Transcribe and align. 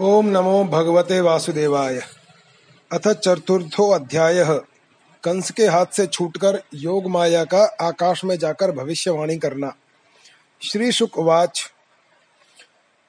ओम 0.00 0.26
नमो 0.26 0.64
भगवते 0.64 1.20
वासुदेवाय। 1.20 2.02
अथ 2.92 3.08
चतुर्थो 3.08 3.90
अध्याय। 3.90 4.44
कंस 5.24 5.50
के 5.50 5.66
हाथ 5.66 5.86
से 5.92 6.06
छूटकर 6.06 6.62
योग 6.74 7.06
माया 7.06 7.44
का 7.44 7.76
आकाश 7.80 8.24
में 8.24 8.38
जाकर 8.38 8.72
भविष्यवाणी 8.72 9.38
करना। 9.38 9.74
श्री 10.62 10.92
शुकवाच। 10.92 11.72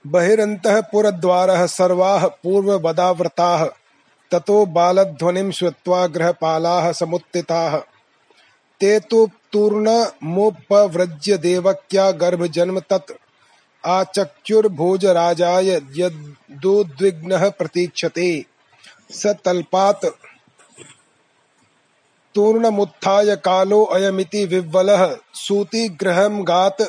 बहिरंतः 0.08 0.82
सर्वा 1.66 2.18
पूर्व 2.18 2.28
पूर्ववदावृताः। 2.44 3.66
ततो 4.32 4.66
बालध्वनिं 4.66 5.52
श्रुत्वा 5.52 6.08
गृहपालाः 6.08 6.92
समुत्थिताः। 6.92 7.78
ते 8.80 9.00
तु 9.00 9.30
तूर्णमुपव्रज्य 9.54 11.38
देवक्या 11.38 12.12
गर्भजन्म 12.12 12.80
तत् 12.80 13.12
आचक्युर्भोजराजाय 13.86 15.70
यदुद्विग्नः 15.96 17.50
प्रतीक्षते। 17.50 18.46
स 19.12 19.28
तल्पात् 19.28 20.06
तूर्णमुत्थाय 22.36 23.36
कालो 23.36 23.84
अयमिति 23.84 24.46
विह्वलः 24.46 25.18
सूतिगृहं 25.34 26.44
गात् 26.44 26.82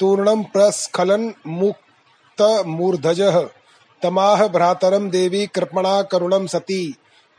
तूर्णं 0.00 0.42
प्रस्खलन् 0.42 1.32
मुक्तमूर्धजः। 1.46 3.40
तमाह 4.02 4.48
भ्रातरं 4.48 5.08
देवी 5.10 5.46
कृपणा 5.46 6.02
करुणं 6.02 6.46
सती। 6.46 6.94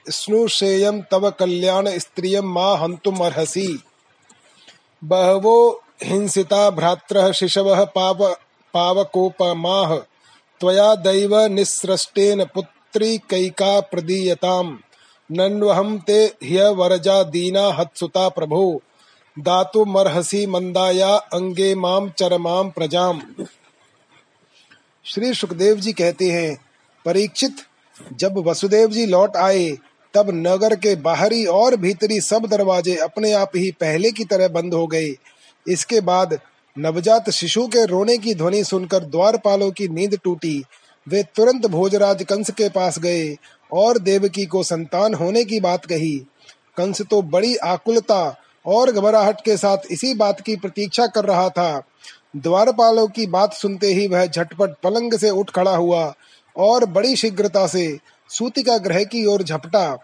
स्नुषेयं 0.09 1.01
तव 1.01 1.29
कल्याण 1.31 1.89
स्त्रियं 1.89 2.43
मा 2.43 2.75
हन्तुमर्हसि। 2.75 3.83
बहवो 5.03 5.83
हिंसिता 6.03 6.69
भ्रात्रः 6.69 7.31
शिशवः 7.31 7.85
पाव 7.85 8.35
पावकोपमाः 8.73 9.95
त्वया 10.59 10.95
दैव 10.95 11.39
निःसृष्टेन 11.39 12.45
पुत्री 12.45 13.17
कैका 13.17 13.79
प्रदीयताम्। 13.79 14.77
नन्वहं 15.31 15.97
ते 15.97 16.25
ह्यवरजा 16.43 17.23
दीना 17.23 17.67
हत्सुता 17.67 18.29
प्रभो। 18.29 18.81
दातुमर्हसि 19.39 20.47
मंदाया 20.47 21.15
अंगे 21.15 21.75
माम 21.75 22.09
चरमाम 22.09 22.69
प्रजाम। 22.69 23.21
श्री 25.05 25.33
सुखदेव 25.33 25.75
जी 25.75 25.93
कहते 25.93 26.29
हैं, 26.29 26.65
परीक्षित, 27.05 27.55
जब 28.13 28.37
वसुदेव 28.37 28.89
जी 28.89 29.05
लौट 29.05 29.35
आए, 29.37 29.77
तब 30.13 30.29
नगर 30.29 30.75
के 30.75 30.95
बाहरी 30.95 31.45
और 31.45 31.75
भीतरी 31.75 32.21
सब 32.21 32.45
दरवाजे 32.45 32.95
अपने 32.95 33.33
आप 33.33 33.51
ही 33.55 33.71
पहले 33.71 34.11
की 34.11 34.25
तरह 34.25 34.47
बंद 34.47 34.73
हो 34.73 34.87
गए। 34.87 35.15
इसके 35.67 36.01
बाद 36.01 36.39
नवजात 36.79 37.29
शिशु 37.29 37.65
के 37.67 37.85
रोने 37.85 38.17
की 38.17 38.33
ध्वनि 38.35 38.63
सुनकर 38.63 39.03
द्वारपालों 39.05 39.69
की 39.71 39.87
नींद 39.87 40.17
टूटी। 40.23 40.63
वे 41.07 41.23
तुरंत 41.35 41.65
भोजराज 41.65 42.23
कंस 42.23 42.49
के 42.49 42.69
पास 42.69 42.99
गए 42.99 43.35
और 43.71 43.97
देवकी 43.99 44.45
को 44.45 44.61
संतान 44.63 45.13
होने 45.13 45.43
की 45.43 45.59
बात 45.59 45.85
कही। 45.85 46.15
कंस 46.77 47.01
तो 47.01 47.21
बड़ी 47.21 47.55
आकुलता 47.55 48.21
और 48.65 48.91
घबराहट 48.91 49.41
के 49.41 49.57
साथ 49.57 49.91
इसी 49.91 50.13
बात 50.13 50.39
की 50.41 50.55
प्रतीक्षा 50.55 51.07
कर 51.07 51.25
रहा 51.25 51.49
था। 51.49 51.81
द्वारपालों 52.35 53.07
की 53.07 53.25
बात 53.27 53.53
सुनते 53.53 53.87
ही 53.87 54.07
वह 54.07 54.25
झटपट 54.25 54.75
पलंग 54.83 55.17
से 55.17 55.29
उठ 55.29 55.49
खड़ा 55.49 55.75
हुआ 55.75 56.13
और 56.55 56.85
बड़ी 56.85 57.15
शीघ्रता 57.15 57.65
से 57.67 57.97
सूतिका 58.29 58.77
ग्रह 58.77 59.03
की 59.03 59.25
ओर 59.25 59.43
झपटा। 59.43 59.97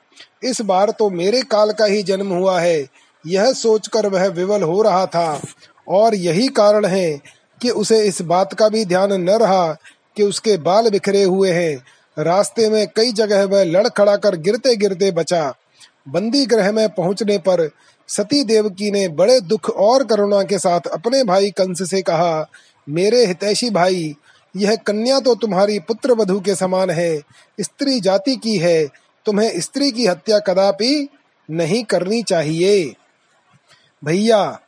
इस 0.43 0.61
बार 0.61 0.91
तो 0.91 1.09
मेरे 1.09 1.41
काल 1.41 1.71
का 1.71 1.85
ही 1.85 2.03
जन्म 2.03 2.33
हुआ 2.33 2.59
है। 2.59 2.85
यह 3.25 3.51
सोचकर 3.53 4.07
वह 4.07 4.27
विवल 4.27 4.63
हो 4.63 4.81
रहा 4.81 5.05
था। 5.05 5.41
और 5.87 6.15
यही 6.15 6.47
कारण 6.47 6.85
है 6.85 7.21
कि 7.61 7.69
उसे 7.69 8.03
इस 8.03 8.21
बात 8.21 8.53
का 8.53 8.69
भी 8.69 8.85
ध्यान 8.85 9.13
न 9.13 9.29
रहा 9.29 9.77
कि 10.17 10.23
उसके 10.23 10.57
बाल 10.57 10.89
बिखरे 10.89 11.23
हुए 11.23 11.51
हैं। 11.51 11.83
रास्ते 12.23 12.69
में 12.69 12.87
कई 12.95 13.11
जगह 13.11 13.45
वह 13.45 13.63
लड़खड़ा 13.63 14.15
कर 14.15 14.35
गिरते 14.35 14.75
गिरते 14.75 15.11
बचा। 15.11 15.53
बंदी 16.09 16.45
ग्रह 16.45 16.71
में 16.71 16.89
पहुँचने 16.89 17.37
पर 17.37 17.69
सती 18.07 18.43
देवकी 18.43 18.91
ने 18.91 19.07
बड़े 19.07 19.41
दुख 19.41 19.69
और 19.69 20.03
करुणा 20.03 20.43
के 20.43 20.59
साथ 20.59 20.79
अपने 20.79 21.23
भाई 21.23 21.51
कंस 21.51 21.89
से 21.89 22.01
कहा, 22.01 22.49
मेरे 22.89 23.25
हितैषी 23.25 23.69
भाई, 23.69 24.15
यह 24.57 24.75
कन्या 24.75 25.19
तो 25.19 25.35
तुम्हारी 25.35 25.79
पुत्र 25.79 26.11
वधु 26.11 26.39
के 26.39 26.55
समान 26.55 26.89
है। 26.89 27.21
स्त्री 27.61 27.99
जाति 27.99 28.35
की 28.35 28.57
है। 28.57 28.85
तुम्हें 29.25 29.59
स्त्री 29.61 29.91
की 29.91 30.05
हत्या 30.05 30.39
कदापि 30.39 31.09
नहीं 31.51 31.83
करनी 31.83 32.23
चाहिए। 32.23 32.95
भैया 34.05 34.59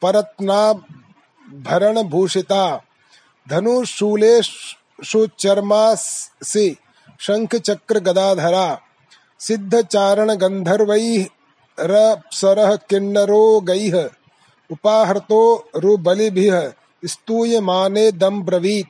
परत्ना 0.02 0.62
भरण 1.64 1.96
भूषिता 2.04 2.64
धनुशूले 3.48 4.36
सुचर्मा 4.42 5.84
से 5.96 6.66
शंख 7.20 7.52
चक्र 7.58 7.96
गदाधरा 8.00 8.68
सिद्ध 9.40 9.82
चारण 9.84 10.30
गंधर्वै 10.36 11.08
रप्सरः 11.78 12.72
किन्नरो 12.90 13.44
गैः 13.62 13.96
उपाहर्तो 14.70 15.42
रुबलिभिः। 15.76 16.56
स्तूयमाने 17.06 18.12
दम 18.12 18.42
ब्रवीत। 18.42 18.90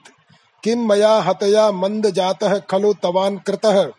किम 0.63 0.89
मया 0.89 1.13
हतया 1.13 1.71
मंद 1.71 2.09
जातः 2.09 2.59
खलु 2.59 2.93
तवान 2.93 3.37
कृतः। 3.37 3.91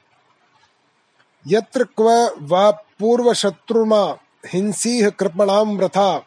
यत्र 1.47 1.85
क्व 1.85 2.31
वा 2.43 2.71
पूर्व 2.71 3.35
शत्रुमा 3.35 4.19
हिंसीह 4.47 5.09
कृपणाम 5.09 5.79
व्रथा 5.79 6.23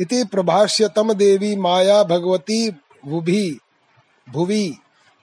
इति 0.00 0.24
प्रभाष्य 0.24 0.88
तम 0.88 1.12
देवी 1.12 1.56
माया 1.56 2.02
भगवती 2.02 2.76
भुभि। 3.06 3.60
भुवि, 4.30 4.76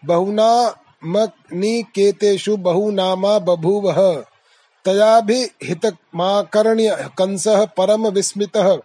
बहुना 0.06 0.76
मनिकेतेषु 1.06 2.58
बहुनामा 2.58 3.40
बभूवः। 3.40 4.24
तयाभिहितमाकर्ण्य 4.86 7.10
कंसः 7.18 7.66
परम 7.66 8.08
विस्मितः। 8.08 8.78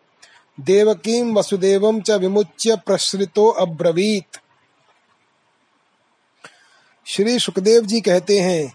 देवकीं 0.59 1.23
वसुदेवं 1.35 2.01
च 2.01 2.11
विमुच्य 2.21 2.77
प्रसृतो 2.87 3.47
अब्रवीत। 3.61 4.39
श्री 7.07 7.39
सुखदेव 7.39 7.85
जी 7.85 8.01
कहते 8.01 8.39
हैं, 8.41 8.73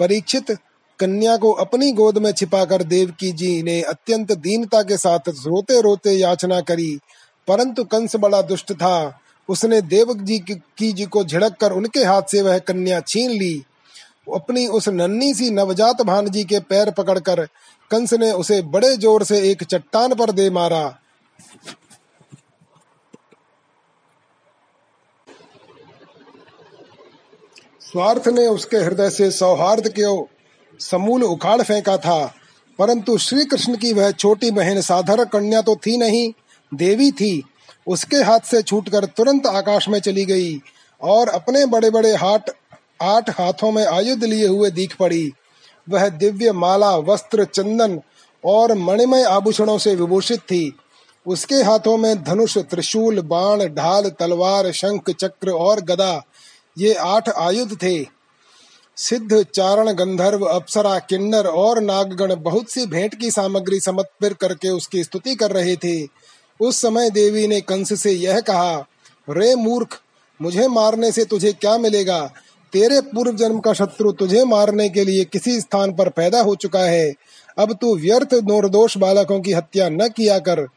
परीक्षित 0.00 0.50
कन्या 0.98 1.36
को 1.36 1.50
अपनी 1.60 1.90
गोद 1.92 2.18
में 2.18 2.30
छिपाकर 2.32 2.82
देवकी 2.84 3.32
जी 3.32 3.62
ने 3.62 3.80
अत्यंत 3.82 4.32
दीनता 4.32 4.82
के 4.82 4.96
साथ 4.96 5.28
रोते 5.28 5.80
रोते 5.80 6.12
याचना 6.12 6.60
करी, 6.60 6.98
परंतु 7.48 7.84
कंस 7.84 8.16
बड़ा 8.16 8.42
दुष्ट 8.44 8.72
था। 8.72 9.20
उसने 9.48 9.80
देवक 9.82 10.22
जी 10.22 10.38
की 10.48 10.92
जी 10.92 11.04
को 11.04 11.24
झिड़क 11.24 11.56
कर 11.60 11.72
उनके 11.72 12.04
हाथ 12.04 12.30
से 12.30 12.42
वह 12.42 12.58
कन्या 12.60 13.00
छीन 13.00 13.30
ली। 13.30 13.54
अपनी 14.34 14.66
उस 14.68 14.88
नन्ही 14.90 15.34
सी 15.34 15.50
नवजात 15.50 16.02
भानजी 16.02 16.44
के 16.44 16.60
पैर 16.60 16.90
पकड़कर 16.90 17.44
कंस 17.90 18.12
ने 18.14 18.30
उसे 18.32 18.60
बड़े 18.64 18.96
ज़ोर 18.96 19.24
से 19.24 19.40
एक 19.50 19.62
चट्टान 19.64 20.14
पर 20.14 20.30
दे 20.32 20.48
मारा। 20.50 20.84
स्वार्थ 27.80 28.28
ने 28.28 28.46
उसके 28.46 28.76
हृदय 28.76 29.10
से 29.10 29.30
सौहार्द 29.30 29.88
के 29.98 30.04
समूल 30.80 31.24
उखाड़ 31.24 31.62
फेंका 31.62 31.96
था, 31.96 32.24
परंतु 32.78 33.16
श्री 33.18 33.44
कृष्ण 33.44 33.76
की 33.76 33.92
वह 33.92 34.10
छोटी 34.12 34.50
बहन 34.50 34.80
साधारण 34.80 35.24
कन्या 35.24 35.60
तो 35.62 35.76
थी 35.76 35.96
नहीं, 35.96 36.32
देवी 36.72 37.10
थी। 37.12 37.42
उसके 37.86 38.16
हाथ 38.16 38.40
से 38.40 38.62
छूटकर 38.62 39.04
तुरंत 39.06 39.46
आकाश 39.46 39.88
में 39.88 39.98
चली 40.00 40.24
गई 40.24 40.58
और 41.00 41.28
अपने 41.28 41.64
बड़े 41.66 41.90
बड़े 41.90 42.14
हाथ 42.14 42.50
आठ 43.02 43.30
हाथों 43.30 43.70
में 43.72 43.84
आयुध 43.84 44.24
लिए 44.24 44.46
हुए 44.46 44.70
दिख 44.70 44.96
पड़ी। 44.96 45.32
वह 45.86 46.08
दिव्य 46.08 46.52
माला, 46.52 46.96
वस्त्र, 46.98 47.44
चंदन 47.44 48.00
और 48.44 48.74
मणिमय 48.74 49.22
आभूषणों 49.24 49.78
से 49.78 49.94
विभूषित 49.94 50.40
थी। 50.40 50.76
उसके 51.26 51.54
हाथों 51.54 51.96
में 51.96 52.24
धनुष, 52.24 52.58
त्रिशूल, 52.58 53.20
बाण, 53.20 53.64
ढाल, 53.64 54.10
तलवार, 54.20 54.72
शंख, 54.72 55.10
चक्र 55.10 55.50
और 55.50 55.80
गदा। 55.80 56.22
ये 56.78 56.94
आठ 56.94 57.28
आयुध 57.28 57.82
थे। 57.82 58.06
सिद्ध, 58.96 59.46
चारण, 59.54 59.92
गंधर्व, 59.92 60.44
अप्सरा, 60.44 60.98
किन्नर 60.98 61.46
और 61.46 61.80
नागगण 61.80 62.34
बहुत 62.36 62.70
सी 62.70 62.86
भेंट 62.86 63.14
की 63.14 63.30
सामग्री 63.30 63.80
समर्पित 63.80 64.32
करके 64.32 64.68
उसकी 64.68 65.04
स्तुति 65.04 65.34
कर 65.34 65.50
रहे 65.50 65.76
थे। 65.76 66.08
उस 66.60 66.82
समय 66.82 67.10
देवी 67.10 67.46
ने 67.46 67.60
कंस 67.60 68.02
से 68.02 68.12
यह 68.12 68.40
कहा, 68.40 68.86
रे 69.30 69.54
मूर्ख, 69.54 70.00
मुझे 70.42 70.68
मारने 70.68 71.12
से 71.12 71.24
तुझे 71.24 71.52
क्या 71.52 71.78
मिलेगा? 71.78 72.30
तेरे 72.72 73.00
पूर्व 73.00 73.36
जन्म 73.36 73.58
का 73.58 73.72
शत्रु 73.72 74.12
तुझे 74.12 74.44
मारने 74.44 74.88
के 74.88 75.04
लिए 75.04 75.24
किसी 75.24 75.60
स्थान 75.60 75.92
पर 75.92 76.08
पैदा 76.08 76.40
हो 76.40 76.54
चुका 76.54 76.80
है। 76.80 77.14
अब 77.58 77.72
तू 77.72 77.96
व्यर्थ 77.96 78.34
निर्दोष 78.34 78.96
बालकों 78.96 79.40
की 79.40 79.52
हत्या 79.52 79.88
न 79.88 80.08
किया 80.08 80.38
कर। 80.38 80.68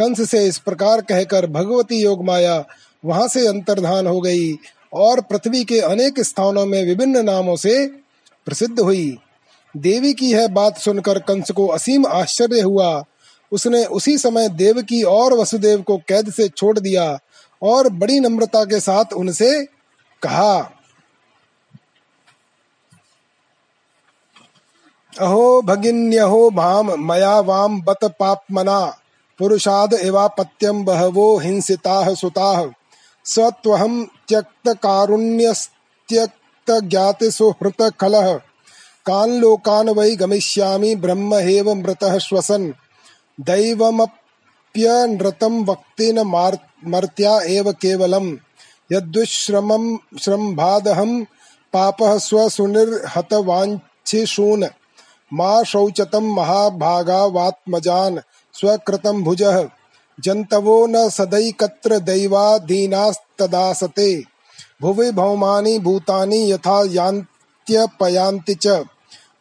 कंस 0.00 0.30
से 0.30 0.44
इस 0.46 0.58
प्रकार 0.58 1.00
कहकर 1.00 1.46
भगवती 1.46 2.02
योग 2.02 2.24
माया 2.24 2.64
वहाँ 3.04 3.28
से 3.28 3.46
अंतर्धान 3.48 4.06
हो 4.06 4.20
गई 4.20 4.52
और 4.92 5.20
पृथ्वी 5.20 5.64
के 5.64 5.80
अनेक 5.80 6.20
स्थानों 6.20 6.66
में 6.66 6.84
विभिन्न 6.86 7.24
नामों 7.24 7.56
से 7.56 7.86
प्रसिद्ध 8.46 8.80
हुई। 8.80 9.18
देवी 9.76 10.12
की 10.14 10.30
यह 10.32 10.48
बात 10.48 10.78
सुनकर 10.78 11.18
कंस 11.18 11.50
को 11.50 11.66
असीम 11.66 12.06
आश्चर्य 12.06 12.60
हुआ। 12.60 13.04
उसने 13.52 13.84
उसी 13.84 14.16
समय 14.18 14.48
देवकी 14.48 15.02
और 15.02 15.34
वसुदेव 15.34 15.82
को 15.82 15.96
कैद 15.98 16.30
से 16.32 16.48
छोड़ 16.48 16.78
दिया 16.78 17.18
और 17.62 17.88
बड़ी 17.88 18.20
नम्रता 18.20 18.64
के 18.64 18.80
साथ 18.80 19.12
उनसे 19.12 19.64
कहा, 20.22 20.58
अहो 25.12 25.62
भगिन्यहो 25.62 26.50
भाम, 26.50 26.92
मया 27.06 27.38
वाम 27.40 27.80
बत 27.82 28.04
पापमना। 28.20 28.99
पुरुषाद 29.40 29.94
एवापत्यम 29.94 30.84
बहवो 30.84 31.38
हिंसिता 31.38 32.14
सुताः। 32.14 32.70
सत्वहम 33.24 34.08
त्यक्त 34.28 34.68
कारुण्यस्त्यक्त 34.68 36.70
ज्ञाति 36.70 37.30
सुहृत 37.30 37.92
कलह 38.00 38.40
कान 39.06 39.30
लोकान 39.30 39.88
वै 39.88 40.16
गमिष्यामि 40.16 40.96
ब्रह्म 40.96 41.34
हेव 41.34 41.74
मृतः 41.74 42.18
श्वसन। 42.18 42.74
दैवमप्यनृतं 43.40 45.64
वक्तेन 45.64 46.18
मर्त्या 46.86 47.40
एव 47.40 47.72
केवलम्। 47.72 48.36
यद्विश्रमं 48.92 49.98
श्रम्भादहं 50.20 51.24
पापः 51.72 52.18
स्वसुनिर्हतवाञ्छिषून् 52.18 54.64
मा 55.32 55.62
शौचतं 55.62 56.34
महाभागावात्मजान्। 56.34 58.18
स्वकृतं 58.60 59.22
भुजः। 59.22 59.68
जन्तवो 60.20 60.86
न 60.86 61.08
सदैकत्र 61.08 61.98
दैवादीनास्तदासते 61.98 64.24
भुवि 64.82 65.10
भौमानि 65.10 65.78
भूतानि 65.78 66.52
यथा 66.52 66.84
यान्त्यपयान्ति 66.88 68.54
च। 68.54 68.84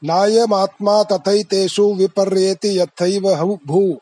नायमात्मा 0.03 1.03
तथैतेषु 1.03 1.93
विपर्येति 1.93 2.79
यथैव 2.79 3.59
भू। 3.67 3.97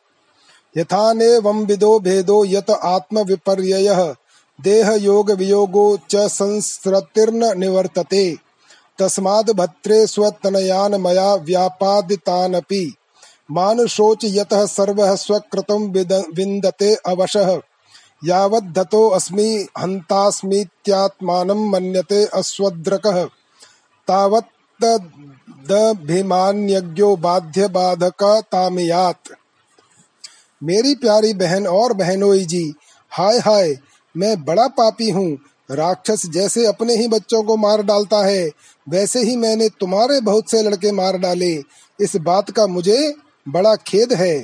यथानेवं 0.77 1.65
विदो 1.65 1.99
भेदो 1.99 2.45
यत 2.45 2.69
आत्मविपर्ययः। 2.69 4.15
देहयोगवियोगो 4.61 5.99
च 6.09 6.15
संसृतिर्न 6.15 7.59
निवर्तते। 7.59 8.37
तस्माद् 8.99 9.51
भद्रे 9.51 10.07
स्वतनयान् 10.07 10.95
मया 10.95 11.35
व्यापादितानपि। 11.35 12.95
मानुषोच 13.49 14.25
यतः 14.25 14.65
सर्वः 14.65 15.15
स्वकृतं 15.15 15.87
विन्दते 16.35 16.95
अवशः। 16.95 17.59
यावद्धतो 18.25 19.07
अस्मि, 19.07 19.67
हन्तास्मीत्यात्मानं 19.79 21.69
मन्यते 21.69 22.25
अस्वद्रकः। 22.25 23.23
तावत् 24.07 24.53
दभिमान्यज्ञो 25.67 27.15
बाध्य 27.15 27.67
बाधक 27.67 28.23
तामियात। 28.51 29.19
मेरी 30.61 30.95
प्यारी 30.95 31.33
बहन 31.33 31.67
और 31.67 31.93
बहनोई 31.93 32.45
जी, 32.45 32.73
हाय 33.11 33.37
हाय, 33.37 33.75
मैं 34.15 34.45
बड़ा 34.45 34.67
पापी 34.67 35.09
हूँ। 35.09 35.37
राक्षस 35.71 36.25
जैसे 36.25 36.65
अपने 36.65 36.95
ही 36.95 37.07
बच्चों 37.07 37.43
को 37.43 37.57
मार 37.57 37.81
डालता 37.81 38.17
है, 38.25 38.49
वैसे 38.89 39.19
ही 39.19 39.35
मैंने 39.35 39.69
तुम्हारे 39.69 40.19
बहुत 40.21 40.51
से 40.51 40.61
लड़के 40.61 40.91
मार 40.91 41.17
डाले। 41.17 41.53
इस 41.99 42.15
बात 42.15 42.51
का 42.51 42.67
मुझे 42.67 43.13
बड़ा 43.47 43.75
खेद 43.75 44.13
है। 44.13 44.43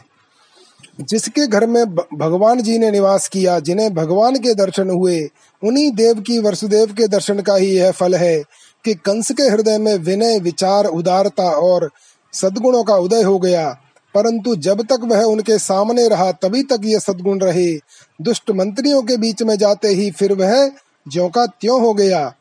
जिसके 1.01 1.47
घर 1.47 1.67
में 1.67 1.95
भगवान 1.95 2.61
जी 2.61 2.77
ने 2.77 2.91
निवास 2.91 3.27
किया, 3.27 3.59
जिन्हें 3.59 3.93
भगवान 3.93 4.35
के 4.35 4.53
दर्शन 4.53 4.89
हुए, 4.89 5.29
उन्हीं 5.63 5.91
देव 5.91 6.21
की, 6.21 6.39
वसुदेव 6.39 6.87
के 6.87 7.07
दर्शन 7.07 7.39
का 7.39 7.55
ही 7.55 7.67
यह 7.67 7.91
फल 7.91 8.15
है 8.15 8.43
कि 8.85 8.93
कंस 8.93 9.31
के 9.31 9.43
हृदय 9.43 9.77
में 9.77 9.95
विनय, 9.95 10.39
विचार, 10.39 10.85
उदारता 10.85 11.43
और 11.43 11.91
सद्गुणों 12.33 12.83
का 12.83 12.95
उदय 12.95 13.23
हो 13.23 13.39
गया। 13.39 13.79
परंतु 14.15 14.55
जब 14.55 14.81
तक 14.81 14.99
वह 15.03 15.23
उनके 15.23 15.59
सामने 15.59 16.07
रहा, 16.07 16.31
तभी 16.31 16.63
तक 16.63 16.81
ये 16.83 16.99
सद्गुण 16.99 17.39
रहे। 17.39 17.73
दुष्ट 18.21 18.51
मंत्रियों 18.51 19.01
के 19.01 19.17
बीच 19.17 19.43
में 19.43 19.57
जाते 19.57 19.87
ही 19.87 20.11
फिर 20.11 20.33
वह 20.33 20.67
ज्यो 21.07 21.27
का 21.27 21.45
त्यों 21.45 21.81
हो 21.81 21.93
गया। 21.93 22.35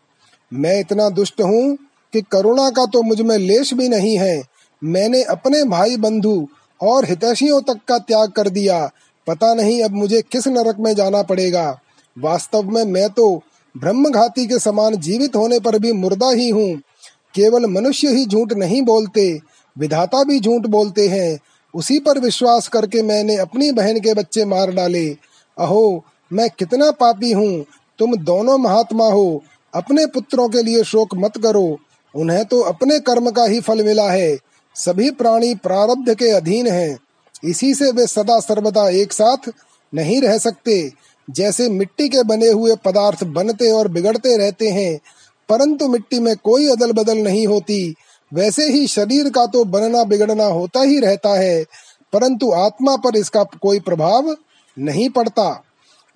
मैं 0.52 0.80
इतना 0.80 1.08
दुष्ट 1.08 1.40
हूँ 1.40 1.78
कि 2.12 2.20
करुणा 2.20 2.70
का 2.70 2.86
तो 2.86 3.02
मुझमें 3.02 3.38
लेश 3.38 3.74
भी 3.74 3.88
नहीं 3.88 4.18
है। 4.18 4.51
मैंने 4.84 5.22
अपने 5.22 5.64
भाई 5.64 5.96
बंधु 5.96 6.48
और 6.80 7.04
हितैषियों 7.04 7.60
तक 7.60 7.80
का 7.88 7.98
त्याग 7.98 8.30
कर 8.30 8.48
दिया। 8.48 8.90
पता 9.26 9.54
नहीं 9.54 9.82
अब 9.82 9.90
मुझे 9.90 10.22
किस 10.22 10.48
नरक 10.48 10.76
में 10.80 10.94
जाना 10.94 11.22
पड़ेगा। 11.22 11.80
वास्तव 12.18 12.62
में 12.62 12.84
मैं 12.84 13.10
तो 13.10 13.42
ब्रह्मघाती 13.76 14.46
के 14.46 14.58
समान 14.58 14.96
जीवित 14.96 15.36
होने 15.36 15.60
पर 15.60 15.78
भी 15.78 15.92
मुर्दा 15.92 16.30
ही 16.30 16.48
हूँ। 16.48 16.76
केवल 17.34 17.66
मनुष्य 17.66 18.08
ही 18.08 18.26
झूठ 18.26 18.52
नहीं 18.52 18.82
बोलते, 18.82 19.40
विधाता 19.78 20.24
भी 20.24 20.40
झूठ 20.40 20.62
बोलते 20.62 21.08
हैं। 21.08 21.38
उसी 21.74 21.98
पर 21.98 22.18
विश्वास 22.18 22.68
करके 22.68 23.02
मैंने 23.02 23.36
अपनी 23.36 23.72
बहन 23.72 24.00
के 24.00 24.14
बच्चे 24.14 24.44
मार 24.44 24.70
डाले। 24.70 25.08
अहो, 25.58 26.04
मैं 26.32 26.48
कितना 26.58 26.90
पापी 26.90 27.32
हूँ। 27.32 27.64
तुम 27.98 28.16
दोनों 28.16 28.58
महात्मा 28.58 29.06
हो। 29.06 29.42
अपने 29.74 30.06
पुत्रों 30.06 30.48
के 30.48 30.62
लिए 30.62 30.84
शोक 30.84 31.08
मत 31.14 31.32
करो। 31.42 31.78
उन्हें 32.14 32.44
तो 32.44 32.60
अपने 32.60 33.00
कर्म 33.00 33.30
का 33.30 33.44
ही 33.44 33.60
फल 33.60 33.84
मिला 33.84 34.10
है। 34.10 34.38
सभी 34.76 35.10
प्राणी 35.10 35.54
प्रारब्ध 35.54 36.14
के 36.14 36.30
अधीन 36.30 36.66
हैं। 36.66 36.98
इसी 37.44 37.74
से 37.74 37.90
वे 37.90 38.06
सदा 38.06 38.38
सर्वदा 38.40 38.88
एक 38.88 39.12
साथ 39.12 39.50
नहीं 39.92 40.20
रह 40.22 40.38
सकते। 40.38 40.92
जैसे 41.30 41.68
मिट्टी 41.70 42.08
के 42.08 42.22
बने 42.22 42.48
हुए 42.48 42.76
पदार्थ 42.76 43.24
बनते 43.24 43.70
और 43.70 43.88
बिगड़ते 43.88 44.36
रहते 44.36 44.68
हैं, 44.68 44.98
परंतु 45.48 45.88
मिट्टी 45.88 46.18
में 46.18 46.36
कोई 46.36 46.68
अदल 46.68 46.92
बदल 46.92 47.18
नहीं 47.18 47.46
होती। 47.46 47.94
वैसे 48.32 48.68
ही 48.70 48.86
शरीर 48.86 49.28
का 49.30 49.46
तो 49.46 49.64
बनना 49.64 50.04
बिगड़ना 50.04 50.44
होता 50.44 50.80
ही 50.80 50.98
रहता 50.98 51.38
है, 51.38 51.64
परंतु 52.12 52.50
आत्मा 52.52 52.96
पर 52.96 53.16
इसका 53.16 53.42
कोई 53.44 53.80
प्रभाव 53.80 54.36
नहीं 54.78 55.08
पड़ता। 55.10 55.64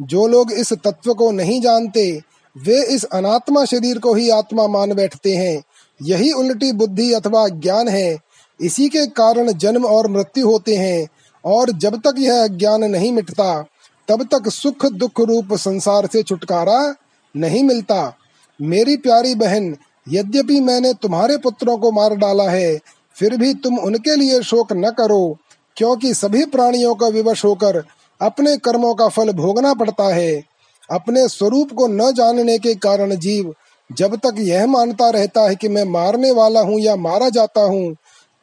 जो 0.02 0.26
लोग 0.26 0.52
इस 0.52 0.72
तत्व 0.72 1.14
को 1.14 1.30
नहीं 1.30 1.60
जानते, 1.60 2.22
वे 2.56 2.82
इस 2.84 3.04
अनात्मा 3.04 3.64
शरीर 3.64 3.98
को 3.98 4.14
ही 4.14 4.30
आत्मा 4.30 4.66
मान 4.66 4.92
बैठते 4.92 5.34
हैं। 5.36 5.62
यही 6.02 6.32
उल्टी 6.32 6.72
बुद्धि 6.72 7.12
अथवा 7.12 7.48
ज्ञान 7.48 7.88
है। 7.88 8.25
इसी 8.60 8.88
के 8.88 9.06
कारण 9.06 9.52
जन्म 9.52 9.84
और 9.84 10.10
मृत्यु 10.10 10.46
होते 10.46 10.76
हैं, 10.76 11.08
और 11.44 11.70
जब 11.70 11.96
तक 11.96 12.14
यह 12.18 12.46
ज्ञान 12.46 12.84
नहीं 12.84 13.12
मिटता, 13.12 13.64
तब 14.08 14.22
तक 14.24 14.48
सुख 14.48 14.86
दुख 14.86 15.20
रूप 15.20 15.54
संसार 15.54 16.06
से 16.06 16.22
छुटकारा 16.22 16.94
नहीं 17.34 17.64
मिलता। 17.64 18.16
मेरी 18.60 18.96
प्यारी 18.96 19.34
बहन, 19.34 19.76
यद्यपि 20.08 20.60
मैंने 20.60 20.92
तुम्हारे 20.92 21.36
पुत्रों 21.36 21.76
को 21.78 21.90
मार 21.90 22.14
डाला 22.14 22.48
है, 22.50 22.78
फिर 23.16 23.36
भी 23.36 23.52
तुम 23.54 23.78
उनके 23.78 24.16
लिए 24.16 24.40
शोक 24.42 24.72
न 24.72 24.90
करो, 24.90 25.38
क्योंकि 25.76 26.14
सभी 26.14 26.44
प्राणियों 26.44 26.94
का 26.94 27.06
विवश 27.06 27.44
होकर 27.44 27.82
अपने 28.20 28.56
कर्मों 28.56 28.94
का 28.94 29.08
फल 29.08 29.32
भोगना 29.32 29.74
पड़ता 29.74 30.14
है। 30.14 30.42
अपने 30.90 31.28
स्वरूप 31.28 31.72
को 31.72 31.86
न 31.86 32.12
जानने 32.12 32.58
के 32.58 32.74
कारण 32.74 33.14
जीव 33.14 33.54
जब 33.90 34.14
तक 34.16 34.34
यह 34.38 34.66
मानता 34.66 35.08
रहता 35.10 35.42
है 35.42 35.54
कि 35.54 35.68
मैं 35.68 35.84
मारने 35.84 36.30
वाला 36.30 36.60
हूँ 36.60 36.78
या 36.80 36.96
मारा 36.96 37.28
जाता 37.28 37.60
हूँ 37.60 37.96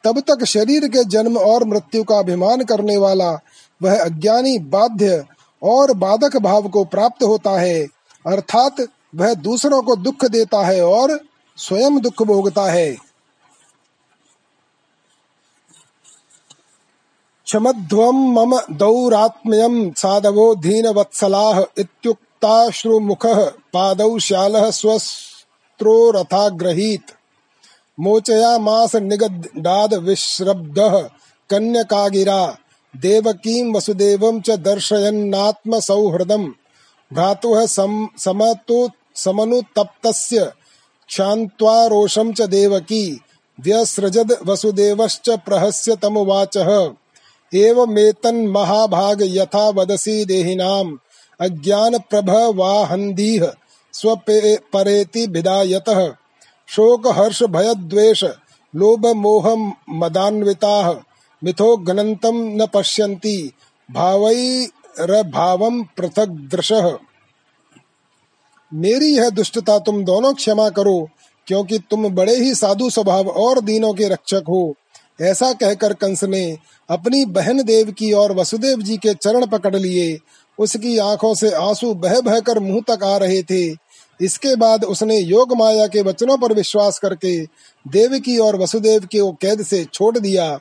तब 0.04 0.20
तक 0.20 0.44
शरीर 0.44 0.88
के 0.88 1.04
जन्म 1.04 1.36
और 1.36 1.64
मृत्यु 1.64 2.04
का 2.04 2.18
अभिमान 2.18 2.64
करने 2.64 2.96
वाला 2.96 3.40
वह 3.82 4.04
अज्ञानी, 4.04 4.58
बाध्य 4.58 5.24
और 5.62 5.92
बाधक 5.92 6.36
भाव 6.36 6.68
को 6.68 6.84
प्राप्त 6.84 7.22
होता 7.22 7.60
है। 7.60 7.86
अर्थात 8.26 8.76
वह 9.14 9.34
दूसरों 9.34 9.82
को 9.82 9.96
दुख 9.96 10.24
देता 10.24 10.66
है 10.66 10.86
और 10.86 11.20
स्वयं 11.56 12.00
दुख 12.00 12.22
भोगता 12.22 12.62
है। 12.62 12.96
क्षमध्वं 17.44 18.12
मम 18.12 18.60
दौरात्म्यं 18.70 19.92
साधवो 19.92 20.54
धीन 20.54 20.72
दीनवत्सलाः 20.72 21.64
इत्युक्ताश्रुमुखः 21.78 23.44
पादौ 23.44 24.18
श्यालः 24.18 24.70
स्वस्त्रोरथाग्रहीत्। 24.70 27.23
मोचयामास 28.00 28.96
निगडाद 28.96 29.94
विश्रब्दः 29.94 31.08
कन्यकागिरा, 31.50 32.58
देवकीं 32.96 33.74
वसुदेवं 33.74 34.40
च 34.40 34.50
दर्शयन्नात्मसौहृदम्। 34.50 36.52
भ्रातुः 37.12 37.66
समतु 38.18 38.88
समनुतप्तस्य 39.14 40.52
क्षान्त्वा 41.08 41.86
रोषं 41.86 42.32
च 42.32 42.42
देवकी, 42.42 43.20
व्यसृजद 43.60 44.36
वसुदेवश्च 44.46 45.30
प्रहस्य 45.30 45.96
तमुवाचः 45.96 46.90
एवमेतन्महाभाग 47.54 49.18
यथा 49.22 49.68
वदसि 49.68 50.24
देहिनाम्, 50.24 50.96
अज्ञानप्रभवाहन्धीः 51.40 53.52
स्वपरेति 53.92 55.26
विदायतः। 55.26 56.12
शोक 56.68 57.06
हर्ष 57.06 57.42
भय 57.42 57.74
द्वेष 57.74 58.24
लोभ 58.74 59.06
मोह 59.06 59.74
मदान्विताः 59.90 60.92
मिथो 61.44 61.76
गणन्तम् 61.76 62.56
न 62.56 62.66
पश्यन्ति 62.66 63.52
भावैरभावम् 63.90 65.84
पृथक 65.96 66.28
दृशः 66.50 66.98
मेरी 68.72 69.16
यह 69.16 69.30
दुष्टता 69.30 69.78
तुम 69.78 70.04
दोनों 70.04 70.34
क्षमा 70.34 70.68
करो, 70.68 71.08
क्योंकि 71.46 71.78
तुम 71.78 72.08
बड़े 72.08 72.36
ही 72.36 72.54
साधु 72.54 72.90
स्वभाव 72.90 73.28
और 73.28 73.60
दीनों 73.60 73.94
के 73.94 74.08
रक्षक 74.08 74.44
हो। 74.48 74.74
ऐसा 75.20 75.52
कहकर 75.52 75.92
कंस 75.92 76.24
ने 76.24 76.58
अपनी 76.90 77.24
बहन 77.24 77.62
देव 77.62 77.90
की 77.90 78.12
और 78.12 78.32
वसुदेव 78.32 78.82
जी 78.82 78.96
के 78.96 79.14
चरण 79.14 79.46
पकड़ 79.46 79.76
लिए। 79.76 80.18
उसकी 80.58 80.98
आँखों 80.98 81.34
से 81.34 81.50
आँसू 81.50 81.94
बह 81.94 82.20
बहकर 82.20 82.58
मुँह 82.58 82.82
तक 82.90 83.04
आ 83.04 83.16
रहे 83.16 83.42
थे। 83.42 83.83
इसके 84.20 84.54
बाद 84.56 84.84
उसने 84.84 85.18
योग 85.18 85.56
माया 85.56 85.86
के 85.86 86.02
वचनों 86.02 86.36
पर 86.38 86.52
विश्वास 86.52 86.98
करके 86.98 87.36
देवकी 87.86 88.38
और 88.38 88.56
वसुदेव 88.56 89.04
के 89.04 89.20
कैद 89.42 89.62
से 89.62 89.84
छोड़ 89.84 90.18
दिया 90.18 90.58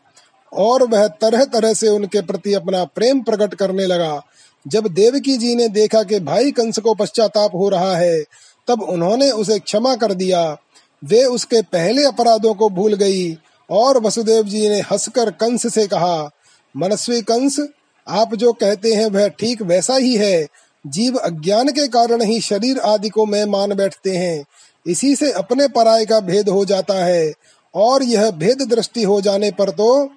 और 0.53 0.83
वह 0.83 1.07
तरह 1.21 1.43
तरह 1.45 1.73
से 1.73 1.87
उनके 1.87 2.21
प्रति 2.21 2.53
अपना 2.53 2.83
प्रेम 2.85 3.21
प्रकट 3.21 3.53
करने 3.53 3.85
लगा। 3.85 4.21
जब 4.67 4.87
देवकी 4.87 5.37
जी 5.37 5.55
ने 5.55 5.67
देखा 5.67 6.03
कि 6.03 6.19
भाई 6.19 6.51
कंस 6.51 6.79
को 6.79 6.93
पश्चाताप 6.93 7.55
हो 7.55 7.69
रहा 7.69 7.95
है, 7.95 8.23
तब 8.67 8.81
उन्होंने 8.81 9.31
उसे 9.31 9.59
क्षमा 9.59 9.95
कर 9.95 10.13
दिया। 10.13 10.57
वे 11.03 11.23
उसके 11.23 11.61
पहले 11.61 12.03
अपराधों 12.03 12.53
को 12.53 12.69
भूल 12.69 12.93
गई 12.93 13.33
और 13.69 14.01
वसुदेव 14.01 14.43
जी 14.43 14.69
ने 14.69 14.79
हंसकर 14.81 15.29
कंस 15.31 15.73
से 15.73 15.87
कहा, 15.87 16.29
मनस्वी 16.75 17.21
कंस, 17.21 17.59
आप 18.07 18.35
जो 18.35 18.53
कहते 18.53 18.93
हैं 18.93 19.05
वह 19.05 19.27
ठीक 19.29 19.61
वैसा 19.61 19.95
ही 19.95 20.15
है 20.15 20.47
जीव 20.85 21.15
अज्ञान 21.15 21.67
के 21.67 21.87
कारण 21.87 22.21
ही 22.21 22.39
शरीर 22.41 22.79
आदि 22.79 23.09
को 23.09 23.25
मैं 23.25 23.45
मान 23.45 23.73
बैठते 23.73 24.15
हैं। 24.17 24.43
इसी 24.85 25.15
से 25.15 25.31
अपने 25.31 25.67
पराय 25.67 26.05
का 26.05 26.19
भेद 26.19 26.49
हो 26.49 26.65
जाता 26.65 26.93
है 27.05 27.33
और 27.75 28.03
यह 28.03 28.29
भेद 28.31 28.61
दृष्टि 28.61 29.03
हो 29.03 29.21
जाने 29.21 29.51
पर 29.51 29.69
तो 29.69 30.09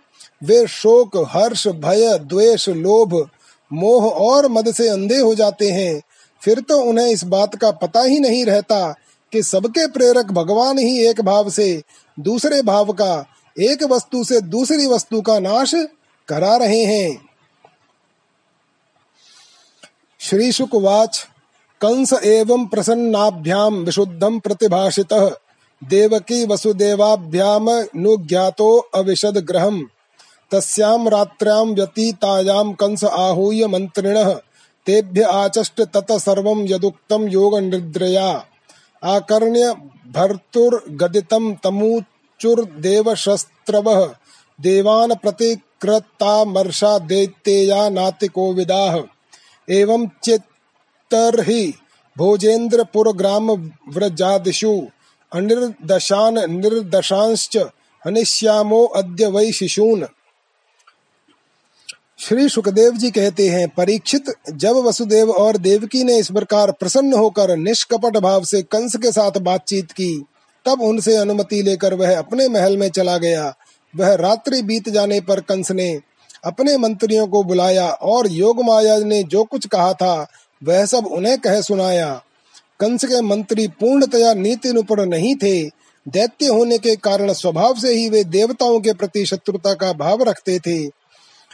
वे 0.44 0.66
शोक, 0.66 1.16
हर्ष, 1.28 1.66
भय, 1.68 2.18
द्वेष, 2.18 2.68
लोभ, 2.68 3.30
मोह 3.72 4.08
और 4.10 4.48
मद 4.48 4.72
से 4.74 4.88
अंधे 4.88 5.18
हो 5.18 5.34
जाते 5.34 5.70
हैं। 5.70 6.00
फिर 6.42 6.60
तो 6.60 6.80
उन्हें 6.80 7.06
इस 7.06 7.24
बात 7.24 7.54
का 7.54 7.70
पता 7.70 8.02
ही 8.02 8.18
नहीं 8.20 8.44
रहता 8.44 8.94
कि 9.32 9.42
सबके 9.42 9.86
प्रेरक 9.86 10.32
भगवान 10.32 10.78
ही 10.78 11.06
एक 11.06 11.20
भाव 11.20 11.50
से 11.50 11.82
दूसरे 12.20 12.62
भाव 12.62 12.92
का, 12.92 13.24
एक 13.56 13.82
वस्तु 13.84 14.24
से 14.24 14.40
दूसरी 14.40 14.86
वस्तु 14.86 15.20
का 15.20 15.38
नाश 15.38 15.74
करा 16.28 16.56
रहे 16.56 16.84
हैं। 16.84 17.26
श्री 20.30 20.52
शुकवाच 20.52 21.26
कंस 21.80 22.14
एवं 22.24 22.66
प्रसन्नाभ्याम 22.66 23.74
विशुद्धम 23.74 24.38
प्रतिभाषितः, 24.38 25.30
देवकी 25.84 26.46
वसुदेवाभ्याम 26.46 27.66
नुज्ञातो 27.96 28.88
अविशद 28.94 29.38
ग्रहम 29.38 29.86
तस्यां 30.50 31.08
रात्र्यां 31.08 31.66
व्यतीतायां 31.66 32.72
कंस 32.72 33.04
आहूय 33.04 33.66
मन्त्रिणः, 33.66 34.36
तेभ्य 34.86 35.22
आचष्ट 35.22 35.80
तत 35.80 36.12
सर्वं 36.12 36.68
यदुक्तं 36.68 37.28
योगनिद्रया। 37.28 38.44
आकर्ण्य 39.04 39.74
भर्तुर्गदितं 40.12 41.54
तमूचुर्देवशस्त्रवः, 41.54 44.10
देवान् 44.60 45.14
प्रतिकृतामर्षा 45.14 46.98
दैत्येया 46.98 47.88
नातिकोविदाः। 47.88 49.15
एवं 49.70 50.08
चित्तर्हि 50.24 51.74
भोजेन्द्रपुरग्रामव्रजादिषु 52.18 54.86
अनिर्दशान् 55.32 56.34
निर्दशांश्च 56.34 57.56
हनिष्यामो 58.06 58.84
अद्य 58.84 59.26
वै 59.26 59.52
शिशून्। 59.52 60.04
श्री 62.18 62.48
सुखदेव 62.48 62.92
जी 62.92 63.10
कहते 63.10 63.48
हैं, 63.48 63.68
परीक्षित, 63.68 64.24
जब 64.50 64.76
वसुदेव 64.76 65.30
और 65.30 65.56
देवकी 65.56 66.04
ने 66.04 66.18
इस 66.18 66.32
प्रकार 66.32 66.72
प्रसन्न 66.72 67.12
होकर 67.12 67.56
निष्कपट 67.56 68.16
भाव 68.16 68.44
से 68.44 68.62
कंस 68.62 68.96
के 68.96 69.12
साथ 69.12 69.30
बातचीत 69.30 69.92
की, 69.92 70.24
तब 70.66 70.82
उनसे 70.82 71.16
अनुमति 71.16 71.62
लेकर 71.62 71.94
वह 71.94 72.18
अपने 72.18 72.48
महल 72.48 72.76
में 72.76 72.90
चला 72.90 73.18
गया। 73.18 73.54
वह 73.96 74.14
रात्रि 74.14 74.62
बीत 74.62 74.88
जाने 74.88 75.20
पर 75.20 75.40
कंस 75.40 75.70
ने 75.70 76.00
अपने 76.46 76.76
मंत्रियों 76.76 77.26
को 77.26 77.42
बुलाया 77.42 77.88
और 77.88 78.30
योग 78.30 78.62
माया 78.64 78.98
ने 78.98 79.22
जो 79.22 79.44
कुछ 79.44 79.66
कहा 79.66 79.92
था, 79.92 80.26
वह 80.62 80.84
सब 80.86 81.06
उन्हें 81.06 81.38
कह 81.38 81.60
सुनाया। 81.60 82.12
कंस 82.80 83.04
के 83.04 83.20
मंत्री 83.22 83.66
पूर्णतया 83.70 84.32
नीति 84.34 84.72
निपुण 84.72 85.04
नहीं 85.06 85.34
थे। 85.36 85.62
दैत्य 86.06 86.46
होने 86.46 86.78
के 86.78 86.94
कारण 86.96 87.32
स्वभाव 87.32 87.74
से 87.74 87.94
ही 87.94 88.08
वे 88.08 88.22
देवताओं 88.24 88.80
के 88.80 88.92
प्रति 88.92 89.24
शत्रुता 89.26 89.72
का 89.74 89.92
भाव 89.92 90.22
रखते 90.22 90.58
थे। 90.58 90.84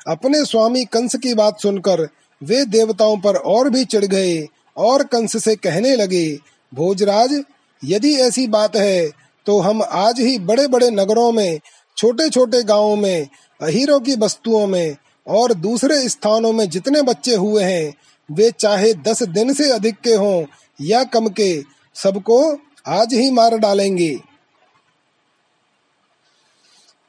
अपने 0.07 0.45
स्वामी 0.45 0.85
कंस 0.85 1.15
की 1.15 1.35
बात 1.35 1.61
सुनकर 1.61 2.09
वे 2.41 2.65
देवताओं 2.65 3.17
पर 3.17 3.37
और 3.37 3.71
भी 3.71 3.85
चिढ़ 3.85 4.05
गए 4.05 4.47
और 4.77 5.03
कंस 5.05 5.43
से 5.45 5.55
कहने 5.57 5.95
लगे, 5.97 6.39
भोजराज, 6.73 7.43
यदि 7.83 8.15
ऐसी 8.17 8.47
बात 8.47 8.77
है 8.77 9.11
तो 9.47 9.59
हम 9.61 9.83
आज 9.83 10.21
ही 10.21 10.39
बड़े 10.39 10.67
बड़े 10.67 10.91
नगरों 10.91 11.31
में 11.33 11.61
छोटे 11.97 12.29
छोटे 12.31 12.63
गाँवों 12.63 12.97
में 12.97 13.29
अहीरों 13.63 14.01
की 14.01 14.17
वस्तुओं 14.17 14.67
में 14.67 14.97
और 15.27 15.55
दूसरे 15.55 16.09
स्थानों 16.09 16.53
में 16.53 16.71
जितने 16.71 17.03
बच्चे 17.03 17.35
हुए 17.35 17.65
हैं, 17.65 17.95
वे 18.31 18.51
चाहे 18.51 18.95
दस 18.95 19.23
दिन 19.23 19.55
से 19.55 19.71
अधिक 19.71 20.01
के 20.01 20.15
हों 20.15 20.45
या 20.81 21.05
कम 21.05 21.29
के, 21.29 21.63
सबको 21.95 22.59
आज 22.87 23.15
ही 23.15 23.31
मार 23.31 23.59
डालेंगे। 23.59 24.21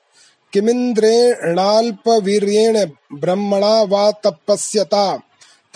किमिन्द्रेणाल्पवीर्येण 0.53 2.85
ब्रह्मणा 3.13 3.81
वा 3.81 4.11
तपस्यता? 4.11 5.19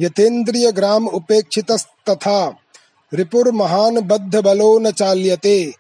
यथेन्द्रिय 0.01 0.73
ग्राम 0.73 1.09
उपेक्षितस्तथा। 1.09 2.57
रिपुर 3.15 3.53
महान 3.53 4.01
बद्ध 4.01 4.37
बलो 4.37 4.79
न 4.79 4.91
चाल्यते। 4.91 5.73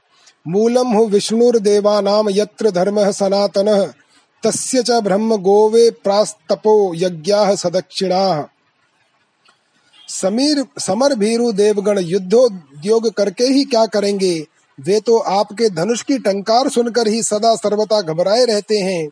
मूलम 0.48 0.88
हु 0.88 1.06
विष्णुर्देवानाम 1.06 2.30
यत्र 2.30 2.70
धर्मः 2.70 3.12
सनातनः, 3.12 3.92
तस्य 4.42 4.82
च 4.82 4.90
ब्रह्म 4.90 5.36
गोवे 5.36 5.90
प्रास्तपो 5.90 6.94
यज्ञाः 6.94 7.54
सदक्षिणाः। 7.54 8.44
समीर 10.08 10.64
समर 10.78 11.14
भीरु 11.14 11.52
देवगण 11.52 11.98
युद्धोद्योग 11.98 13.10
करके 13.10 13.44
ही 13.44 13.64
क्या 13.64 13.86
करेंगे? 13.86 14.46
वे 14.80 15.00
तो 15.00 15.18
आपके 15.18 15.70
धनुष 15.70 16.02
की 16.02 16.18
टंकार 16.18 16.68
सुनकर 16.68 17.08
ही 17.08 17.22
सदा 17.22 17.54
सर्वता 17.54 18.02
घबराए 18.02 18.44
रहते 18.44 18.78
हैं। 18.78 19.08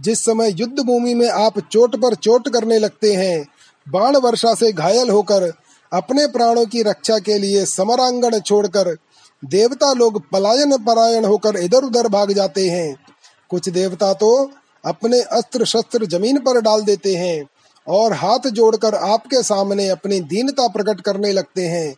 जिस 0.00 0.24
समय 0.24 0.54
युद्ध 0.56 0.78
भूमि 0.80 1.14
में 1.14 1.28
आप 1.28 1.58
चोट 1.60 1.96
पर 1.96 2.14
चोट 2.14 2.48
करने 2.48 2.78
लगते 2.78 3.12
हैं, 3.14 3.46
बाण 3.86 4.16
वर्षा 4.16 4.54
से 4.54 4.72
घायल 4.72 5.10
होकर 5.10 5.52
अपने 5.92 6.26
प्राणों 6.26 6.64
की 6.66 6.82
रक्षा 6.82 7.18
के 7.18 7.38
लिए 7.38 7.64
समरांगण 7.66 8.38
छोड़कर 8.38 8.96
देवता 9.42 9.92
लोग 9.92 10.22
पलायन 10.30 10.76
परायण 10.76 11.24
होकर 11.24 11.56
इधर 11.56 11.84
उधर 11.84 12.08
भाग 12.08 12.32
जाते 12.32 12.68
हैं। 12.70 12.96
कुछ 13.50 13.68
देवता 13.68 14.12
तो 14.14 14.30
अपने 14.84 15.20
अस्त्र 15.20 15.64
शस्त्र 15.64 16.06
ज़मीन 16.06 16.38
पर 16.38 16.60
डाल 16.60 16.82
देते 16.82 17.14
हैं 17.16 17.44
और 17.86 18.12
हाथ 18.12 18.48
जोड़कर 18.48 18.94
आपके 18.94 19.42
सामने 19.42 19.88
अपनी 19.88 20.20
दीनता 20.20 20.68
प्रकट 20.68 21.00
करने 21.00 21.32
लगते 21.32 21.66
हैं। 21.66 21.94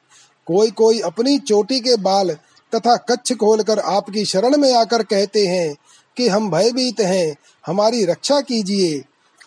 कोई 0.46 0.70
कोई 0.70 1.00
अपनी 1.00 1.38
चोटी 1.38 1.80
के 1.80 1.96
बाल 1.96 2.30
तथा 2.72 2.96
कच्छ 2.96 3.32
खोलकर 3.32 3.78
आपकी 3.78 4.24
शरण 4.24 4.56
में 4.56 4.72
आकर 4.74 5.02
कहते 5.02 5.46
हैं 5.46 5.74
कि 6.16 6.28
हम 6.28 6.50
भयभीत 6.50 7.00
हैं 7.00 7.36
हमारी 7.68 8.04
रक्षा 8.04 8.40
कीजिए। 8.40 9.04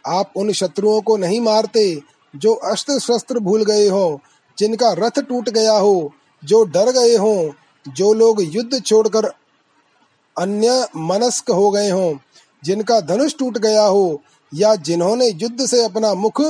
आप 0.08 0.32
उन 0.36 0.52
शत्रुओं 0.52 1.02
को 1.02 1.18
नहीं 1.18 1.40
मारते 1.42 2.02
जो 2.36 2.54
अस्त्र 2.54 3.00
शस्त्र 3.00 3.40
भूल 3.40 3.64
गए 3.66 3.88
हो, 3.88 4.22
जिनका 4.58 4.92
रथ 4.94 5.20
टूट 5.20 5.50
गया 5.50 5.74
हो, 5.74 6.14
जो 6.44 6.64
डर 6.64 6.92
गए 6.92 7.16
हो, 7.16 7.54
जो 7.88 8.14
लोग 8.14 8.42
युद्ध 8.42 8.84
छोड़कर 8.84 9.26
अन्य 10.38 10.88
मनस्क 10.98 11.52
हो 11.52 11.72
गए 11.72 11.90
हो, 11.90 12.20
जिनका 12.64 13.00
धनुष 13.02 13.36
टूट 13.40 13.58
गया 13.58 13.84
हो, 13.84 14.22
या 14.54 14.76
जिन्होंने 14.76 15.28
युद्ध 15.28 15.66
से 15.66 15.84
अपना 15.84 16.14
मुख 16.14 16.42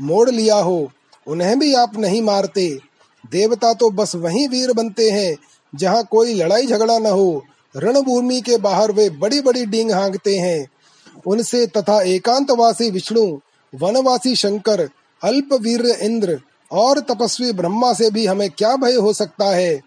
मोड़ 0.00 0.30
लिया 0.30 0.56
हो, 0.56 0.90
उन्हें 1.26 1.58
भी 1.58 1.74
आप 1.74 1.96
नहीं 1.98 2.22
मारते। 2.22 2.68
देवता 3.30 3.74
तो 3.74 3.90
बस 3.90 4.14
वही 4.14 4.46
वीर 4.46 4.72
बनते 4.72 5.10
हैं, 5.10 5.36
जहाँ 5.74 6.04
कोई 6.04 6.34
लड़ाई 6.34 6.66
झगड़ा 6.66 6.98
न 6.98 7.06
हो। 7.06 7.44
रणभूमि 7.76 8.40
के 8.40 8.56
बाहर 8.56 8.92
वे 8.92 9.10
बड़ी 9.10 9.40
बड़ी 9.40 9.66
डींग 9.66 9.92
हाँकते 9.92 10.38
हैं। 10.38 10.66
उनसे 11.26 11.66
तथा 11.66 12.00
एकांतवासी 12.02 12.90
विष्णु, 12.90 13.38
वनवासी 13.74 14.36
शंकर 14.36 14.88
अल्प 15.22 15.52
वीर 15.52 15.86
इंद्र 15.86 16.40
और 16.72 17.00
तपस्वी 17.00 17.52
ब्रह्मा 17.52 17.92
से 17.92 18.10
भी 18.10 18.26
हमें 18.26 18.50
क्या 18.50 18.76
भय 18.76 18.94
हो 18.94 19.12
सकता 19.12 19.44
है? 19.44 19.80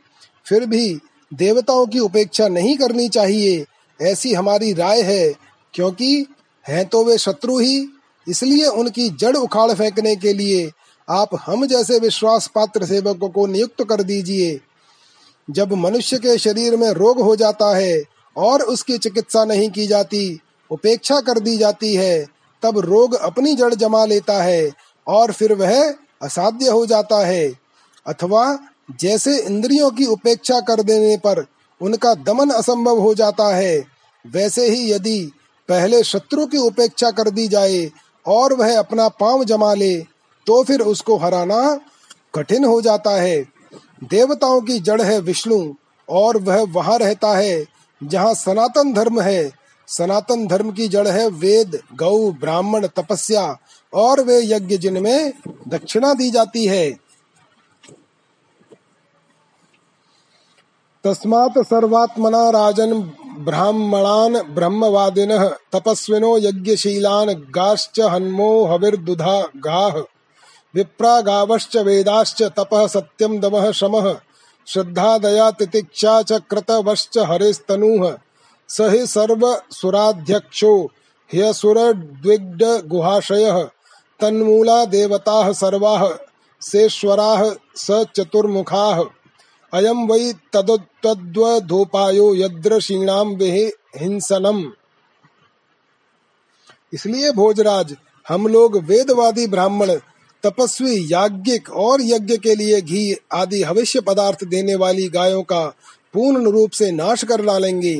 फिर 0.46 0.65
भी 0.65 1.00
देवताओं 1.34 1.86
की 1.88 2.00
उपेक्षा 2.00 2.48
नहीं 2.48 2.77
करनी 2.77 3.10
चाहिए, 3.10 3.65
ऐसी 4.01 4.34
हमारी 4.34 4.74
राय 4.74 5.01
है, 5.01 5.34
क्योंकि 5.74 6.25
हैं 6.67 6.86
तो 6.86 7.03
वे 7.03 7.17
शत्रु 7.17 7.60
ही, 7.60 7.88
इसलिए 8.27 8.65
उनकी 8.65 9.10
जड़ 9.10 9.36
उखाड़ 9.38 9.72
फेंकने 9.74 10.15
के 10.15 10.34
लिए 10.34 10.72
आप 11.10 11.29
हम 11.46 11.65
जैसे 11.65 12.00
विश्वास 12.00 12.48
पात्र 12.56 12.86
सेवकों 12.86 13.29
को 13.29 13.46
नियुक्त 13.48 13.84
कर 13.84 14.03
दीजिए। 14.03 14.60
जब 15.50 15.74
मनुष्य 15.74 16.17
के 16.17 16.38
शरीर 16.38 16.75
में 16.75 16.89
रोग 16.89 17.22
हो 17.22 17.36
जाता 17.36 17.75
है 17.75 18.03
और 18.38 18.62
उसकी 18.62 18.98
चिकित्सा 18.98 19.46
नहीं 19.46 19.70
की 19.70 19.88
जाती 19.88 20.39
उपेक्षा 20.71 21.19
कर 21.21 21.39
दी 21.39 21.57
जाती 21.57 21.93
है। 21.95 22.25
तब 22.63 22.77
रोग 22.79 23.13
अपनी 23.15 23.55
जड़ 23.55 23.74
जमा 23.74 24.05
लेता 24.05 24.41
है 24.43 24.71
और 25.07 25.31
फिर 25.31 25.53
वह 25.53 25.93
असाध्य 26.21 26.69
हो 26.69 26.86
जाता 26.86 27.25
है। 27.25 27.47
अथवा 28.05 28.57
जैसे 29.00 29.38
इंद्रियों 29.39 29.89
की 29.91 30.05
उपेक्षा 30.05 30.60
कर 30.60 30.82
देने 30.82 31.15
पर 31.17 31.45
उनका 31.82 32.13
दमन 32.15 32.49
असंभव 32.49 32.99
हो 32.99 33.13
जाता 33.15 33.56
है, 33.56 33.84
वैसे 34.25 34.67
ही 34.69 34.91
यदि 34.91 35.19
पहले 35.69 36.03
शत्रु 36.03 36.45
की 36.45 36.58
उपेक्षा 36.58 37.12
कर 37.12 37.30
दी 37.30 37.47
जाए 37.47 37.89
और 38.25 38.53
वह 38.53 38.77
अपना 38.80 39.08
पाँव 39.10 39.43
जमा 39.43 39.73
ले 39.73 39.97
तो 40.47 40.63
फिर 40.63 40.82
उसको 40.82 41.17
हराना 41.17 41.80
कठिन 42.36 42.65
हो 42.65 42.82
जाता 42.82 43.12
है। 43.12 43.39
देवताओं 44.03 44.62
की 44.62 44.80
जड़ 44.80 45.01
है 45.01 45.19
विष्णु 45.19 45.73
और 46.10 46.38
वह 46.38 46.65
वहाँ 46.69 46.97
रहता 46.97 47.36
है 47.38 47.65
जहाँ 48.01 48.34
सनातन 48.34 48.93
धर्म 48.93 49.21
है। 49.21 49.43
सनातन 49.88 50.47
धर्म 50.47 50.71
की 50.71 50.88
जड़ 50.88 51.08
है 51.08 51.28
वेद, 51.28 51.80
गौ, 51.95 52.32
ब्राह्मण, 52.32 52.88
तपस्या, 52.88 53.58
और 53.93 54.21
वे 54.21 54.39
यज्ञ 54.43 54.78
जिनमें 54.78 55.34
दक्षिणा 55.67 56.13
दी 56.13 56.32
जाती 56.32 56.65
है। 56.65 56.89
तस्मात् 61.04 61.58
सर्वात्मना 61.63 62.50
राजन 62.50 62.93
ब्राह्मणान 63.39 64.41
ब्रह्मवादिन 64.41 65.38
तपस्विनो 65.73 66.38
यज्ञशीलान 66.38 67.34
गाश्च 67.56 68.00
हन्मो 68.00 68.65
हविर्दुधा 68.65 69.41
गाह 69.58 69.97
विप्रा 70.76 71.21
गावश्च 71.21 71.78
वेदाश्च 71.78 72.43
तपः 72.43 72.88
सत्यम 72.88 73.39
दमः 73.39 73.71
श्रद्धा 74.67 75.17
दया 75.17 75.52
तितिक्षा 75.52 76.21
च 76.21 76.32
क्रतवश्च 76.50 77.17
हरेस्तनुः। 77.17 78.15
स 78.69 78.82
हि 78.82 79.06
सर्वसुराध्यक्षो 79.08 80.71
ह्यसुरद्विग्ड 81.30 82.63
गुहाशयः 82.88 83.63
तन्मूला 84.19 84.86
देवताः 84.86 85.51
सर्वाः 85.53 86.03
सेश्वराः 86.62 87.43
स 87.75 88.03
चतुर्मुखाः। 88.15 89.03
अयम 89.73 90.06
वै 90.08 90.34
तद्वधोपायो 90.53 92.34
यद्रशीणाम 92.36 93.36
हिंसनम। 93.36 94.71
इसलिए 96.93 97.32
भोजराज, 97.32 97.95
हम 98.27 98.47
लोग 98.47 98.77
वेदवादी 98.77 99.47
ब्राह्मण, 99.47 99.95
तपस्वी, 100.43 101.13
याज्ञिक 101.13 101.69
और 101.69 102.01
यज्ञ 102.01 102.38
के 102.38 102.56
लिए 102.56 102.82
घी 102.82 103.15
आदि 103.34 103.62
हविष्य 103.63 104.01
पदार्थ 104.01 104.43
देने 104.43 104.75
वाली 104.75 105.08
गायों 105.10 105.43
का 105.43 105.65
पूर्ण 106.13 106.51
रूप 106.51 106.71
से 106.71 106.91
नाश 106.91 107.23
कर 107.23 107.41
डालेंगे। 107.41 107.95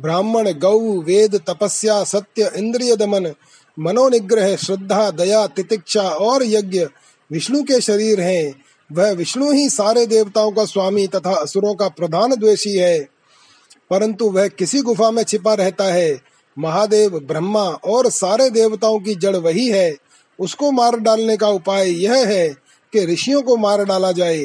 ब्राह्मण, 0.00 0.52
गौ, 0.52 0.78
वेद, 0.80 1.40
तपस्या, 1.50 2.04
सत्य, 2.04 2.52
इंद्रिय 2.56 2.96
दमन, 2.96 3.32
मनोनिग्रह, 3.78 4.56
श्रद्धा, 4.56 5.10
दया, 5.10 5.46
तितिक्षा 5.46 6.02
और 6.02 6.42
यज्ञ 6.44 6.86
विष्णु 7.32 7.62
के 7.62 7.80
शरीर 7.80 8.20
हैं। 8.20 8.64
वह 8.92 9.10
विष्णु 9.10 9.52
ही 9.52 9.68
सारे 9.68 10.06
देवताओं 10.06 10.52
का 10.52 10.64
स्वामी 10.64 11.06
तथा 11.06 11.34
असुरों 11.34 11.74
का 11.74 11.88
प्रधान 11.88 12.36
द्वेषी 12.36 12.76
है। 12.76 13.08
परंतु 13.90 14.30
वह 14.30 14.48
किसी 14.48 14.80
गुफा 14.80 15.10
में 15.10 15.22
छिपा 15.22 15.54
रहता 15.54 15.84
है। 15.84 16.20
महादेव, 16.58 17.10
ब्रह्मा 17.10 17.64
और 17.64 18.10
सारे 18.10 18.50
देवताओं 18.50 19.00
की 19.00 19.14
जड़ 19.14 19.36
वही 19.36 19.68
है। 19.68 19.96
उसको 20.40 20.70
मार 20.70 20.96
डालने 20.96 21.36
का 21.36 21.48
उपाय 21.48 21.90
यह 21.90 22.14
है 22.14 22.48
कि 22.92 23.06
ऋषियों 23.06 23.42
को 23.42 23.56
मार 23.56 23.84
डाला 23.84 24.12
जाए। 24.12 24.44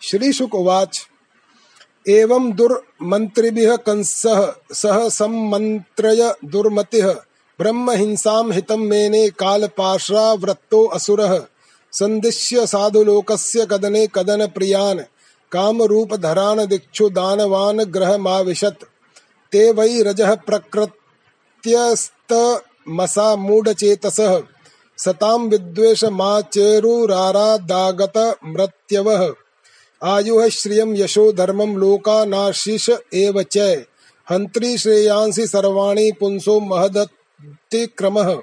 श्री 0.00 0.32
शुक 0.32 0.54
उवाच। 0.54 1.06
एवं 2.08 2.52
दुर्मंत्रिभिः 2.52 3.76
कंसः 3.76 4.54
सह 4.72 5.08
सम्मन्त्रय 5.08 6.34
दुर्मतिः। 6.44 7.14
ब्रह्म 7.58 7.90
हिंसाम 7.90 8.52
हितम 8.52 8.80
मेने 8.80 9.30
कालपाश्रावृत्तो 9.30 10.86
असुरः। 10.86 11.42
संदिश्य 11.92 12.66
साधुलोकस्य 12.66 13.66
कदने 13.70 14.08
कदन 14.14 14.46
प्रियान 14.46 15.04
काम 15.52 15.82
रूप 15.82 16.14
धरान 16.14 16.66
दिक्षु 16.66 17.08
दानवान 17.08 17.84
ग्रह 17.84 18.18
माविशत 18.18 18.76
ते 19.52 19.72
वै 19.72 20.02
रजः 20.02 20.34
प्रकृत्यस्त 20.34 22.62
मसा 22.88 23.36
मूढ़ 23.36 23.68
चेतसः 23.68 24.42
आयुः 30.02 30.48
श्रियं 30.48 30.94
यशो 30.96 31.32
धर्मं 31.32 31.74
लोकानाशीष 31.76 32.88
एव 33.14 33.42
च। 33.42 33.58
हंत्री 34.28 34.78
श्रेयांसी 34.78 35.46
सर्वाणी 35.46 36.10
पुंसो 36.12 36.58
महदतिक्रमः। 36.60 38.34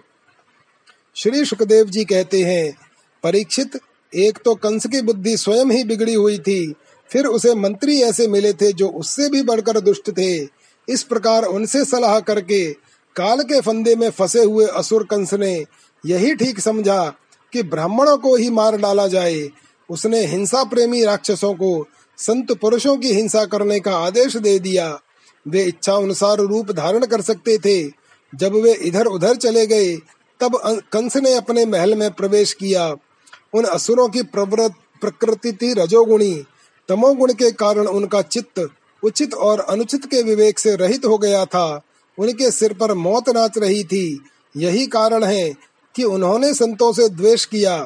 श्री 1.16 1.44
सुखदेव 1.46 1.86
जी 1.86 2.06
कहते 2.06 2.42
हैं, 2.44 2.78
परीक्षित, 3.24 3.80
एक 4.14 4.40
तो 4.46 4.56
कंस 4.56 4.88
की 4.88 5.02
बुद्धि 5.02 5.36
स्वयं 5.38 5.72
ही 5.72 5.84
बिगड़ी 5.84 6.14
हुई 6.14 6.38
थी, 6.40 6.74
फिर 7.10 7.26
उसे 7.26 7.56
मंत्री 7.56 8.02
ऐसे 8.02 8.28
मिले 8.28 8.54
थे 8.54 8.74
जो 8.74 8.88
उससे 8.90 9.30
भी 9.30 9.42
बढ़कर 9.44 9.80
दुष्ट 9.80 10.12
थे। 10.12 10.34
इस 10.88 11.04
प्रकार 11.04 11.44
उनसे 11.44 11.86
सलाह 11.86 12.20
करके 12.20 12.74
काल 13.16 13.42
के 13.44 13.62
फंदे 13.62 13.96
में 13.96 14.10
फंसे 14.10 14.44
हुए 14.44 14.66
असुर 14.66 15.04
कंस 15.04 15.34
ने 15.34 15.56
यही 16.04 16.36
ठीक 16.36 16.60
समझा 16.60 17.06
कि 17.54 17.64
ब्राह्मणों 17.64 18.18
को 18.18 18.36
ही 18.36 18.50
मार 18.50 18.78
डाला 18.78 19.08
जाए 19.08 19.50
उसने 19.90 20.26
हिंसा 20.26 20.64
प्रेमी 20.64 21.04
राक्षसों 21.04 21.54
को 21.54 21.88
संत 22.18 22.52
पुरुषों 22.52 22.96
की 22.98 23.14
हिंसा 23.14 23.46
करने 23.46 23.80
का 23.80 23.96
आदेश 23.98 24.38
दे 24.38 24.58
दिया। 24.60 25.00
वे 25.48 25.64
इच्छा 25.64 25.94
अनुसार 25.94 26.38
रूप 26.38 26.72
धारण 26.72 27.06
कर 27.06 27.22
सकते 27.22 27.58
थे। 27.58 27.92
जब 28.34 28.54
वे 28.54 28.74
इधर 28.74 29.06
उधर 29.06 29.36
चले 29.36 29.66
गए, 29.68 29.96
तब 30.40 30.82
कंस 30.92 31.18
ने 31.18 31.34
अपने 31.34 31.66
महल 31.66 31.96
में 31.96 32.12
प्रवेश 32.12 32.54
किया। 32.54 32.96
उन 33.54 33.64
असुरों 33.64 34.08
की 34.10 34.22
प्रकृति 34.24 35.54
थी 35.54 35.74
रजोगुणी। 35.74 36.44
तमोगुण 36.90 37.34
के 37.34 37.52
कारण 37.52 37.88
उनका 37.88 38.22
चित्त 38.22 38.70
उचित 39.04 39.34
और 39.34 39.60
अनुचित 39.60 40.06
के 40.06 40.22
विवेक 40.24 40.60
से 40.60 40.76
रहित 40.76 41.06
हो 41.06 41.18
गया 41.18 41.46
था। 41.46 41.82
उनके 42.18 42.52
सिर 42.52 42.74
पर 42.74 42.94
मौत 42.94 43.30
नाच 43.30 43.58
रही 43.58 43.84
थी। 43.84 44.22
यही 44.58 44.86
कारण 44.88 45.24
है 45.24 45.50
कि 45.96 46.04
उन्होंने 46.04 46.54
संतों 46.54 46.94
से 46.94 47.08
द्वेष 47.10 47.46
किया। 47.46 47.78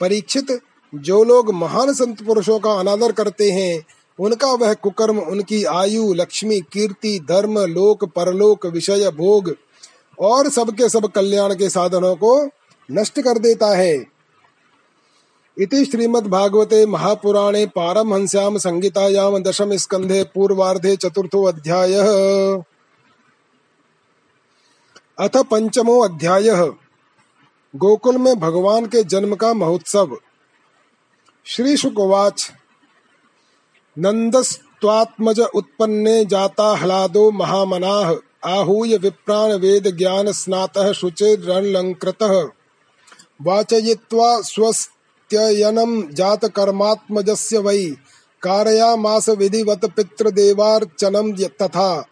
परीक्षित 0.00 0.60
जो 0.94 1.24
लोग 1.24 1.54
महान 1.54 1.94
संत 1.94 2.22
पुरुषों 2.22 2.58
का 2.58 2.72
अनादर 2.72 3.12
करते 3.12 3.50
हैं, 3.50 3.84
उनका 4.20 4.52
वह 4.52 4.74
कुकर्म, 4.74 5.18
उनकी 5.18 5.64
आयु, 5.64 6.14
लक्ष्मी, 6.14 6.60
कीर्ति, 6.60 7.26
धर्म, 7.28 7.58
लोक, 7.58 8.04
परलोक, 8.04 8.66
विषय, 8.66 9.10
भोग 9.10 9.54
और 10.20 10.48
सबके 10.48 10.88
सब 10.88 11.06
कल्याण 11.06 11.54
के 11.54 11.70
साधनों 11.70 12.14
को 12.14 12.48
नष्ट 12.90 13.20
कर 13.20 13.38
देता 13.38 13.76
है। 13.76 14.04
इति 15.58 15.84
श्रीमद्भागवते 15.84 16.86
महापुराणे 16.86 17.66
पारमहंस्याम 17.66 18.58
संहितायाम 18.58 19.38
दशम 19.38 19.76
स्कंधे 19.76 20.22
पूर्वार्धे 20.24 20.96
चतुर्थो 20.96 21.44
अध्याय। 21.44 21.94
अथ 25.18 25.36
पंचमो 25.36 26.00
अध्याय। 26.00 26.50
गोकुल 27.76 28.18
में 28.18 28.40
भगवान 28.40 28.86
के 28.86 29.02
जन्म 29.02 29.34
का 29.34 29.54
महोत्सव। 29.54 30.16
श्री 31.46 31.76
शुकवाच 31.76 32.52
नंदस्त्वात्मज 33.98 35.40
उत्पन्ने 35.40 36.24
जाता 36.24 36.76
ह्लादो 36.76 37.30
महामनाः। 37.30 38.16
आहूय 38.44 38.96
विप्राण 38.96 39.52
वेद 39.52 39.96
ज्ञान 39.98 40.32
स्नातः 40.32 40.92
शुचिरणलङ्कृतः 40.92 42.48
वाचयित्वा 43.42 44.40
स्वस्त्ययनं 44.40 46.14
जातकर्मात्मजस्य 46.14 47.58
वै। 47.58 47.86
कारयामास 48.42 49.28
विधिवत 49.28 49.84
पितृदेवार्चनं 49.84 51.32
तथा। 51.32 52.06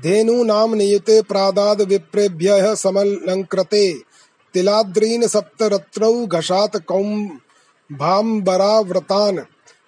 धेनूनां 0.00 0.74
नियुते 0.74 1.22
प्रादाद 1.22 1.82
विप्रेभ्यः 1.82 2.74
समलङ्कृते 2.74 3.94
तिलाद्रीन् 4.54 5.28
सप्तरत्रौ 5.28 6.26
घषात 6.26 6.76
कौम्भाम्बराव्रतान् 7.92 9.38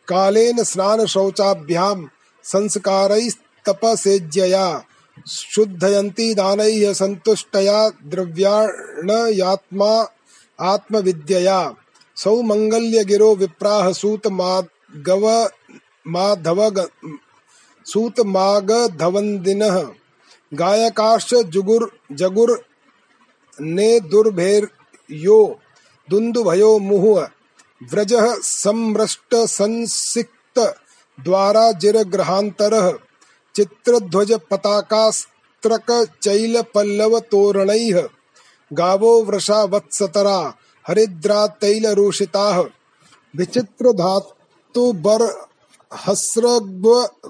कालेन 0.09 0.65
स्नान 0.65 1.07
शौचाभ्यां 1.07 2.07
संस्कारैस्तपसेज्यया, 2.43 4.85
शुद्धयन्ती 5.29 6.35
दानैः 6.35 6.93
सन्तुष्टया 6.93 7.89
द्रव्याणयात्मा 7.89 10.09
आत्मविद्यया, 10.61 11.75
सौमङ्गल्यगिरो 12.17 13.35
विप्राः 13.35 13.93
सूतमागव 13.93 15.51
माधव 16.07 16.89
सूतमागधवन्दिनः, 17.87 19.89
गायकाश्च 20.55 21.35
जुगुर, 21.35 21.93
जगुर, 22.13 22.65
ने 23.61 24.01
दुर्भेर्यो, 24.01 25.61
दुन्दुभयो 26.11 26.79
मुहुः 26.79 27.29
व्रजः 27.81 28.35
सम्रष्ट 28.43 29.35
संसिक्त 29.35 30.59
द्वारा 31.19 31.71
जिरग्रहान्तरः 31.73 32.91
चित्रध्वज 33.55 34.33
पताकास्त्रक 34.51 35.91
चैल 36.23 36.61
पल्लव 36.75 37.19
तोरणैः 37.31 38.01
गावो 38.71 39.13
वृषा 39.25 39.63
वत्सतरा 39.65 40.39
हरिद्रा 40.87 41.47
तैल 41.61 41.87
रूषिताः 41.95 42.61
विचित्र 43.35 43.93
धातु 43.93 44.93
बर 45.07 45.23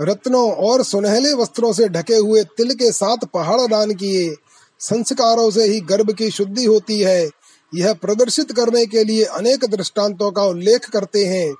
रत्नों 0.00 0.52
और 0.52 0.82
सुनहले 0.82 1.34
वस्त्रों 1.34 1.72
से 1.72 1.88
ढके 1.88 2.14
हुए 2.14 2.44
तिल 2.44 2.74
के 2.74 2.92
साथ 2.92 3.16
पहाड़ 3.16 3.60
दान 3.60 3.94
किए। 3.94 4.34
संस्कारों 4.80 5.50
से 5.50 5.64
ही 5.64 5.80
गर्भ 5.80 6.10
की 6.10 6.30
शुद्धि 6.30 6.64
होती 6.64 7.00
है। 7.00 7.28
यह 7.74 7.92
प्रदर्शित 7.92 8.52
करने 8.52 8.86
के 8.86 9.04
लिए 9.04 9.24
अनेक 9.24 9.64
दृष्टांतों 9.64 10.30
का 10.30 10.42
उल्लेख 10.42 10.90
करते 10.90 11.26
हैं। 11.26 11.54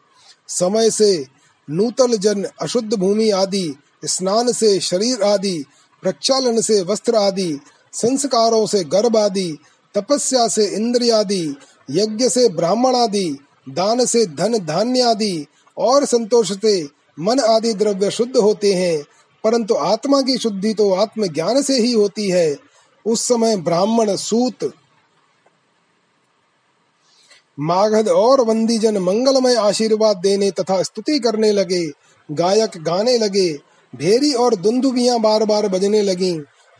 समय 0.48 0.90
से 0.90 1.26
नूतल 1.70 2.16
जन, 2.16 2.46
अशुद्ध 2.60 2.94
भूमि 2.94 3.30
आदि, 3.30 3.74
स्नान 4.04 4.52
से 4.52 4.80
शरीर 4.80 5.22
आदि, 5.22 5.64
प्रक्षालन 6.02 6.60
से 6.60 6.82
वस्त्र 6.82 7.16
आदि, 7.16 7.60
संस्कारों 7.92 8.66
से 8.66 8.84
गर्भ 8.84 9.16
आदि, 9.16 9.58
तपस्या 9.94 10.48
से 10.48 10.66
इंद्रिय 10.66 11.12
आदि, 11.12 11.56
यज्ञ 11.90 12.28
से 12.28 12.48
ब्राह्मण 12.48 12.96
आदि, 12.96 13.38
दान 13.68 14.06
से 14.06 14.26
धन 14.26 14.58
धान्य 14.58 15.00
आदि 15.00 15.46
और 15.78 16.04
संतोष 16.04 16.60
से 16.60 16.88
मन 17.20 17.40
आदि 17.40 17.74
द्रव्य 17.74 18.10
शुद्ध 18.10 18.36
होते 18.36 18.72
हैं। 18.72 19.04
परंतु 19.44 19.74
आत्मा 19.74 20.22
की 20.22 20.38
शुद्धि 20.38 20.74
तो 20.74 20.94
आत्म 20.94 21.26
ज्ञान 21.26 21.62
से 21.62 21.80
ही 21.80 21.92
होती 21.92 22.30
है। 22.30 22.56
उस 23.06 23.28
समय 23.28 23.56
ब्राह्मण, 23.56 24.16
सूत 24.16 24.72
माघद 27.60 28.08
और 28.08 28.44
जन 28.78 28.98
मंगलमय 28.98 29.54
आशीर्वाद 29.54 30.16
देने 30.16 30.50
तथा 30.50 30.82
स्तुति 30.82 31.18
करने 31.18 31.52
लगे, 31.52 31.90
गायक 32.30 32.70
गाने 32.76 33.18
लगे, 33.18 33.52
भेरी 33.96 34.32
और 34.32 34.54
दुंदुबियाँ 34.54 35.20
बार 35.20 35.44
बार 35.44 35.68
बजने 35.68 36.02
लगी। 36.02 36.32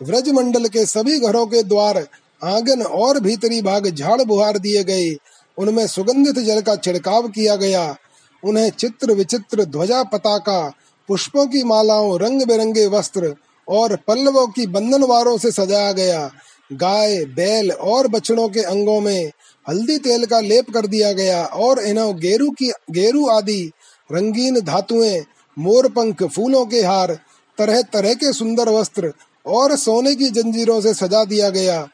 व्रज 0.03 0.29
मंडल 0.29 0.67
के 0.67 0.87
सभी 0.87 1.19
घरों 1.21 1.47
के 1.47 1.63
द्वार 1.63 2.07
आँगन 2.45 2.83
और 2.83 3.21
भीतरी 3.21 3.63
भाग 3.63 3.91
झाड़ 3.91 4.23
बुहार 4.23 4.59
दिए 4.59 4.85
गए। 4.85 5.17
उनमें 5.59 5.87
सुगंधित 5.87 6.39
जल 6.39 6.61
का 6.61 6.77
छिड़काव 6.77 7.29
किया 7.29 7.57
गया। 7.57 7.97
उन्हें 8.45 8.71
चित्र 8.71 9.13
विचित्र 9.13 9.65
ध्वजा 9.65 10.03
पताका, 10.03 10.73
पुष्पों 11.09 11.47
की 11.47 11.63
मालाओं 11.63 12.19
रंग 12.19 12.43
बिरंगे 12.43 12.87
वस्त्र 12.87 13.35
और 13.69 13.97
पल्लवों 13.97 14.49
की 14.49 14.67
बंधनवारों 14.67 15.39
से 15.39 15.51
सजाया 15.51 15.93
गया। 15.93 16.31
गाय, 16.73 17.25
बैल 17.25 17.71
और 17.73 18.09
बछड़ों 18.09 18.49
के 18.49 18.61
अंगों 18.61 19.01
में 19.01 19.31
हल्दी 19.69 19.99
तेल 19.99 20.27
का 20.27 20.41
लेप 20.41 20.71
कर 20.71 20.87
दिया 20.87 21.13
गया 21.13 21.45
और 21.45 21.79
इन्हें 21.79 22.17
गेरू 22.17 22.51
की, 22.51 22.73
गेरू 22.91 23.27
आदि 23.29 23.73
रंगीन 24.13 24.61
धातुएँ, 24.61 25.25
मोर 25.59 25.89
पंख, 25.89 26.23
फूलों 26.23 26.67
के 26.67 26.83
हार, 26.83 27.19
तरह 27.59 27.83
तरह 27.83 28.15
के 28.15 28.33
सुंदर 28.33 28.69
वस्त्र 28.69 29.13
और 29.47 29.77
सोने 29.77 30.15
की 30.15 30.31
जंजीरों 30.31 30.81
से 30.81 30.95
सजा 30.95 31.25
दिया 31.25 31.51
गया। 31.51 31.89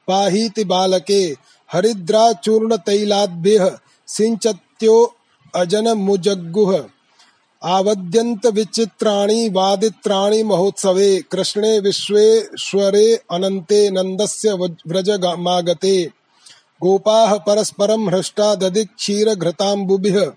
पाहीति 0.08 0.64
बालके। 0.64 1.36
हरिद्राचूर्णतैलाद्भिः 1.72 3.70
सिञ्चत्यो 4.06 5.14
अजनमुजग्गुः। 5.54 6.84
आवद्यन्त 7.64 8.46
विचित्राणि 8.46 9.48
वादित्राणि 9.48 10.42
महोत्सवे, 10.42 11.20
कृष्णे 11.30 11.80
विश्वेश्वरे 11.80 13.20
अनन्ते 13.30 13.90
नन्दस्य 13.90 14.52
व्रजमागते। 14.86 16.04
गोपाः 16.82 17.38
परस्परं 17.38 18.08
हृष्टा 18.08 18.54
दधि 18.54 18.70
दधिक्षीरघृताम्बुभिः, 18.70 20.30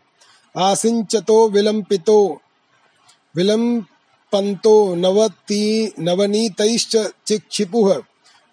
आसिञ्चतो 0.58 1.50
विलम्पितो, 1.50 2.42
विलम्पन्तो 3.36 4.96
नवती 4.96 5.94
नवनीतैश्च 6.00 7.10
चिक्षिपुः, 7.28 8.02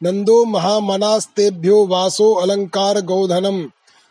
नन्दो 0.02 0.44
महामनास्तेभ्यो 0.44 1.86
वासो 1.86 2.32
अलङ्कार 2.32 3.00
गौधनम् 3.00 3.68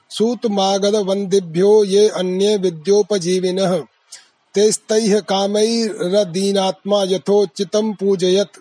सूतमागध 0.09 0.95
वन्दिभ्यो 0.95 1.83
ये 1.83 2.09
अन्ये 2.09 2.57
विद्योपजीविनः। 2.57 3.83
तेस्तैः 4.55 5.19
कामैरदीनात्मा 5.19 7.03
यथोचितं 7.03 7.93
पूजयत्। 7.93 8.57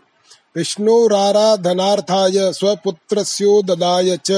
विष्णोराराधनार्थाय 0.57 2.53
स्वपुत्रस्योददाय 2.53 4.17
च। 4.17 4.31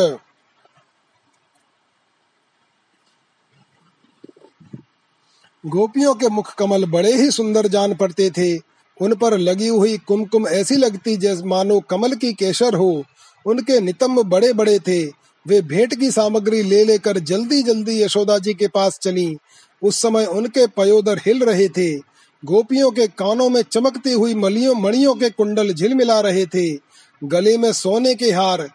गोपियों 5.67 6.15
के 6.15 6.29
मुख 6.29 6.55
कमल 6.55 6.85
बड़े 6.85 7.13
ही 7.13 7.31
सुंदर 7.31 7.67
जान 7.67 7.95
पड़ते 7.95 8.31
थे। 8.31 8.59
उन 9.01 9.15
पर 9.15 9.39
लगी 9.39 9.69
हुई 9.69 9.99
कुमकुम 9.99 10.49
ऐसी 10.49 10.77
लगती 10.77 11.17
जैसे 11.17 11.43
मानो 11.43 11.81
कमल 11.81 12.15
की 12.15 12.33
केसर 12.33 12.75
हो। 12.75 13.05
उनके 13.47 13.81
नितंब 13.81 14.23
बड़े 14.23 14.53
बड़े 14.53 14.79
थे। 14.79 15.05
वे 15.47 15.63
भेंट 15.63 16.01
की 16.01 16.11
सामग्री 16.11 16.63
ले 16.63 16.85
लेकर 16.85 17.19
जल्दी 17.19 17.63
जल्दी 17.63 18.03
यशोदा 18.03 18.39
जी 18.39 18.55
के 18.55 18.69
पास 18.69 18.99
चली। 19.03 19.37
उस 19.83 20.03
समय 20.03 20.25
उनके 20.25 20.67
पयोदर 20.67 21.19
हिल 21.19 21.45
रहे 21.45 21.69
थे। 21.69 21.97
गोपियों 22.45 22.91
के 22.91 23.07
कानों 23.07 23.51
में 23.51 23.63
चमकती 23.63 24.13
हुई 24.13 24.35
मलियों 24.35 24.75
मणियों 24.75 25.15
के 25.15 25.31
कुंडल 25.31 25.73
झिलमिला 25.73 26.21
रहे 26.21 26.47
थे। 26.47 26.79
गले 27.25 27.57
में 27.59 27.73
सोने 27.73 28.15
के 28.15 28.31
हार 28.31 28.71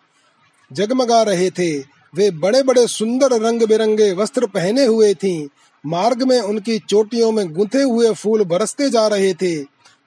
जगमगा 0.73 1.21
रहे 1.23 1.49
थे। 1.49 1.79
वे 2.15 2.31
बड़े 2.31 2.63
बड़े 2.63 2.87
सुंदर 2.87 3.41
रंग 3.41 3.61
बिरंगे 3.61 4.13
वस्त्र 4.13 4.45
पहने 4.45 4.85
हुए 4.85 5.13
थीं। 5.13 5.47
मार्ग 5.85 6.23
में 6.23 6.39
उनकी 6.41 6.79
चोटियों 6.79 7.31
में 7.31 7.53
गुंथे 7.53 7.81
हुए 7.81 8.13
फूल 8.13 8.43
बरसते 8.43 8.89
जा 8.89 9.07
रहे 9.07 9.33
थे। 9.33 9.53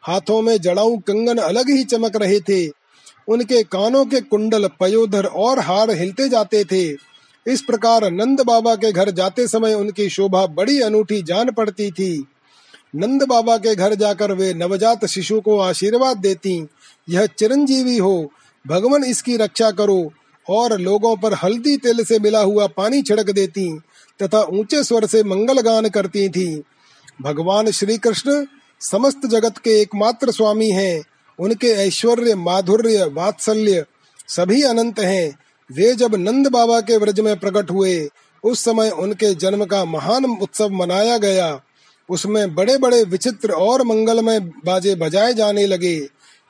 हाथों 0.02 0.42
में 0.42 0.60
जड़ाऊ 0.60 0.96
कंगन 0.96 1.38
अलग 1.38 1.70
ही 1.70 1.84
चमक 1.84 2.16
रहे 2.16 2.40
थे। 2.40 2.68
उनके 3.28 3.62
कानों 3.62 4.04
के 4.04 4.20
कुंडल 4.20 4.68
पयोधर 4.80 5.24
और 5.24 5.58
हार 5.58 5.90
हिलते 5.90 6.28
जाते 6.28 6.64
थे। 6.64 7.09
इस 7.46 7.62
प्रकार 7.62 8.10
नंद 8.10 8.40
बाबा 8.40 8.74
के 8.74 8.92
घर 8.92 9.10
जाते 9.10 9.48
समय 9.48 9.74
उनकी 9.74 10.08
शोभा 10.08 10.46
बड़ी 10.46 10.80
अनूठी 10.80 11.22
जान 11.22 11.50
पड़ती 11.50 11.90
थी। 11.90 12.24
नंद 12.96 13.22
बाबा 13.22 13.56
के 13.56 13.74
घर 13.74 13.94
जाकर 13.94 14.32
वे 14.32 14.54
नवजात 14.54 15.06
शिशु 15.06 15.40
को 15.40 15.58
आशीर्वाद 15.58 16.16
देती, 16.16 16.66
यह 17.08 17.26
चिरंजीवी 17.26 17.98
हो, 17.98 18.32
भगवान 18.66 19.04
इसकी 19.04 19.36
रक्षा 19.36 19.70
करो। 19.70 20.12
और 20.50 20.80
लोगों 20.80 21.16
पर 21.16 21.34
हल्दी 21.34 21.76
तेल 21.76 22.04
से 22.04 22.18
मिला 22.18 22.40
हुआ 22.40 22.66
पानी 22.66 23.02
छिड़क 23.02 23.30
देती, 23.30 23.80
तथा 24.22 24.42
ऊँचे 24.42 24.84
स्वर 24.84 25.06
से 25.06 25.22
मंगल 25.22 25.60
गान 25.60 25.88
करती 25.88 26.28
थी। 26.28 26.62
भगवान 27.22 27.70
श्री 27.70 27.98
कृष्ण 27.98 28.46
समस्त 28.80 29.26
जगत 29.26 29.58
के 29.58 29.70
एकमात्र 29.70 30.30
स्वामी 30.30 30.70
हैं। 30.70 31.02
उनके 31.38 31.66
ऐश्वर्य, 31.66 32.34
माधुर्य, 32.34 33.04
वात्सल्य 33.04 33.84
सभी 34.28 34.62
अनंत 34.62 35.00
हैं। 35.00 35.38
वे 35.72 35.94
जब 35.94 36.14
नंद 36.14 36.46
बाबा 36.46 36.80
के 36.80 36.96
व्रज 36.96 37.20
में 37.20 37.38
प्रकट 37.38 37.70
हुए, 37.70 38.08
उस 38.44 38.64
समय 38.64 38.90
उनके 38.90 39.34
जन्म 39.34 39.64
का 39.64 39.84
महान 39.84 40.24
उत्सव 40.24 40.68
मनाया 40.68 41.18
गया। 41.18 41.60
उसमें 42.10 42.54
बड़े 42.54 42.78
बड़े 42.78 43.04
विचित्र 43.04 43.52
और 43.52 43.82
मंगलमय 43.82 44.40
बाजे 44.40 44.94
बजाए 44.94 45.34
जाने 45.34 45.66
लगे। 45.66 46.08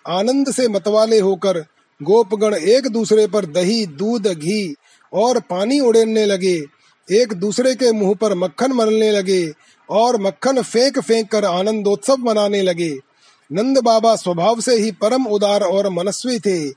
आनंद 0.08 0.52
से 0.52 0.68
मतवाले 0.68 1.18
होकर 1.18 1.58
गोपगण 2.02 2.54
एक 2.54 2.88
दूसरे 2.88 3.26
पर 3.26 3.44
दही, 3.44 3.86
दूध, 3.86 4.26
घी 4.26 4.74
और 5.12 5.40
पानी 5.40 5.80
उड़ेलने 5.80 6.26
लगे। 6.26 6.64
एक 7.12 7.32
दूसरे 7.32 7.74
के 7.74 7.92
मुँह 7.92 8.14
पर 8.14 8.34
मक्खन 8.34 8.72
मरने 8.72 9.10
लगे 9.10 9.52
और 9.90 10.20
मक्खन 10.20 10.62
फेंक 10.62 10.98
फेंक 10.98 11.30
कर 11.30 11.44
आनंदोत्सव 11.44 12.16
मनाने 12.18 12.62
लगे। 12.62 12.98
नंद 13.52 13.78
बाबा 13.78 14.16
स्वभाव 14.16 14.60
से 14.60 14.74
ही 14.74 14.90
परम 14.90 15.26
उदार 15.26 15.62
और 15.62 15.88
मनस्वी 15.88 16.38
थे। 16.38 16.70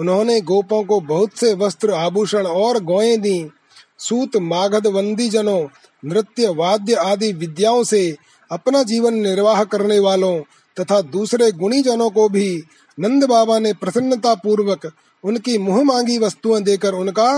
उन्होंने 0.00 0.40
गोपों 0.40 0.82
को 0.84 1.00
बहुत 1.00 1.38
से 1.38 1.54
वस्त्र 1.54 1.90
आभूषण 1.90 2.46
और 2.46 2.82
गोए 2.84 3.16
दी। 3.16 3.50
सूत, 3.98 4.36
मागध 4.36 4.86
वंदी 4.86 5.28
जनों 5.28 5.66
नृत्य, 6.04 6.48
वाद्य 6.48 6.94
आदि 6.94 7.32
विद्याओं 7.32 7.84
से 7.84 8.16
अपना 8.50 8.82
जीवन 8.82 9.14
निर्वाह 9.14 9.64
करने 9.64 9.98
वालों 9.98 10.38
तथा 10.76 11.00
दूसरे 11.00 11.52
गुणी 11.52 11.82
जनों 11.82 12.10
को 12.10 12.28
भी 12.28 12.62
नंद 12.98 13.24
बाबा 13.24 13.58
ने 13.58 13.72
प्रसन्नता 13.72 14.34
पूर्वक 14.34 14.90
उनकी 15.24 15.58
मुँह 15.58 15.82
मांगी 15.84 16.18
वस्तुएँ 16.18 16.62
देकर 16.62 16.94
उनका 16.94 17.30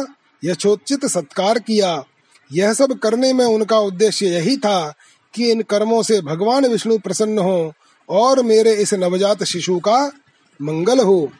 यथोचित 0.44 1.06
सत्कार 1.06 1.58
किया। 1.58 2.04
यह 2.52 2.72
सब 2.72 2.98
करने 2.98 3.32
में 3.32 3.44
उनका 3.44 3.78
उद्देश्य 3.78 4.26
यही 4.26 4.56
था 4.56 4.94
कि 5.34 5.50
इन 5.50 5.62
कर्मों 5.62 6.02
से 6.02 6.20
भगवान 6.20 6.66
विष्णु 6.66 6.98
प्रसन्न 6.98 7.38
हो 7.38 7.72
और 8.08 8.42
मेरे 8.42 8.74
इस 8.74 8.94
नवजात 8.94 9.44
शिशु 9.44 9.78
का 9.78 10.12
मंगल 10.62 11.00
हो। 11.00 11.30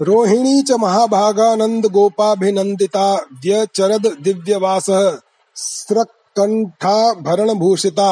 रोहिणी 0.00 0.62
च 0.62 0.72
महाभागानंद 0.72 1.86
गोपाभिनंदिता 1.86 3.14
व्यचरद 3.44 4.06
दिव्यवासः 4.24 5.16
स्रकंठाभरण 5.56 7.52
भूषिता 7.54 8.10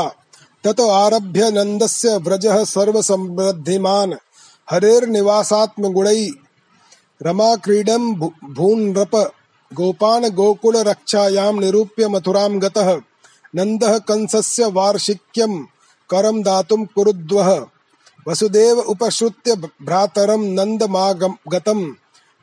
तत 0.64 0.81
आरभ्य 0.81 1.51
नंदस्य 1.51 2.16
व्रजः 2.16 2.64
सर्वसमृद्धिमान् 2.64 4.14
हरेर्निवासात्म 4.70 5.92
गुणै 5.92 6.31
रमा 7.22 7.55
क्रीडम 7.57 8.12
भूनृप 8.57 9.14
गोपान 9.72 10.29
गोकुल 10.29 10.77
रक्षायां 10.77 11.53
निरूप्य 11.61 12.09
मथुरां 12.09 12.62
गतः। 12.62 12.90
नन्दः 13.55 13.99
कंसस्य 13.99 14.66
वार्षिक्यं 14.66 15.53
करं 16.11 16.42
दातुं 16.42 16.85
कुरुद्वः। 16.85 17.51
वसुदेव 18.29 18.79
उपश्रुत्य 18.93 19.57
भ्रातरं 19.57 20.55
नन्दमागतं 20.55 21.95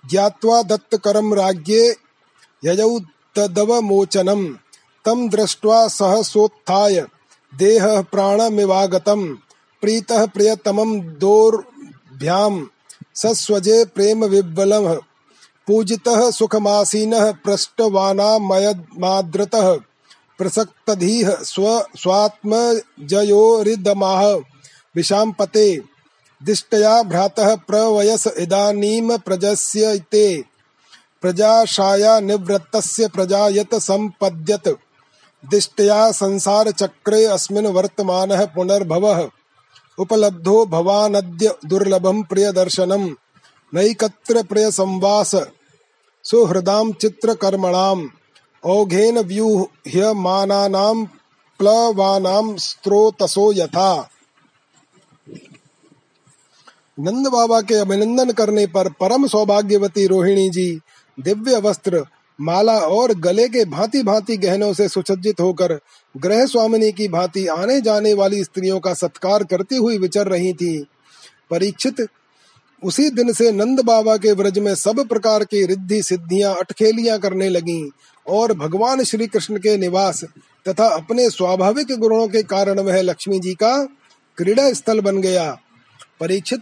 ज्ञात्वा 0.09 0.61
दत्तकरं 0.61 1.35
राज्ञे 1.35 1.95
ययौ 2.65 2.99
तदवमोचनं 3.35 4.53
तं 5.05 5.29
दृष्ट्वा 5.29 5.87
सहसोत्थाय 5.87 7.05
देहः 7.53 8.01
प्राणमिवागतं 8.01 9.35
प्रीतः 9.81 10.25
प्रियतमं 10.25 10.99
दोर्भ्यां 11.23 12.65
सस्वजे 13.15 13.85
प्रेम 13.85 14.25
विह्वलः 14.25 14.99
पूजितः 15.67 16.31
सुखमासीनः 16.31 17.31
पृष्टवानामयमादृतः 17.31 19.77
प्रसक्तधीः 20.37 21.43
स्व 21.43 21.85
स्वात्मजयोरिदमाह। 21.97 24.52
विशाम्पते 24.95 25.81
दिष्टया 26.43 27.03
भ्रातः 27.03 27.55
प्रवयस 27.55 28.27
इदानीम 28.27 29.17
प्रजस्य 29.17 29.99
ते 30.11 30.43
प्रजाशाया 31.21 32.19
निवृत्तस्य 32.19 33.07
प्रजायत 33.07 33.75
सम्पद्यत। 33.75 34.77
दिष्टया 35.49 36.11
संसार 36.11 36.71
चक्रे 36.71 37.25
अस्मिन् 37.25 37.67
वर्तमानः 37.67 38.45
पुनर्भवः। 38.45 39.29
उपलब्धो 39.99 40.65
भवानद्य 40.65 41.55
दुर्लभं 41.65 42.23
प्रियदर्शनम्। 42.23 43.15
नैकत्र 43.73 44.43
प्रिय 44.43 44.71
संवास 44.71 45.35
सुहृदाम 46.23 46.93
चित्र 46.93 47.33
कर्मणाम 47.33 48.09
औघेन 48.65 49.19
व्यूह्यमानानां 49.19 51.05
प्लवानां 51.59 52.57
स्त्रोतसो 52.57 53.53
यथा। 53.53 54.09
नंद 56.97 57.27
बाबा 57.27 57.61
के 57.61 57.75
अभिनंदन 57.75 58.31
करने 58.31 58.65
पर 58.67 58.89
परम 58.89 59.25
सौभाग्यवती 59.27 60.05
रोहिणी 60.07 60.49
जी 60.49 60.79
दिव्य 61.17 61.57
वस्त्र, 61.57 62.03
माला 62.39 62.77
और 62.77 63.13
गले 63.13 63.47
के 63.49 63.63
भांति 63.65 64.01
भांति 64.03 64.37
गहनों 64.37 64.73
से 64.73 64.87
सुसज्जित 64.89 65.39
होकर 65.41 65.73
ग्रह 66.15 66.45
स्वामिनी 66.45 66.91
की 66.91 67.07
भांति 67.07 67.45
आने 67.47 67.79
जाने 67.81 68.13
वाली 68.13 68.43
स्त्रियों 68.43 68.79
का 68.79 68.93
सत्कार 68.93 69.43
करती 69.43 69.75
हुई 69.75 69.97
विचर 69.97 70.27
रही 70.27 70.53
थी। 70.53 70.77
परीक्षित, 71.51 72.05
उसी 72.83 73.09
दिन 73.09 73.33
से 73.33 73.51
नंद 73.51 73.79
बाबा 73.79 74.17
के 74.17 74.31
व्रज 74.31 74.59
में 74.59 74.73
सब 74.75 75.05
प्रकार 75.07 75.43
की 75.43 75.65
रिद्धि 75.65 76.01
सिद्धियाँ, 76.03 76.55
अटखेलियाँ 76.55 77.19
करने 77.19 77.49
लगी 77.49 77.91
और 78.25 78.53
भगवान 78.53 79.03
श्री 79.03 79.27
कृष्ण 79.27 79.57
के 79.57 79.77
निवास 79.77 80.23
तथा 80.65 80.87
अपने 80.87 81.29
स्वाभाविक 81.29 81.97
गुणों 81.99 82.27
के 82.27 82.43
कारण 82.43 82.79
वह 82.79 83.01
लक्ष्मी 83.01 83.39
जी 83.39 83.53
का 83.53 83.77
क्रीड़ा 84.37 84.71
स्थल 84.73 85.01
बन 85.01 85.21
गया। 85.21 85.57
परीक्षित 86.23 86.61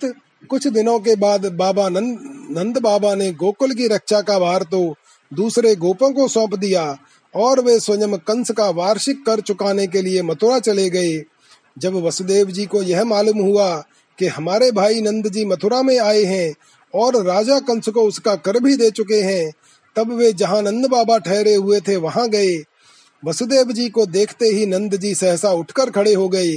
कुछ 0.50 0.66
दिनों 0.68 1.00
के 1.00 1.16
बाद 1.16 1.46
बाबा 1.56 1.88
नंद 1.90 2.20
नंद 2.58 2.78
बाबा 2.78 3.14
ने 3.16 3.32
गोकुल 3.32 3.74
की 3.74 3.88
रक्षा 3.88 4.22
का 4.22 4.38
भार 4.40 4.64
तो 4.64 4.80
दूसरे 5.32 5.76
गोपों 5.76 6.12
को 6.12 6.28
सौंप 6.28 6.56
दिया 6.56 6.86
और 7.34 7.60
वे 7.60 7.80
स्वयं 7.80 8.18
कंस 8.28 8.52
का 8.52 8.70
वार्षिक 8.70 9.26
कर 9.26 9.42
चुकाने 9.42 9.86
के 9.88 10.02
लिए 10.02 10.22
मथुरा 10.22 10.58
चले 10.60 10.90
गए। 10.90 11.14
जब 11.78 11.96
वसुदेव 12.06 12.52
जी 12.52 12.66
को 12.66 12.82
यह 12.84 13.04
मालूम 13.04 13.40
हुआ 13.40 13.70
कि 14.20 14.28
हमारे 14.30 14.72
भाई 14.72 15.02
नंद 15.02 15.28
जी 15.28 15.46
मथुरा 15.46 15.82
में 15.82 15.98
आए 16.00 16.24
हैं 16.24 16.54
और 16.94 17.22
राजा 17.24 17.60
कंस 17.60 17.90
को 17.90 18.04
उसका 18.04 18.36
कर 18.36 18.60
भी 18.60 18.76
दे 18.78 18.90
चुके 18.92 19.22
हैं, 19.22 19.52
तब 19.96 20.14
वे 20.14 20.34
जहाँ 20.34 20.62
नंद 20.62 20.90
बाबा 20.90 21.18
ठहरे 21.20 21.56
हुए 21.56 21.80
थे 21.80 21.96
वहाँ 22.00 22.28
गए। 22.30 22.58
वसुदेव 23.24 23.72
जी 23.72 23.90
को 23.90 24.06
देखते 24.10 24.46
ही 24.48 24.66
नंद 24.66 24.96
जी 24.98 25.16
सहसा 25.16 25.52
उठकर 25.54 25.90
खड़े 25.92 26.14
हो 26.14 26.30
गए। 26.30 26.54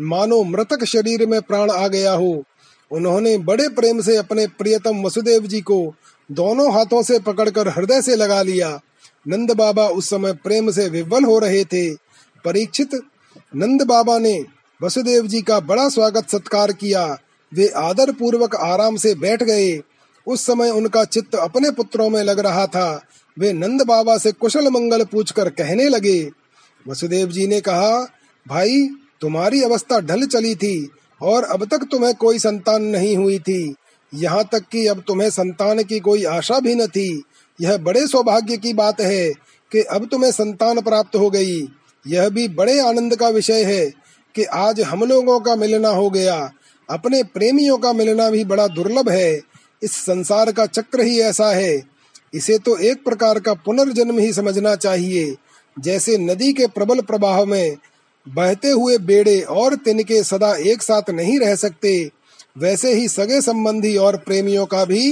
मानो 0.00 0.42
मृतक 0.44 0.84
शरीर 0.84 1.26
में 1.26 1.42
प्राण 1.42 1.70
आ 1.70 1.88
गया 1.88 2.12
हो। 2.12 2.44
उन्होंने 2.90 3.38
बड़े 3.38 3.68
प्रेम 3.68 4.00
से 4.00 4.16
अपने 4.16 4.46
प्रियतम 4.46 5.02
वसुदेव 5.02 5.46
जी 5.46 5.60
को 5.60 5.94
दोनों 6.32 6.72
हाथों 6.72 7.02
से 7.02 7.18
पकड़कर 7.18 7.68
हृदय 7.68 8.02
से 8.02 8.16
लगा 8.16 8.42
लिया। 8.42 8.80
नंद 9.28 9.50
बाबा 9.50 9.88
उस 9.88 10.10
समय 10.10 10.32
प्रेम 10.32 10.70
से 10.70 10.88
विवल 10.88 11.24
हो 11.24 11.38
रहे 11.38 11.64
थे। 11.64 11.94
परीक्षित 12.44 12.94
नंद 13.56 13.82
बाबा 13.82 14.18
ने 14.18 14.44
वसुदेव 14.82 15.26
जी 15.26 15.42
का 15.42 15.60
बड़ा 15.60 15.88
स्वागत 15.88 16.28
सत्कार 16.28 16.72
किया। 16.72 17.18
वे 17.52 17.68
आदर 17.68 18.12
पूर्वक 18.12 18.56
आराम 18.56 18.96
से 18.96 19.14
बैठ 19.14 19.42
गए। 19.42 19.82
उस 20.26 20.46
समय 20.46 20.70
उनका 20.70 21.04
चित्त 21.04 21.34
अपने 21.34 21.70
पुत्रों 21.70 22.10
में 22.10 22.22
लग 22.22 22.38
रहा 22.38 22.66
था। 22.66 23.04
वे 23.38 23.52
नंद 23.52 23.82
बाबा 23.82 24.18
से 24.18 24.32
कुशल 24.32 24.68
मंगल 24.68 25.04
पूछकर 25.04 25.48
कहने 25.48 25.88
लगे। 25.88 26.30
वसुदेव 26.88 27.28
जी 27.28 27.46
ने 27.46 27.60
कहा, 27.60 28.08
भाई 28.48 28.88
तुम्हारी 29.24 29.62
अवस्था 29.62 30.00
ढल 30.00 30.26
चली 30.26 30.54
थी 30.54 30.90
और 31.22 31.44
अब 31.44 31.64
तक 31.64 31.86
तुम्हें 31.90 32.14
कोई 32.14 32.38
संतान 32.38 32.82
नहीं 32.82 33.16
हुई 33.16 33.38
थी। 33.38 33.74
यहाँ 34.14 34.48
तक 34.52 34.64
कि 34.72 34.86
अब 34.86 35.02
तुम्हें 35.06 35.30
संतान 35.30 35.82
की 35.82 36.00
कोई 36.00 36.24
आशा 36.24 36.58
भी 36.60 36.74
न 36.74 36.86
थी। 36.86 37.24
यह 37.60 37.76
बड़े 37.76 38.06
सौभाग्य 38.06 38.56
की 38.56 38.72
बात 38.72 39.00
है 39.00 39.30
कि 39.72 39.82
अब 39.82 40.06
तुम्हें 40.06 40.30
संतान 40.30 40.80
प्राप्त 40.80 41.16
हो 41.16 41.30
गई। 41.30 41.68
यह 42.06 42.28
भी 42.28 42.48
बड़े 42.48 42.78
आनंद 42.80 43.16
का 43.16 43.28
विषय 43.28 43.64
है 43.64 43.86
कि 44.34 44.44
आज 44.44 44.80
हम 44.80 45.04
लोगों 45.04 45.40
का 45.40 45.56
मिलना 45.56 45.88
हो 45.88 46.10
गया। 46.10 46.52
अपने 46.90 47.22
प्रेमियों 47.22 47.78
का 47.78 47.92
मिलना 47.92 48.30
भी 48.30 48.44
बड़ा 48.44 48.66
दुर्लभ 48.66 49.08
है। 49.08 49.40
इस 49.82 49.92
संसार 49.92 50.52
का 50.52 50.66
चक्र 50.66 51.00
ही 51.00 51.20
ऐसा 51.20 51.50
है। 51.50 51.82
इसे 52.34 52.58
तो 52.58 52.76
एक 52.76 53.04
प्रकार 53.04 53.40
का 53.40 53.54
पुनर्जन्म 53.54 54.18
ही 54.18 54.32
समझना 54.32 54.76
चाहिए। 54.76 55.36
जैसे 55.78 56.18
नदी 56.18 56.52
के 56.52 56.66
प्रबल 56.66 57.00
प्रवाह 57.00 57.44
में 57.44 57.76
बहते 58.26 58.70
हुए 58.70 58.98
बेड़े 58.98 59.40
और 59.40 59.74
तिनके 59.74 60.22
सदा 60.22 60.54
एक 60.56 60.82
साथ 60.82 61.10
नहीं 61.10 61.38
रह 61.40 61.54
सकते, 61.54 62.10
वैसे 62.58 62.94
ही 62.94 63.08
सगे 63.08 63.40
संबंधी 63.40 63.96
और 63.96 64.16
प्रेमियों 64.16 64.66
का 64.66 64.84
भी 64.84 65.04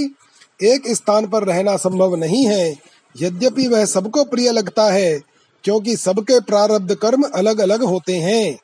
एक 0.63 0.89
स्थान 0.89 1.27
पर 1.27 1.45
रहना 1.45 1.77
संभव 1.77 2.15
नहीं 2.17 2.47
है। 2.47 2.75
यद्यपि 3.17 3.67
वह 3.69 3.85
सबको 3.85 4.25
प्रिय 4.25 4.51
लगता 4.51 4.91
है, 4.93 5.21
क्योंकि 5.65 5.97
सबके 5.97 6.41
प्रारब्ध 6.41 6.95
कर्म 6.95 7.23
अलग 7.35 7.59
अलग 7.59 7.83
होते 7.83 8.17
हैं। 8.17 8.59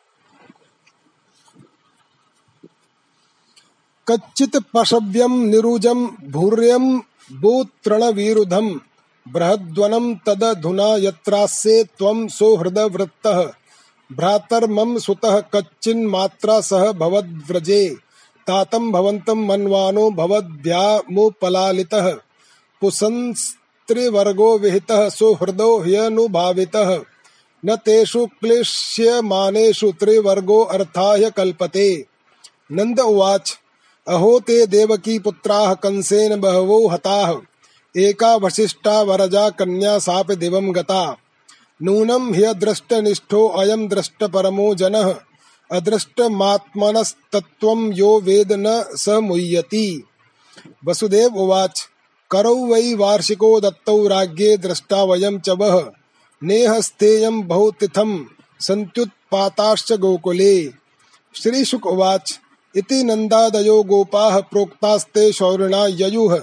कच्चित 4.06 4.56
पशव्यम 4.74 5.32
निरुजम 5.40 6.06
भूर्यम 6.24 6.98
भूतृणवीरुधम 7.30 8.68
बृहद्वनम 9.26 10.14
तदधुना 10.26 10.86
यत्रास्य 10.96 11.82
त्वं 11.98 12.26
सुहृदवृत्तः 12.28 13.42
भ्रातर्मम 14.12 14.98
सुतः 14.98 15.40
कच्चिन्मात्रा 15.40 16.60
सह 16.60 16.92
भवद्व्रजे। 16.92 17.96
तातम 18.46 18.92
भवंतम 18.92 19.38
मनवानो 19.38 20.10
भवद्भ्यामुपलालितः 20.10 22.16
पुसंस्त्रिवर्गो 22.80 24.58
विहितः, 24.58 25.08
सुहृदो 25.08 25.78
ह्यनुभावितः। 25.78 27.00
न 27.64 27.76
तेषु 27.76 28.26
क्लिश्यमानेषु 28.26 29.92
त्रिवर्गो 29.92 30.60
अर्थाय 30.60 31.30
कल्पते। 31.30 32.06
नंद 32.72 33.00
उवाच, 33.00 33.58
अहो 34.08 34.40
ते 34.40 34.66
देवकी 34.66 35.18
पुत्राः 35.18 35.74
कंसेन 35.74 36.40
बहवो 36.40 36.88
हताः। 36.88 37.34
एका 37.96 38.36
वशिष्ठा 38.36 39.02
वरजा 39.02 39.50
कन्या 39.50 39.98
साप 39.98 40.32
दिवं 40.32 40.74
गता। 40.74 41.16
नूनं 41.82 42.34
ह्यदृष्टनिष्ठो 42.34 43.48
अयं 43.48 43.88
दृष्टपरमो 43.88 44.74
जनः। 44.74 45.14
अदृष्टमात्मनस्तत्त्वं 45.72 47.92
यो 47.92 48.20
वेद 48.20 48.52
न 48.52 48.84
स 48.96 49.08
मुह्यति। 49.08 50.02
वसुदेव 50.86 51.36
उवाच, 51.36 51.88
करौ 52.30 52.54
वै 52.54 52.94
वार्षिको 52.94 53.60
दत्तौ 53.60 54.08
राज्ञे 54.08 54.56
द्रष्टा 54.56 55.04
वयं 55.04 55.38
च 55.38 55.48
वः। 55.48 55.90
नेहस्थेयं 56.42 57.48
बहुतिथं 57.48 58.24
सन्त्युत्पाताश्च 58.60 59.92
गोकुले। 59.92 60.70
श्रीशुक 61.34 61.86
उवाच, 61.86 62.40
इति 62.76 63.02
नन्दादयो 63.02 63.82
गोपाः 63.82 64.40
प्रोक्तास्ते 64.40 65.32
शौरिणा 65.32 65.86
ययुः। 65.86 66.40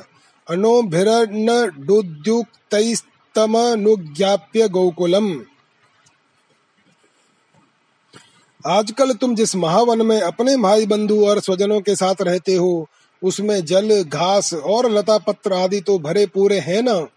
अणोभिरन्नडुद्युक्तैस्तमनुज्ञाप्य 3.38 4.68
गोकुलम। 4.68 5.42
आजकल 8.68 9.14
तुम 9.14 9.36
जिस 9.36 9.56
महावन 9.56 10.06
में 10.06 10.22
अपने 10.22 10.58
भाई 10.58 10.86
बंधु 10.86 11.26
और 11.26 11.40
स्वजनों 11.40 11.82
के 11.82 11.96
साथ 11.96 12.16
रहते 12.22 12.56
हो, 12.56 12.90
उसमें 13.24 13.66
जल, 13.66 14.04
घास 14.04 14.54
और 14.54 14.92
लता 14.92 15.18
पत्र 15.18 15.54
आदि 15.54 15.82
तो 15.82 16.00
भरे 16.00 16.26
पूरे 16.26 16.60
हैं 16.60 16.82
न? 16.82 17.08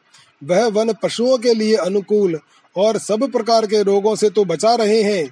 वह 0.45 0.67
वन 0.67 0.93
पशुओं 0.93 1.39
के 1.39 1.55
लिए 1.55 1.75
अनुकूल 1.77 2.41
और 2.77 2.99
सब 2.99 3.33
प्रकार 3.33 3.67
के 3.67 3.83
रोगों 3.83 4.17
से 4.17 4.31
तो 4.31 4.45
बचा 4.45 4.75
रहे 4.75 5.03
हैं। 5.03 5.29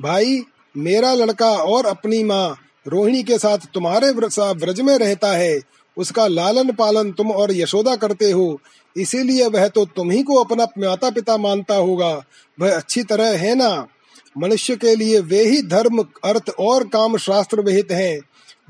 भाई, 0.00 0.42
मेरा 0.76 1.14
लड़का 1.14 1.50
और 1.50 1.86
अपनी 1.86 2.24
माँ 2.24 2.58
रोहिणी 2.88 3.22
के 3.22 3.38
साथ 3.38 3.58
तुम्हारे 3.74 4.10
व्रज 4.10 4.80
में 4.80 4.98
रहता 4.98 5.32
है। 5.32 5.60
उसका 5.96 6.26
लालन 6.26 6.72
पालन 6.72 7.12
तुम 7.12 7.30
और 7.30 7.52
यशोदा 7.52 7.96
करते 7.96 8.30
हो। 8.30 8.60
इसीलिए 8.96 9.46
वह 9.46 9.68
तो 9.68 9.84
तुम 9.84 10.10
ही 10.10 10.22
को 10.22 10.34
अपना 10.34 10.66
माता 10.78 11.10
पिता 11.10 11.36
मानता 11.36 11.74
होगा। 11.74 12.10
वह 12.60 12.76
अच्छी 12.76 13.02
तरह 13.02 13.36
है 13.38 13.54
ना? 13.54 13.86
मनुष्य 14.38 14.76
के 14.76 14.94
लिए 14.96 15.20
वे 15.20 15.44
ही 15.44 15.62
धर्म, 15.62 16.04
अर्थ 16.24 16.50
और 16.60 16.84
काम 16.88 17.16
शास्त्र 17.16 17.60
विहित 17.60 17.92
हैं, 17.92 18.20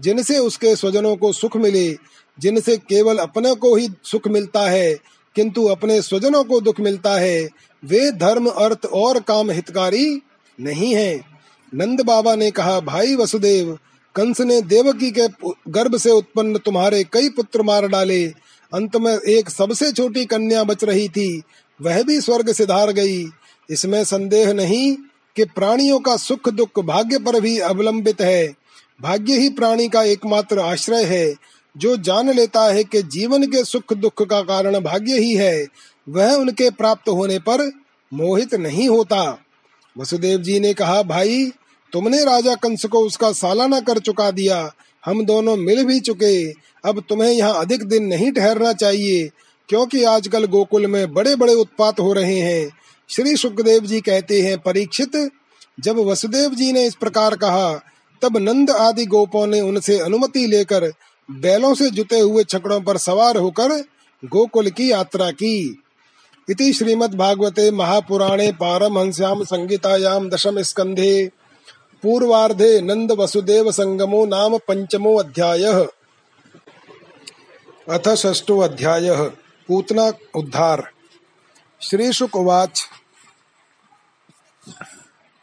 जिनसे 0.00 0.38
उसके 0.38 0.76
स्वजनों 0.76 1.16
को 1.16 1.32
सुख 1.32 1.56
मिले, 1.56 1.96
जिनसे 2.38 2.76
केवल 2.76 3.18
अपने 3.18 3.54
को 3.54 3.74
ही 3.76 3.88
सुख 4.04 4.28
मिलता 4.28 4.60
है, 4.60 4.94
किंतु 5.36 5.64
अपने 5.64 6.02
स्वजनों 6.02 6.44
को 6.44 6.60
दुख 6.60 6.80
मिलता 6.80 7.14
है। 7.14 7.48
वे 7.82 8.10
धर्म, 8.10 8.46
अर्थ 8.46 8.86
और 8.86 9.20
काम 9.20 9.50
हितकारी 9.50 10.22
नहीं 10.60 10.94
है। 10.94 11.24
नंद 11.74 12.00
बाबा 12.00 12.34
ने 12.34 12.50
कहा, 12.50 12.80
भाई 12.80 13.14
वसुदेव, 13.14 13.78
कंस 14.14 14.40
ने 14.40 14.60
देवकी 14.62 15.10
के 15.10 15.26
गर्भ 15.68 15.96
से 15.96 16.10
उत्पन्न 16.10 16.58
तुम्हारे 16.58 17.04
कई 17.04 17.28
पुत्र 17.28 17.62
मार 17.62 17.88
डाले। 17.88 18.32
अंत 18.76 18.96
में 18.96 19.18
एक 19.18 19.50
सबसे 19.50 19.92
छोटी 19.92 20.24
कन्या 20.24 20.64
बच 20.64 20.84
रही 20.84 21.08
थी, 21.08 21.42
वह 21.82 22.02
भी 22.02 22.20
स्वर्ग 22.20 22.52
से 22.52 22.66
धार 22.66 22.92
गई। 22.92 23.28
इसमें 23.70 24.04
संदेह 24.04 24.52
नहीं 24.52 24.96
कि 25.36 25.44
प्राणियों 25.44 26.00
का 26.00 26.16
सुख 26.16 26.48
दुख 26.48 26.80
भाग्य 26.80 27.18
पर 27.18 27.40
भी 27.40 27.58
अवलंबित 27.58 28.20
है। 28.20 28.54
भाग्य 29.02 29.38
ही 29.38 29.48
प्राणी 29.48 29.88
का 29.88 30.02
एकमात्र 30.02 30.58
आश्रय 30.58 31.04
है। 31.04 31.34
जो 31.76 31.96
जान 31.96 32.30
लेता 32.30 32.72
है 32.72 32.84
कि 32.84 33.02
जीवन 33.02 33.46
के 33.46 33.64
सुख 33.64 33.92
दुख 33.92 34.22
का 34.22 34.42
कारण 34.42 34.80
भाग्य 34.80 35.18
ही 35.18 35.34
है, 35.34 35.66
वह 36.08 36.34
उनके 36.34 36.70
प्राप्त 36.70 37.08
होने 37.08 37.38
पर 37.38 37.72
मोहित 38.14 38.54
नहीं 38.54 38.88
होता। 38.88 39.38
वसुदेव 39.98 40.40
जी 40.40 40.60
ने 40.60 40.74
कहा, 40.74 41.02
भाई, 41.02 41.52
तुमने 41.92 42.24
राजा 42.24 42.54
कंस 42.54 42.84
को 42.84 43.00
उसका 43.00 43.32
सालाना 43.32 43.80
कर 43.80 43.98
चुका 43.98 44.30
दिया। 44.30 44.72
हम 45.06 45.24
दोनों 45.24 45.56
मिल 45.56 45.84
भी 45.84 45.98
चुके। 46.00 46.50
अब 46.84 47.02
तुम्हें 47.08 47.30
यहाँ 47.30 47.60
अधिक 47.60 47.82
दिन 47.84 48.04
नहीं 48.04 48.30
ठहरना 48.32 48.72
चाहिए, 48.72 49.28
क्योंकि 49.68 50.02
आजकल 50.04 50.46
गोकुल 50.46 50.86
में 50.86 51.12
बड़े 51.14 51.34
बड़े 51.36 51.54
उत्पात 51.54 52.00
हो 52.00 52.12
रहे 52.12 52.38
हैं। 52.38 52.70
श्री 53.10 53.36
सुखदेव 53.36 53.86
जी 53.86 54.00
कहते 54.00 54.40
हैं, 54.42 54.58
परीक्षित, 54.58 55.30
जब 55.78 55.98
वसुदेव 56.00 56.54
जी 56.54 56.72
ने 56.72 56.84
इस 56.86 56.94
प्रकार 56.94 57.36
कहा, 57.36 57.72
तब 58.22 58.36
नंद 58.38 58.70
आदि 58.70 59.04
गोपों 59.06 59.46
ने 59.46 59.60
उनसे 59.60 59.98
अनुमति 59.98 60.46
लेकर 60.46 60.90
बैलों 61.28 61.74
से 61.74 61.90
जुते 61.90 62.18
हुए 62.18 62.44
छकड़ों 62.44 62.80
पर 62.80 62.96
सवार 62.98 63.36
होकर 63.36 63.72
गोकुल 64.22 64.70
की 64.70 64.90
यात्रा 64.90 65.30
की। 65.30 65.82
इति 66.48 66.72
श्रीमद्भागवते 66.72 67.70
महापुराणे 67.70 68.50
पारमहंस्याम 68.52 69.42
संगीतायां 69.44 70.28
दशम 70.28 70.60
स्कंधे 70.62 71.30
पूर्वार्धे 72.02 72.80
नंद 72.80 73.12
वसुदेव 73.12 73.72
संगमो 73.72 74.26
नाम 74.26 74.58
पंचमो 74.58 75.16
अध्यायः। 75.16 75.86
अथ 77.90 78.14
षष्ठो 78.14 78.58
अध्यायः। 78.58 79.30
पूतना 79.68 80.12
उद्धार। 80.34 80.90
श्रीशुक 81.80 82.36
उवाच। 82.36 82.88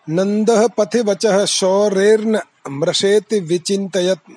नन्दः 0.09 0.67
पथि 0.67 1.01
वचः 1.01 1.45
शौरेर्न 1.45 2.41
मृषेति 2.69 3.39
विचिन्तयत्। 3.39 4.31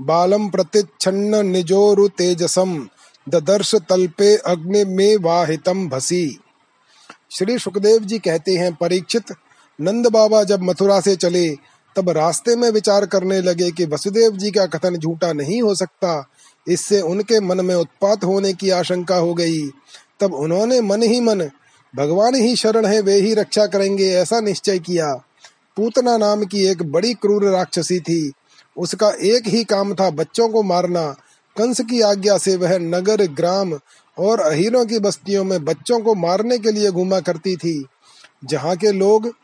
बालं 0.00 0.48
प्रतिच्छन्न 0.48 1.46
निजोरुतेजसं 1.46 2.86
ददर्श 3.28 3.74
तल्पे 3.74 4.36
अग्नि 4.36 4.84
में 4.84 5.16
वाहितम 5.16 5.88
भसी। 5.88 6.40
श्री 7.30 7.58
सुखदेव 7.58 7.98
जी 7.98 8.18
कहते 8.18 8.52
हैं, 8.52 8.74
परीक्षित, 8.74 9.24
नंद 9.80 10.06
बाबा 10.06 10.44
जब 10.44 10.62
मथुरा 10.62 11.00
से 11.00 11.16
चले, 11.16 11.56
तब 11.96 12.10
रास्ते 12.10 12.56
में 12.56 12.70
विचार 12.70 13.06
करने 13.06 13.40
लगे 13.40 13.70
कि 13.70 13.84
वसुदेव 13.84 14.30
जी 14.30 14.50
का 14.50 14.66
कथन 14.66 14.96
झूठा 14.96 15.32
नहीं 15.32 15.62
हो 15.62 15.74
सकता। 15.74 16.28
इससे 16.68 17.00
उनके 17.00 17.40
मन 17.40 17.64
में 17.64 17.74
उत्पात 17.74 18.24
होने 18.24 18.52
की 18.52 18.70
आशंका 18.70 19.16
हो 19.16 19.34
गई। 19.34 19.68
तब 20.20 20.34
उन्होंने 20.34 20.80
मन 20.80 21.02
ही 21.02 21.20
मन, 21.20 21.50
भगवान 21.94 22.34
ही 22.34 22.56
शरण 22.56 22.86
है, 22.86 23.00
वे 23.00 23.14
ही 23.14 23.34
रक्षा 23.34 23.66
करेंगे, 23.66 24.10
ऐसा 24.10 24.40
निश्चय 24.40 24.78
किया। 24.78 25.14
पूतना 25.76 26.16
नाम 26.16 26.44
की 26.44 26.66
एक 26.66 26.82
बड़ी 26.82 27.14
क्रूर 27.14 27.44
राक्षसी 27.44 28.00
थी। 28.00 28.32
उसका 28.76 29.12
एक 29.22 29.46
ही 29.46 29.64
काम 29.64 29.94
था 29.94 30.10
बच्चों 30.10 30.48
को 30.48 30.62
मारना। 30.62 31.06
कंस 31.56 31.80
की 31.80 32.00
आज्ञा 32.00 32.38
से 32.38 32.56
वह 32.56 32.78
नगर, 32.78 33.26
ग्राम 33.26 33.78
और 34.18 34.40
अहीरों 34.40 34.86
की 34.86 34.98
बस्तियों 34.98 35.44
में 35.44 35.64
बच्चों 35.64 36.00
को 36.00 36.14
मारने 36.14 36.58
के 36.58 36.72
लिए 36.72 36.90
घूमा 36.90 37.20
करती 37.20 37.56
थी, 37.56 37.86
जहाँ 38.44 38.76
के 38.76 38.92
लोग 38.92 39.34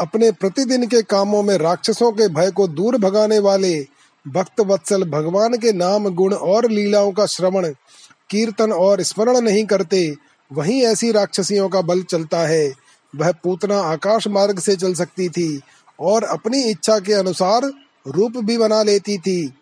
अपने 0.00 0.30
प्रतिदिन 0.32 0.86
के 0.86 1.02
कामों 1.02 1.42
में 1.42 1.56
राक्षसों 1.58 2.12
के 2.12 2.28
भय 2.28 2.50
को 2.50 2.68
दूर 2.68 2.96
भगाने 2.98 3.38
वाले 3.38 3.86
भक्त 4.28 4.60
वत्सल 4.60 5.04
भगवान 5.04 5.56
के 5.56 5.72
नाम 5.72 6.14
गुण 6.14 6.34
और 6.34 6.70
लीलाओं 6.70 7.12
का 7.12 7.26
श्रवण, 7.26 7.68
कीर्तन 8.30 8.72
और 8.72 9.02
स्मरण 9.02 9.40
नहीं 9.40 9.64
करते, 9.64 10.16
वहीं 10.52 10.82
ऐसी 10.82 11.12
राक्षसियों 11.12 11.68
का 11.68 11.80
बल 11.80 12.02
चलता 12.02 12.38
है। 12.38 12.72
वह 13.16 13.32
पूतना 13.32 13.80
आकाश 13.80 14.28
मार्ग 14.28 14.58
से 14.58 14.76
चल 14.76 14.94
सकती 14.94 15.28
थी 15.28 15.60
और 16.00 16.24
अपनी 16.24 16.62
इच्छा 16.62 16.98
के 16.98 17.12
अनुसार 17.12 17.72
रूप 18.08 18.32
भी 18.36 18.58
बना 18.58 18.82
लेती 18.82 19.18
थी। 19.18 19.54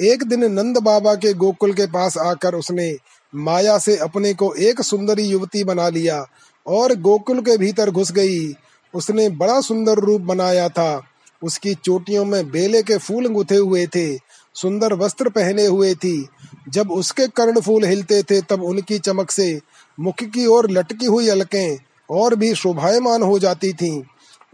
एक 0.00 0.22
दिन 0.22 0.52
नंद 0.52 0.78
बाबा 0.78 1.14
के 1.14 1.34
गोकुल 1.34 1.72
के 1.72 1.86
पास 1.86 2.18
आकर 2.18 2.54
उसने 2.54 2.96
माया 3.34 3.78
से 3.78 3.96
अपने 3.96 4.34
को 4.34 4.54
एक 4.54 4.80
सुंदरी 4.80 5.22
युवती 5.22 5.64
बना 5.64 5.88
लिया 5.88 6.26
और 6.66 6.94
गोकुल 6.94 7.40
के 7.40 7.56
भीतर 7.56 7.90
घुस 7.90 8.12
गई। 8.12 8.54
उसने 8.94 9.28
बड़ा 9.28 9.60
सुंदर 9.60 9.94
रूप 9.94 10.20
बनाया 10.20 10.68
था। 10.68 11.02
उसकी 11.42 11.74
चोटियों 11.74 12.24
में 12.24 12.50
बेले 12.50 12.82
के 12.82 12.96
फूल 12.96 13.26
गुथे 13.26 13.56
हुए 13.56 13.86
थे, 13.86 14.16
सुंदर 14.54 14.94
वस्त्र 14.94 15.28
पहने 15.28 15.66
हुए 15.66 15.94
थी। 15.94 16.28
जब 16.68 16.90
उसके 16.92 17.26
कर्ण 17.26 17.60
फूल 17.60 17.84
हिलते 17.84 18.22
थे, 18.22 18.40
तब 18.40 18.62
उनकी 18.62 18.98
चमक 18.98 19.30
से 19.30 19.60
मुख 20.00 20.14
की 20.14 20.46
ओर 20.46 20.70
लटकी 20.70 21.06
हुई 21.06 21.28
अलकें 21.28 21.78
और 22.10 22.34
भी 22.34 22.54
शोभायमान 22.54 23.22
हो 23.22 23.38
जाती 23.38 23.72
थीं। 23.72 24.02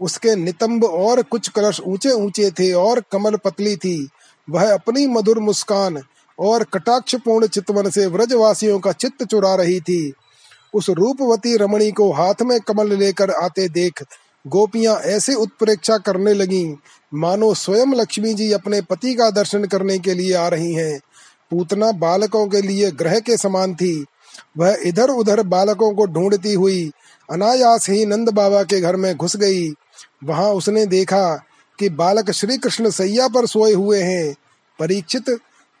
उसके 0.01 0.35
नितंब 0.35 0.83
और 0.83 1.21
कुछ 1.21 1.47
कलश 1.47 1.79
ऊँचे 1.79 2.11
ऊँचे 2.11 2.51
थे 2.51 2.71
और 2.73 3.03
कमल 3.11 3.35
पतली 3.35 3.75
थी। 3.75 4.09
वह 4.49 4.73
अपनी 4.73 5.07
मधुर 5.07 5.39
मुस्कान 5.39 6.03
और 6.39 6.63
कटाक्ष 6.63 7.15
पूर्ण 7.15 7.47
चितवन 7.47 7.89
से 7.89 8.05
व्रजवासियों 8.05 8.79
का 8.79 8.91
चित्त 8.91 9.23
चुरा 9.23 9.55
रही 9.55 9.79
थी। 9.79 10.13
उस 10.73 10.89
रूपवती 10.89 11.55
रमणी 11.57 11.91
को 11.91 12.11
हाथ 12.13 12.41
में 12.41 12.59
कमल 12.59 12.93
लेकर 12.93 13.31
आते 13.31 13.69
देख 13.69 14.03
गोपियाँ 14.45 14.95
ऐसे 14.95 15.33
उत्प्रेक्षा 15.33 15.97
करने 15.97 16.33
लगी, 16.33 16.75
मानो 17.13 17.53
स्वयं 17.53 17.93
लक्ष्मी 17.95 18.33
जी 18.33 18.51
अपने 18.51 18.81
पति 18.81 19.13
का 19.13 19.29
दर्शन 19.29 19.65
करने 19.65 19.97
के 19.99 20.13
लिए 20.13 20.33
आ 20.33 20.47
रही 20.47 20.73
हैं। 20.73 20.99
पूतना 21.51 21.91
बालकों 21.91 22.47
के 22.47 22.61
लिए 22.61 22.91
ग्रह 22.91 23.19
के 23.19 23.37
समान 23.37 23.75
थी। 23.75 24.05
वह 24.57 24.77
इधर 24.85 25.09
उधर 25.09 25.41
बालकों 25.43 25.91
को 25.91 26.05
ढूंढती 26.05 26.53
हुई 26.53 26.91
अनायास 27.29 27.89
ही 27.89 28.05
नंद 28.05 28.29
बाबा 28.29 28.63
के 28.63 28.81
घर 28.81 28.95
में 28.95 29.15
घुस 29.17 29.35
गई। 29.35 29.69
वहाँ 30.23 30.49
उसने 30.49 30.85
देखा 30.85 31.45
कि 31.79 31.89
बालक 31.89 32.31
श्री 32.31 32.57
कृष्ण 32.57 32.89
सैया 32.89 33.27
पर 33.27 33.45
सोए 33.45 33.73
हुए 33.73 34.01
हैं। 34.01 34.35
परीक्षित, 34.79 35.29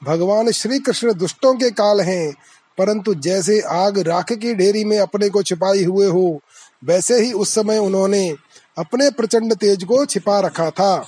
भगवान 0.01 0.51
श्री 0.51 0.79
कृष्ण 0.79 1.13
दुष्टों 1.13 1.53
के 1.53 1.69
काल 1.69 2.01
हैं, 2.01 2.33
परंतु 2.77 3.13
जैसे 3.13 3.59
आग 3.61 3.99
राख 3.99 4.31
की 4.33 4.53
ढेरी 4.55 4.83
में 4.83 4.99
अपने 4.99 5.29
को 5.29 5.43
छिपाई 5.43 5.83
हुए 5.83 6.07
हो, 6.07 6.41
वैसे 6.83 7.19
ही 7.19 7.31
उस 7.33 7.53
समय 7.55 7.77
उन्होंने 7.77 8.35
अपने 8.79 9.09
प्रचंड 9.11 9.53
तेज 9.53 9.83
को 9.83 10.05
छिपा 10.05 10.39
रखा 10.39 10.69
था। 10.69 11.05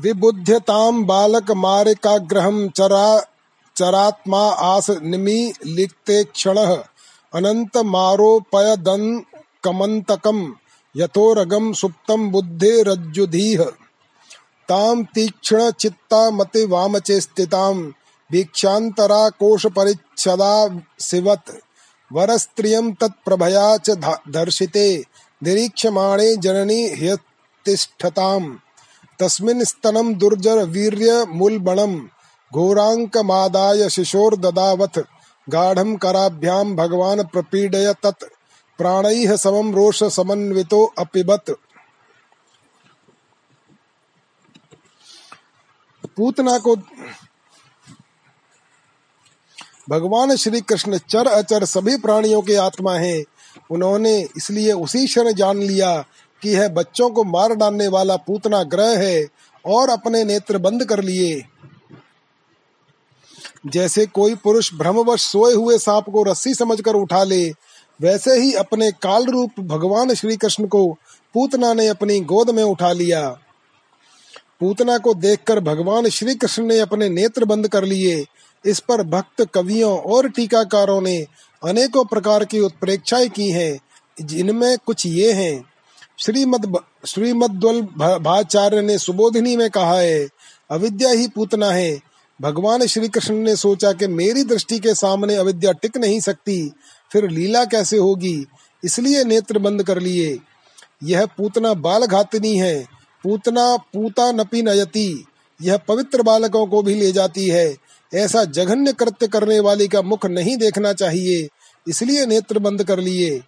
विबुध्यताम 0.00 1.04
बालक 1.04 1.50
मारिकाग्रहम 1.50 2.68
चरा, 2.68 3.20
चरात्मा 3.76 4.40
आस 4.64 4.90
निमी 4.90 5.52
लिखते 5.66 6.22
क्षण 6.24 6.58
अनंत 7.32 7.76
मारोपयदन 7.76 9.04
कमंतकम 9.64 10.54
यथोरगम 10.94 11.72
सुप्तम 11.72 12.28
बुद्धि 12.30 12.82
रज्जुधीह। 12.82 13.62
ताम 14.68 15.04
तीक्ष्ण 15.04 15.70
चित्ता 15.70 16.30
मति 16.30 16.64
वामचे 16.64 17.20
स्थिताम 17.20 17.92
वीक्षान्तरा 18.32 19.28
कोशपरिच्छदा 19.28 20.80
सिवत्। 20.98 21.50
वरस्त्रियं 22.12 22.92
तत्प्रभया 22.92 23.76
च 23.76 23.90
धर्षिते 24.30 25.04
निरीक्षमाणे 25.42 26.36
जननी 26.36 26.88
ह्यतिष्ठताम्। 26.88 28.56
तस्मिन् 29.20 29.64
स्तनं 29.64 30.14
दुर्जरवीर्यमूलबणं 30.14 31.98
घोराङ्कमादाय 32.54 33.88
शिशोर्ददावत्। 33.88 34.98
गाढं 35.48 35.96
कराभ्यां 35.96 36.76
भगवान 36.76 37.22
प्रपीडय 37.22 37.94
तत्। 38.02 38.24
प्राणैः 38.78 39.36
समं 39.36 39.72
रोषसमन्वितो 39.72 40.92
अपिबत्। 40.98 41.50
पूतना 46.16 46.58
को 46.58 46.76
भगवान 49.90 50.36
श्री 50.36 50.60
कृष्ण 50.60 50.98
चर 50.98 51.26
अचर 51.26 51.64
सभी 51.64 51.96
प्राणियों 51.96 52.42
के 52.42 52.54
आत्मा 52.54 52.94
हैं। 52.94 53.24
उन्होंने 53.70 54.28
इसलिए 54.36 54.72
उसी 54.72 55.06
क्षण 55.06 55.32
जान 55.32 55.58
लिया 55.58 56.04
कि 56.42 56.50
यह 56.50 56.68
बच्चों 56.68 57.10
को 57.10 57.24
मार 57.24 57.54
डालने 57.54 57.88
वाला 57.88 58.16
पूतना 58.16 58.62
ग्रह 58.62 58.98
है 58.98 59.26
और 59.66 59.88
अपने 59.88 60.24
नेत्र 60.24 60.58
बंद 60.58 60.84
कर 60.84 61.02
लिए। 61.02 61.44
जैसे 63.66 64.06
कोई 64.06 64.34
पुरुष 64.34 64.74
भ्रमवश 64.74 65.22
सोए 65.22 65.54
हुए 65.54 65.78
सांप 65.78 66.04
को 66.10 66.22
रस्सी 66.22 66.54
समझकर 66.54 66.94
उठा 66.94 67.24
ले, 67.24 67.50
वैसे 68.00 68.40
ही 68.40 68.52
अपने 68.52 68.92
काल 68.92 69.24
रूप 69.24 69.60
भगवान 69.60 70.14
श्री 70.14 70.36
कृष्ण 70.36 70.66
को 70.66 70.92
पूतना 71.34 71.74
ने 71.74 71.88
अपनी 71.88 72.20
गोद 72.20 72.50
में 72.50 72.62
उठा 72.62 72.92
लिया। 72.92 73.28
पूतना 74.60 74.98
को 74.98 75.14
देखकर 75.14 75.60
भगवान 75.60 76.08
श्री 76.08 76.34
कृष्ण 76.34 76.62
ने 76.62 76.78
अपने 76.78 77.08
नेत्र 77.08 77.44
बंद 77.44 77.68
कर 77.68 77.84
लिए। 77.84 78.24
इस 78.66 78.80
पर 78.80 79.02
भक्त 79.02 79.46
कवियों 79.54 79.98
और 79.98 80.28
टीकाकारों 80.28 81.00
ने 81.00 81.26
अनेकों 81.64 82.04
प्रकार 82.04 82.44
की 82.44 82.60
उत्प्रेक्षाएँ 82.60 83.28
की 83.28 83.50
हैं, 83.50 83.80
जिनमें 84.20 84.78
कुछ 84.86 85.06
ये 85.06 85.32
हैं। 85.32 85.64
श्रीमद 86.18 86.78
श्रीमद्वल 87.06 87.82
भाचार्य 88.18 88.82
ने 88.82 88.98
सुबोधिनी 88.98 89.56
में 89.56 89.70
कहा 89.70 89.98
है, 89.98 90.28
अविद्या 90.70 91.10
ही 91.10 91.28
पूतना 91.28 91.70
है। 91.70 92.00
भगवान 92.42 92.86
श्री 92.86 93.08
कृष्ण 93.08 93.34
ने 93.34 93.56
सोचा 93.56 93.92
कि 93.92 94.06
मेरी 94.06 94.44
दृष्टि 94.44 94.78
के 94.78 94.94
सामने 94.94 95.34
अविद्या 95.34 95.72
टिक 95.72 95.96
नहीं 95.96 96.20
सकती, 96.20 96.72
फिर 97.12 97.30
लीला 97.30 97.64
कैसे 97.64 97.96
होगी? 97.96 98.46
इसलिए 98.84 99.24
नेत्र 99.24 99.58
बंद 99.58 99.82
कर 99.82 100.00
लिए। 100.00 100.38
यह 101.04 101.26
पूतना 101.26 101.74
बाल 101.74 102.06
घातनी 102.06 102.56
है। 102.56 102.86
पूतना, 103.24 103.76
पूता 103.76 104.32
नपी 104.32 104.62
नयती। 104.62 105.26
यह 105.62 105.76
पवित्र 105.76 106.22
बालकों 106.22 106.66
को 106.66 106.82
भी 106.82 106.94
ले 106.94 107.12
जाती 107.12 107.48
है। 107.48 107.76
ऐसा 108.14 108.44
जघन्य 108.46 108.92
कृत्य 108.92 109.26
करने 109.28 109.58
वाली 109.60 109.88
का 109.88 110.02
मुख 110.02 110.26
नहीं 110.26 110.56
देखना 110.56 110.92
चाहिए, 110.92 111.48
इसलिए 111.86 112.26
नेत्र 112.26 112.58
बंद 112.58 112.84
कर 112.84 112.98
लिए। 113.00 113.40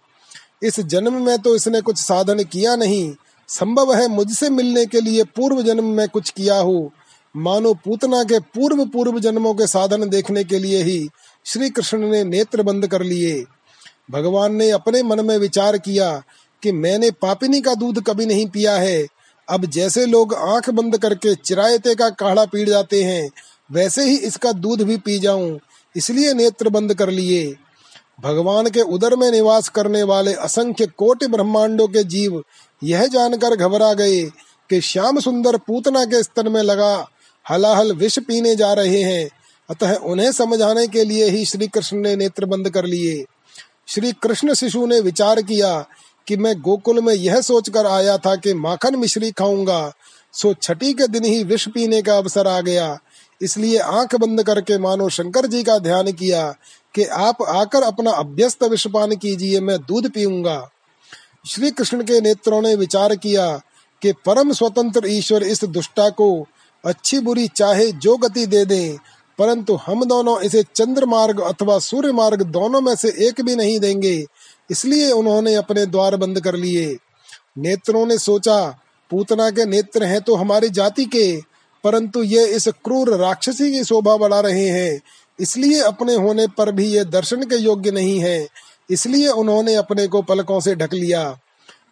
इस 0.63 0.79
जन्म 0.81 1.21
में 1.23 1.37
तो 1.39 1.55
इसने 1.55 1.81
कुछ 1.81 1.97
साधन 1.97 2.43
किया 2.43 2.75
नहीं, 2.75 3.13
संभव 3.49 3.93
है 3.95 4.07
मुझसे 4.07 4.49
मिलने 4.49 4.85
के 4.85 5.01
लिए 5.01 5.23
पूर्व 5.35 5.61
जन्म 5.61 5.85
में 5.91 6.07
कुछ 6.09 6.29
किया 6.29 6.55
हो। 6.55 6.91
मानो 7.35 7.73
पूतना 7.75 8.23
के 8.23 8.39
पूर्व 8.39 8.85
पूर्व 8.85 9.19
जन्मों 9.19 9.53
के 9.53 9.67
साधन 9.67 10.07
देखने 10.09 10.43
के 10.43 10.59
लिए 10.59 10.81
ही 10.83 11.07
श्री 11.45 11.69
कृष्ण 11.69 12.09
ने 12.11 12.23
नेत्र 12.23 12.63
बंद 12.63 12.87
कर 12.87 13.03
लिए। 13.03 13.43
भगवान 14.11 14.55
ने 14.55 14.69
अपने 14.71 15.03
मन 15.03 15.25
में 15.25 15.37
विचार 15.37 15.77
किया 15.77 16.11
कि 16.63 16.71
मैंने 16.73 17.11
पापिनी 17.11 17.61
का 17.61 17.73
दूध 17.75 18.01
कभी 18.03 18.25
नहीं 18.25 18.47
पिया 18.47 18.75
है। 18.75 19.05
अब 19.47 19.65
जैसे 19.67 20.05
लोग 20.05 20.33
आँख 20.35 20.69
बंद 20.69 20.97
करके 20.97 21.33
चिरायते 21.35 21.93
का 21.95 22.09
काढ़ा 22.11 22.45
पी 22.45 22.65
जाते 22.65 23.03
हैं 23.03 23.29
वैसे 23.69 24.03
ही 24.03 24.17
इसका 24.17 24.51
दूध 24.51 24.81
भी 24.81 24.97
पी 24.97 25.17
जाऊँ, 25.19 25.59
इसलिए 25.95 26.33
नेत्र 26.33 26.69
बंद 26.69 26.93
कर 26.93 27.09
लिए। 27.09 27.55
भगवान 28.21 28.69
के 28.69 28.81
उदर 28.81 29.15
में 29.15 29.29
निवास 29.31 29.69
करने 29.69 30.03
वाले 30.03 30.33
असंख्य 30.33 30.85
कोटि 30.97 31.27
ब्रह्मांडों 31.27 31.87
के 31.87 32.03
जीव 32.05 32.43
यह 32.81 33.05
जानकर 33.07 33.55
घबरा 33.55 33.93
गए 33.93 34.21
कि 34.69 34.79
श्याम 34.81 35.19
सुंदर 35.19 35.57
पूतना 35.57 36.03
के 36.05 36.21
स्तन 36.23 36.51
में 36.51 36.61
लगा 36.61 37.07
हलाहल 37.45 37.91
विष 37.93 38.17
पीने 38.19 38.55
जा 38.55 38.71
रहे 38.73 39.01
हैं। 39.03 39.29
अतः 39.69 39.95
उन्हें 39.95 40.31
समझाने 40.31 40.87
के 40.87 41.03
लिए 41.03 41.29
ही 41.29 41.45
श्री 41.45 41.67
कृष्ण 41.67 41.97
ने 41.97 42.15
नेत्र 42.15 42.45
बंद 42.45 42.69
कर 42.69 42.85
लिए। 42.85 43.23
श्री 43.87 44.11
कृष्ण 44.13 44.53
शिशु 44.53 44.85
ने 44.85 44.99
विचार 44.99 45.41
किया 45.41 45.79
कि 46.27 46.37
मैं 46.37 46.53
गोकुल 46.61 46.99
में 47.01 47.13
यह 47.13 47.41
सोचकर 47.41 47.85
आया 47.85 48.17
था 48.17 48.35
कि 48.35 48.53
माखन 48.53 48.95
मिश्री 48.95 49.31
खाऊँगा, 49.31 49.91
सो 50.33 50.53
छठी 50.53 50.93
के 50.93 51.07
दिन 51.07 51.25
ही 51.25 51.43
विष 51.43 51.67
पीने 51.67 52.01
का 52.01 52.17
अवसर 52.17 52.47
आ 52.47 52.59
गया। 52.61 52.97
इसलिए 53.41 53.77
आँख 53.79 54.15
बंद 54.15 54.43
करके 54.43 54.77
मानो 54.77 55.09
शंकर 55.09 55.45
जी 55.47 55.63
का 55.63 55.77
ध्यान 55.79 56.11
किया 56.11 56.43
कि 56.95 57.03
आप 57.05 57.41
आकर 57.43 57.83
अपना 57.83 58.11
अभ्यस्त 58.13 58.63
विषपान 58.63 59.15
कीजिए, 59.15 59.59
मैं 59.59 59.77
दूध 59.79 60.09
पीऊँगा। 60.11 60.69
श्री 61.47 61.71
कृष्ण 61.71 62.03
के 62.03 62.19
नेत्रों 62.21 62.61
ने 62.61 62.75
विचार 62.75 63.15
किया 63.15 63.47
कि 64.01 64.11
परम 64.25 64.51
स्वतंत्र 64.53 65.07
ईश्वर 65.07 65.43
इस 65.43 65.63
दुष्टा 65.65 66.09
को 66.11 66.47
अच्छी 66.83 67.19
बुरी 67.19 67.47
चाहे 67.47 67.91
जो 67.93 68.15
गति 68.17 68.45
दे 68.45 68.63
दे, 68.65 68.97
परंतु 69.39 69.75
हम 69.77 70.03
दोनों 70.05 70.39
इसे 70.41 70.63
चंद्र 70.65 71.05
मार्ग 71.05 71.39
अथवा 71.41 71.77
सूर्य 71.79 72.11
मार्ग 72.11 72.41
दोनों 72.43 72.81
में 72.81 72.95
से 72.95 73.09
एक 73.27 73.41
भी 73.41 73.55
नहीं 73.55 73.79
देंगे, 73.79 74.25
इसलिए 74.69 75.11
उन्होंने 75.11 75.53
अपने 75.55 75.85
द्वार 75.85 76.15
बंद 76.15 76.39
कर 76.41 76.55
लिए। 76.55 76.97
नेत्रों 77.57 78.05
ने 78.05 78.17
सोचा, 78.17 78.59
पूतना 79.11 79.49
के 79.49 79.65
नेत्र 79.65 80.03
हैं 80.03 80.21
तो 80.21 80.35
हमारी 80.35 80.69
जाति 80.71 81.05
के 81.05 81.31
परंतु 81.83 82.23
ये 82.23 82.45
इस 82.47 82.67
क्रूर 82.67 83.15
राक्षसी 83.15 83.71
की 83.71 83.83
शोभा 83.83 84.17
बढ़ा 84.17 84.39
रहे 84.39 84.67
हैं। 84.67 85.01
इसलिए 85.39 85.81
अपने 85.81 86.15
होने 86.15 86.47
पर 86.47 86.71
भी 86.71 86.85
ये 86.85 87.03
दर्शन 87.05 87.43
के 87.43 87.55
योग्य 87.55 87.91
नहीं 87.91 88.19
है। 88.19 88.47
इसलिए 88.89 89.27
उन्होंने 89.27 89.75
अपने 89.75 90.07
को 90.07 90.21
पलकों 90.21 90.59
से 90.59 90.75
ढक 90.75 90.93
लिया। 90.93 91.39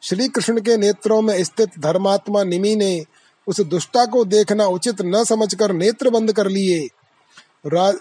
श्री 0.03 0.27
कृष्ण 0.27 0.59
के 0.59 0.77
नेत्रों 0.77 1.21
में 1.21 1.43
स्थित 1.43 1.69
धर्मात्मा 1.79 2.43
निमि 2.43 2.75
ने 2.75 3.05
उस 3.47 3.61
दुष्टा 3.61 4.05
को 4.05 4.25
देखना 4.25 4.65
उचित 4.65 5.01
न 5.01 5.23
समझकर 5.23 5.71
नेत्र 5.73 6.09
बंद 6.09 6.33
कर 6.33 6.47
लिए। 6.47 6.87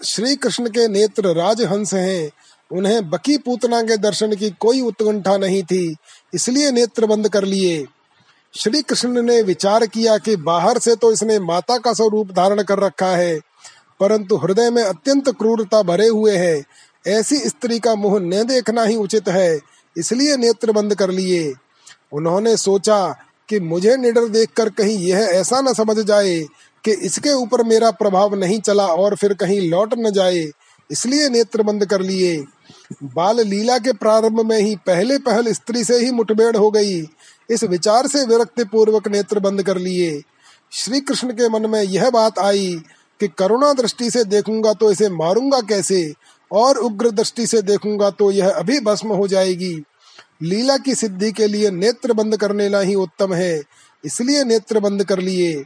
श्री 0.05 0.35
कृष्ण 0.35 0.69
के 0.69 0.87
नेत्र 0.87 1.27
राजहंस 1.27 1.93
हैं। 1.93 2.31
उन्हें 2.71 3.09
बकी 3.09 3.37
पूतना 3.37 3.81
के 3.81 3.97
दर्शन 3.97 4.35
की 4.35 4.49
कोई 4.49 4.81
उत्कंठा 4.81 5.37
नहीं 5.37 5.63
थी। 5.63 5.95
इसलिए 6.33 6.71
नेत्र 6.71 7.05
बंद 7.05 7.29
कर 7.29 7.43
लिए। 7.43 7.85
श्री 8.55 8.81
कृष्ण 8.81 9.21
ने 9.21 9.41
विचार 9.41 9.85
किया 9.85 10.17
कि 10.17 10.35
बाहर 10.35 10.77
से 10.79 10.95
तो 10.95 11.11
इसने 11.11 11.39
माता 11.39 11.77
का 11.77 11.93
स्वरूप 11.93 12.31
धारण 12.31 12.61
कर 12.63 12.79
रखा 12.79 13.07
है, 13.07 13.39
परंतु 13.99 14.35
हृदय 14.37 14.69
में 14.69 14.83
अत्यंत 14.83 15.29
क्रूरता 15.29 15.81
भरे 15.83 16.07
हुए 16.07 16.35
है। 16.37 16.61
ऐसी 17.05 17.37
स्त्री 17.39 17.79
का 17.79 17.95
मुँह 17.95 18.19
न 18.21 18.43
देखना 18.47 18.83
ही 18.83 18.95
उचित 18.95 19.27
है, 19.29 19.59
इसलिए 19.95 20.37
नेत्र 20.37 20.71
बंद 20.71 20.95
कर 20.95 21.11
लिए। 21.11 21.53
उन्होंने 22.13 22.55
सोचा 22.57 23.07
कि 23.49 23.59
मुझे 23.61 23.97
निडर 23.97 24.27
देखकर 24.29 24.69
कहीं 24.71 24.97
यह 24.99 25.17
ऐसा 25.17 25.61
न 25.61 25.73
समझ 25.73 25.97
जाए 25.97 26.39
कि 26.83 26.91
इसके 27.05 27.33
ऊपर 27.33 27.63
मेरा 27.63 27.91
प्रभाव 27.93 28.35
नहीं 28.35 28.59
चला 28.61 28.85
और 28.87 29.15
फिर 29.15 29.33
कहीं 29.33 29.69
लौट 29.69 29.93
न 29.97 30.11
जाए, 30.11 30.49
इसलिए 30.89 31.29
नेत्र 31.29 31.63
बंद 31.63 31.85
कर 31.85 32.01
लिए। 32.01 32.37
बाल 33.05 33.39
लीला 33.41 33.77
के 33.77 33.93
प्रारंभ 33.93 34.39
में 34.41 34.57
ही 34.57 34.75
पहले 34.87 35.17
पहल 35.19 35.51
स्त्री 35.53 35.83
से 35.83 35.97
ही 35.97 36.11
मुठभेड़ 36.11 36.55
हो 36.57 36.69
गई। 36.71 37.01
इस 37.49 37.63
विचार 37.63 38.07
से 38.07 38.25
विरक्ति 38.25 38.63
पूर्वक 38.63 39.07
नेत्र 39.07 39.39
बंद 39.39 39.63
कर 39.63 39.77
लिए। 39.77 40.21
श्री 40.71 40.99
कृष्ण 41.01 41.31
के 41.31 41.49
मन 41.49 41.69
में 41.69 41.81
यह 41.81 42.09
बात 42.09 42.39
आई 42.39 42.75
कि 43.19 43.27
करुणा 43.29 43.73
दृष्टि 43.73 44.09
से 44.11 44.23
देखूँगा 44.25 44.73
तो 44.73 44.91
इसे 44.91 45.09
मारूँगा 45.09 45.59
कैसे? 45.63 46.13
और 46.51 46.77
उग्र 46.77 47.11
दृष्टि 47.11 47.45
से 47.47 47.61
देखूँगा 47.61 48.09
तो 48.09 48.31
यह 48.31 48.49
अभी 48.49 48.79
भस्म 48.79 49.13
हो 49.13 49.27
जाएगी। 49.27 49.73
लीला 50.43 50.77
की 50.77 50.95
सिद्धि 50.95 51.31
के 51.31 51.47
लिए 51.47 51.69
नेत्र 51.71 52.13
बंद 52.13 52.37
कर 52.37 52.53
लेना 52.55 52.79
ही 52.79 52.95
उत्तम 52.95 53.33
है 53.33 53.61
इसलिए 54.03 54.43
नेत्र 54.43 54.79
बंद 54.79 55.03
कर 55.03 55.19
लिए। 55.19 55.63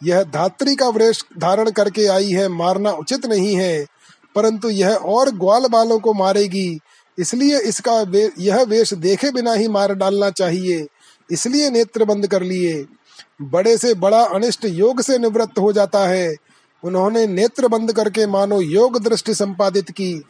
यह 0.00 0.22
धात्री 0.24 0.74
का 0.76 0.88
वेश 0.88 1.24
धारण 1.38 1.70
करके 1.70 2.06
आई 2.06 2.30
है 2.30 2.48
मारना 2.48 2.90
उचित 2.92 3.26
नहीं 3.26 3.54
है 3.56 3.84
परंतु 4.36 4.70
यह 4.70 4.94
और 4.94 5.30
ग्वाल 5.30 5.66
बालों 5.68 5.98
को 5.98 6.12
मारेगी 6.14 6.78
इसलिए 7.18 7.58
इसका 7.60 8.00
वे, 8.02 8.30
यह 8.38 8.62
वेश 8.62 8.92
देखे 8.94 9.30
बिना 9.32 9.52
ही 9.52 9.68
मार 9.68 9.94
डालना 9.94 10.30
चाहिए। 10.30 10.86
इसलिए 11.32 11.70
नेत्र 11.70 12.04
बंद 12.04 12.26
कर 12.26 12.42
लिए। 12.42 12.86
बड़े 13.42 13.78
से 13.78 13.94
बड़ा 13.94 14.22
अनिष्ट 14.24 14.64
योग 14.64 15.00
से 15.00 15.18
निवृत्त 15.18 15.58
हो 15.58 15.72
जाता 15.72 16.06
है। 16.06 16.36
उन्होंने 16.84 17.26
नेत्र 17.26 17.68
बंद 17.68 17.92
करके 17.92 18.26
मानो 18.26 18.60
योग 18.60 19.02
दृष्टि 19.02 19.34
संपादित 19.34 19.90
की। 19.90 20.24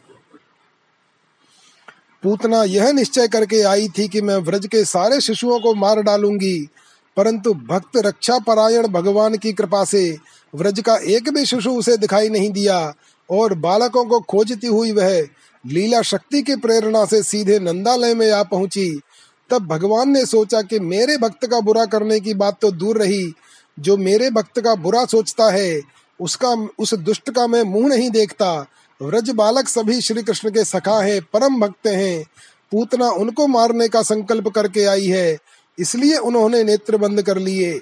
पूतना 2.23 2.63
यह 2.63 2.91
निश्चय 2.91 3.27
करके 3.27 3.61
आई 3.61 3.87
थी 3.87 4.07
कि 4.07 4.21
मैं 4.21 4.37
व्रज 4.37 4.67
के 4.67 4.85
सारे 4.85 5.21
शिशुओं 5.21 5.59
को 5.59 5.73
मार 5.73 6.01
डालूँगी। 6.01 6.69
परंतु 7.17 7.53
भक्त 7.53 7.97
रक्षा 7.97 8.39
परायण 8.39 8.87
भगवान 8.87 9.37
की 9.37 9.53
कृपा 9.53 9.83
से 9.83 10.17
व्रज 10.55 10.79
का 10.79 10.95
एक 10.95 11.29
भी 11.29 11.45
शिशु 11.45 11.71
उसे 11.71 11.97
दिखाई 11.97 12.29
नहीं 12.29 12.51
दिया 12.51 12.93
और 13.31 13.53
बालकों 13.53 14.05
को 14.05 14.19
खोजती 14.19 14.67
हुई 14.67 14.91
वह 14.91 15.27
लीला 15.65 16.01
शक्ति 16.01 16.41
की 16.41 16.55
प्रेरणा 16.55 17.05
से 17.05 17.23
सीधे 17.23 17.59
नंदालय 17.59 18.13
में 18.13 18.31
आ 18.31 18.43
पहुँची। 18.43 19.01
तब 19.49 19.67
भगवान 19.67 20.09
ने 20.09 20.25
सोचा 20.25 20.61
कि 20.61 20.79
मेरे 20.79 21.17
भक्त 21.17 21.45
का 21.45 21.59
बुरा 21.59 21.85
करने 21.85 22.19
की 22.19 22.33
बात 22.33 22.57
तो 22.61 22.71
दूर 22.71 22.97
रही। 22.97 23.33
जो 23.79 23.97
मेरे 23.97 24.29
भक्त 24.29 24.59
का 24.59 24.75
बुरा 24.75 25.05
सोचता 25.05 25.49
है, 25.51 25.81
उसका, 26.19 26.49
उस 26.79 26.93
दुष्ट 26.93 27.29
का 27.29 27.47
मैं 27.47 27.63
मुँह 27.63 27.87
नहीं 27.87 28.09
देखता। 28.09 28.53
व्रज 29.01 29.29
बालक 29.29 29.67
सभी 29.67 30.01
श्री 30.01 30.23
कृष्ण 30.23 30.49
के 30.49 30.63
सखा 30.63 30.99
हैं, 31.01 31.21
परम 31.33 31.59
भक्त 31.59 31.87
हैं। 31.87 32.23
पूतना 32.71 33.09
उनको 33.09 33.47
मारने 33.47 33.87
का 33.87 34.01
संकल्प 34.01 34.47
करके 34.47 34.85
आई 34.85 35.05
है, 35.05 35.37
इसलिए 35.77 36.17
उन्होंने 36.17 36.63
नेत्र 36.63 36.97
बंद 36.97 37.21
कर 37.21 37.37
लिए। 37.37 37.79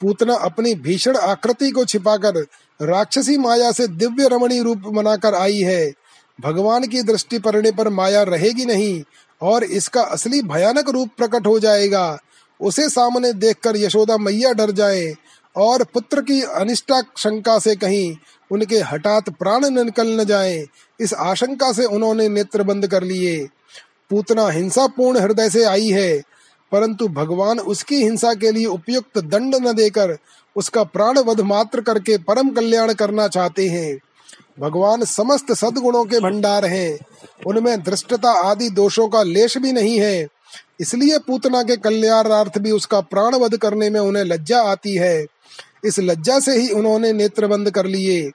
पूतना 0.00 0.34
अपनी 0.34 0.74
भीषण 0.74 1.16
आकृति 1.16 1.70
को 1.70 1.84
छिपाकर 1.84 2.38
राक्षसी 2.80 3.36
माया 3.38 3.72
से 3.72 3.86
दिव्य 3.88 4.28
रमणी 4.28 4.60
रूप 4.60 4.78
बनाकर 4.78 5.34
आई 5.34 5.58
है। 5.58 5.92
भगवान 6.38 6.86
की 6.86 7.02
दृष्टि 7.02 7.38
पड़ने 7.38 7.70
पर 7.70 7.88
माया 7.88 8.22
रहेगी 8.22 8.64
नहीं 8.64 9.02
और 9.40 9.64
इसका 9.64 10.02
असली 10.02 10.42
भयानक 10.44 10.88
रूप 10.88 11.10
प्रकट 11.16 11.46
हो 11.46 11.58
जाएगा। 11.60 12.18
उसे 12.60 12.88
सामने 12.88 13.32
देखकर 13.34 13.76
यशोदा 13.76 14.16
मैया 14.18 14.52
डर 14.52 14.70
जाए 14.70 15.12
और 15.56 15.84
पुत्र 15.84 16.22
की 16.22 16.40
अनिष्टा 16.42 17.00
शंका 17.18 17.58
से 17.58 17.74
कहीं 17.76 18.16
उनके 18.50 18.78
हठात 18.82 19.28
प्राण 19.30 19.68
निकल 19.70 20.08
न 20.20 20.24
जाए, 20.24 20.64
इस 21.00 21.14
आशंका 21.14 21.72
से 21.72 21.84
उन्होंने 21.86 22.28
नेत्र 22.28 22.62
बंद 22.62 22.86
कर 22.86 23.02
लिए। 23.02 23.38
पूतना 24.10 24.48
हिंसा 24.48 24.86
पूर्ण 24.86 25.20
हृदय 25.20 25.50
से 25.50 25.64
आई 25.64 25.88
है, 25.88 26.20
परंतु 26.72 27.08
भगवान 27.08 27.58
उसकी 27.60 28.02
हिंसा 28.02 28.34
के 28.34 28.52
लिए 28.52 28.66
उपयुक्त 28.66 29.18
दंड 29.18 29.54
न 29.56 29.72
देकर 29.72 30.16
उसका 30.56 30.82
प्राण 30.84 31.18
वध 31.18 31.40
मात्र 31.40 31.80
करके 31.80 32.16
परम 32.18 32.50
कल्याण 32.50 32.92
करना 32.92 33.26
चाहते 33.28 33.68
हैं। 33.68 33.98
भगवान 34.58 35.04
समस्त 35.04 35.52
सदगुणों 35.52 36.04
के 36.04 36.20
भंडार 36.20 36.64
हैं। 36.64 36.98
उनमें 37.46 37.82
दृष्टता 37.82 38.30
आदि 38.30 38.70
दोषों 38.70 39.08
का 39.08 39.22
लेश 39.22 39.58
भी 39.58 39.72
नहीं 39.72 40.00
है। 40.00 40.26
इसलिए 40.80 41.18
पूतना 41.18 41.62
के 41.62 41.76
कल्याणार्थ 41.76 42.58
भी 42.58 42.70
उसका 42.70 43.00
प्राण 43.00 43.34
वध 43.34 43.56
करने 43.56 43.90
में 43.90 44.00
उन्हें 44.00 44.24
लज्जा 44.24 44.62
आती 44.62 44.94
है। 44.94 45.26
इस 45.84 45.98
लज्जा 45.98 46.40
से 46.40 46.60
ही 46.60 46.68
उन्होंने 46.68 47.12
नेत्र 47.12 47.46
बंद 47.46 47.70
कर 47.70 47.86
लिए। 47.86 48.30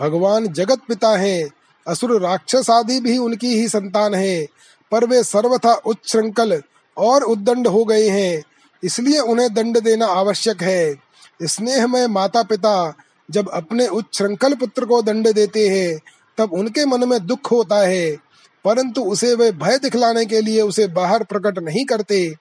भगवान 0.00 0.46
जगत 0.46 0.80
पिता 0.88 1.16
हैं। 1.16 1.48
असुर 1.88 2.22
राक्षस 2.22 2.70
आदि 2.70 3.00
भी 3.00 3.18
उनकी 3.18 3.48
ही 3.48 3.68
संतान 3.68 4.14
है। 4.14 4.46
पर 4.92 5.04
वे 5.04 5.24
सर्वथा 5.24 5.74
उच्छृंखल 5.74 6.62
और 6.96 7.22
उद्दंड 7.22 7.66
हो 7.66 7.84
गए 7.84 8.08
हैं। 8.08 8.42
इसलिए 8.84 9.18
उन्हें 9.18 9.54
दंड 9.54 9.80
देना 9.80 10.06
आवश्यक 10.06 10.62
है। 10.62 10.94
स्नेह 11.42 11.86
में 11.86 12.06
माता 12.06 12.42
पिता 12.42 12.94
जब 13.30 13.48
अपने 13.48 13.88
उच्छृंखल 13.88 14.54
पुत्र 14.54 14.84
को 14.84 15.02
दंड 15.02 15.32
देते 15.32 15.68
हैं, 15.68 16.00
तब 16.38 16.52
उनके 16.52 16.86
मन 16.86 17.08
में 17.08 17.26
दुख 17.26 17.50
होता 17.50 17.76
है। 17.76 18.16
परंतु 18.64 19.02
उसे 19.02 19.34
वे 19.34 19.52
भय 19.52 19.78
दिखलाने 19.78 20.26
के 20.26 20.40
लिए 20.40 20.60
उसे 20.60 20.86
बाहर 20.86 21.24
प्रकट 21.24 21.58
नहीं 21.58 21.84
करते। 21.84 22.34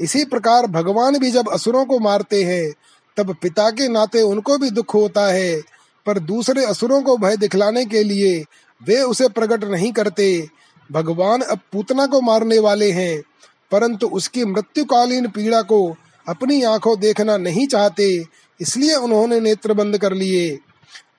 इसी 0.00 0.24
प्रकार 0.24 0.66
भगवान 0.66 1.18
भी 1.18 1.30
जब 1.30 1.48
असुरों 1.52 1.84
को 1.84 1.98
मारते 1.98 2.42
हैं, 2.42 2.74
तब 3.16 3.36
पिता 3.42 3.70
के 3.70 3.88
नाते 3.88 4.22
उनको 4.22 4.58
भी 4.58 4.70
दुख 4.70 4.94
होता 4.94 5.26
है। 5.26 5.62
पर 6.06 6.18
दूसरे 6.18 6.64
असुरों 6.64 7.02
को 7.02 7.16
भय 7.16 7.36
दिखलाने 7.36 7.84
के 7.84 8.02
लिए 8.02 8.44
वे 8.84 9.02
उसे 9.02 9.28
प्रकट 9.28 9.64
नहीं 9.64 9.92
करते। 9.92 10.48
भगवान 10.92 11.40
अब 11.40 11.58
पूतना 11.72 12.06
को 12.06 12.20
मारने 12.20 12.58
वाले 12.58 12.90
हैं, 12.90 13.22
परंतु 13.70 14.06
उसकी 14.06 14.44
मृत्युकालीन 14.44 15.28
पीड़ा 15.28 15.62
को 15.62 15.96
अपनी 16.28 16.62
आँखों 16.62 17.00
देखना 17.00 17.36
नहीं 17.36 17.66
चाहते। 17.66 18.24
इसलिए 18.60 18.94
उन्होंने 18.94 19.40
नेत्र 19.40 19.72
बंद 19.72 19.98
कर 19.98 20.12
लिए। 20.12 20.58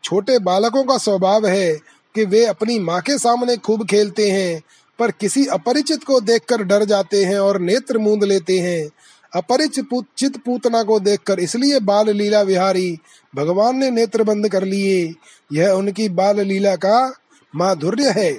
छोटे 0.03 0.37
बालकों 0.39 0.83
का 0.83 0.97
स्वभाव 0.97 1.47
है 1.47 1.73
कि 2.15 2.25
वे 2.25 2.45
अपनी 2.45 2.77
माँ 2.79 3.01
के 3.01 3.17
सामने 3.17 3.55
खूब 3.57 3.85
खेलते 3.87 4.29
हैं, 4.31 4.61
पर 4.99 5.11
किसी 5.11 5.45
अपरिचित 5.47 6.03
को 6.03 6.19
देखकर 6.21 6.63
डर 6.63 6.83
जाते 6.85 7.23
हैं 7.25 7.39
और 7.39 7.59
नेत्र 7.59 7.97
मूंद 7.97 8.23
लेते 8.23 8.59
हैं। 8.59 8.89
अपरिचित 9.33 10.37
पूतना 10.45 10.81
को 10.83 10.99
देखकर 10.99 11.39
इसलिए 11.39 11.79
बाल 11.79 12.09
लीला 12.09 12.41
विहारी, 12.41 12.97
भगवान 13.33 13.75
ने 13.75 13.89
नेत्र 13.91 14.23
बंद 14.23 14.49
कर 14.49 14.63
लिए। 14.63 15.13
यह 15.51 15.69
उनकी 15.69 16.09
बाल 16.09 16.39
लीला 16.39 16.75
का 16.75 17.13
माधुर्य 17.53 18.09
है। 18.11 18.31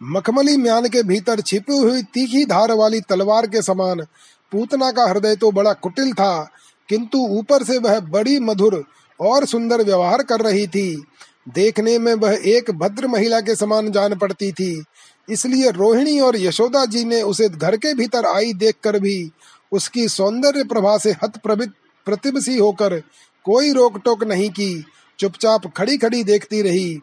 मखमली 0.00 0.56
म्यान 0.56 0.88
के 0.88 1.02
भीतर 1.02 1.40
छिपी 1.40 1.78
हुई 1.78 2.02
तीखी 2.04 2.44
धार 2.44 2.72
वाली 2.72 3.00
तलवार 3.00 3.46
के 3.46 3.62
समान 3.62 4.06
पूतना 4.52 4.90
का 4.90 5.04
हृदय 5.04 5.36
तो 5.36 5.50
बड़ा 5.52 5.72
कुटिल 5.72 6.12
था 6.12 6.50
किंतु 6.88 7.18
ऊपर 7.30 7.64
से 7.64 7.78
वह 7.78 7.98
बड़ी 8.00 8.38
मधुर 8.40 8.84
और 9.20 9.44
सुंदर 9.46 9.82
व्यवहार 9.82 10.22
कर 10.22 10.40
रही 10.40 10.66
थी। 10.66 11.04
देखने 11.48 11.98
में 11.98 12.12
वह 12.14 12.38
एक 12.46 12.70
भद्र 12.70 13.06
महिला 13.06 13.40
के 13.40 13.54
समान 13.54 13.90
जान 13.92 14.14
पड़ती 14.14 14.50
थी। 14.52 14.84
इसलिए 15.28 15.70
रोहिणी 15.70 16.18
और 16.20 16.36
यशोदा 16.36 16.84
जी 16.86 17.04
ने 17.04 17.22
उसे 17.22 17.48
घर 17.48 17.76
के 17.76 17.94
भीतर 17.94 18.26
आई 18.26 18.52
देखकर 18.52 18.98
भी 18.98 19.30
उसकी 19.72 20.08
सौंदर्य 20.08 20.64
प्रभा 20.64 20.96
से 20.98 21.10
हत 21.22 21.40
प्रतिबसी 21.46 22.56
होकर 22.58 22.98
कोई 23.44 23.72
रोक 23.72 23.98
टोक 24.04 24.24
नहीं 24.24 24.50
की। 24.50 24.84
चुपचाप 25.18 25.66
खड़ी 25.76 25.96
खड़ी 25.98 26.22
देखती 26.24 26.62
रही। 26.62 26.98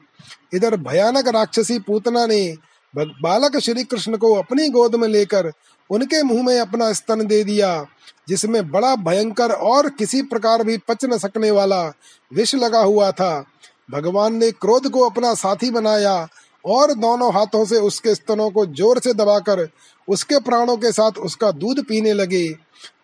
इधर 0.54 0.76
भयानक 0.78 1.28
राक्षसी 1.28 1.80
पूतना 1.80 2.26
ने 2.26 2.56
बालक 2.94 3.58
श्री 3.60 3.84
कृष्ण 3.84 4.18
को 4.18 4.34
अपनी 4.34 4.68
गोद 4.70 4.96
में 4.96 5.08
लेकर 5.08 5.52
उनके 5.90 6.22
मुँह 6.24 6.44
में 6.44 6.60
अपना 6.60 6.92
स्तन 6.94 7.26
दे 7.28 7.44
दिया। 7.44 7.86
जिसमें 8.28 8.72
बड़ा 8.72 8.96
भयंकर 8.96 9.52
और 9.52 9.90
किसी 9.90 10.22
प्रकार 10.22 10.64
भी 10.64 10.78
पच 10.78 11.06
न 11.06 11.18
सकने 11.18 11.52
वाला 11.52 11.84
विष 12.32 12.56
लगा 12.56 12.80
हुआ 12.80 13.12
था। 13.12 13.46
भगवान 13.92 14.36
ने 14.36 14.52
क्रोध 14.52 14.90
को 14.90 15.10
अपना 15.10 15.34
साथी 15.34 15.70
बनाया 15.72 16.16
और 16.66 16.94
दोनों 16.94 17.34
हाथों 17.34 17.66
से 17.66 17.78
उसके 17.78 18.16
स्तनों 18.16 18.50
को 18.50 18.66
ज़ोर 18.66 19.00
से 19.00 19.14
दबाकर 19.14 19.68
उसके 20.08 20.40
प्राणों 20.40 20.78
के 20.78 20.92
साथ 20.92 21.18
उसका 21.20 21.52
दूध 21.52 21.84
पीने 21.86 22.14
लगे। 22.14 22.48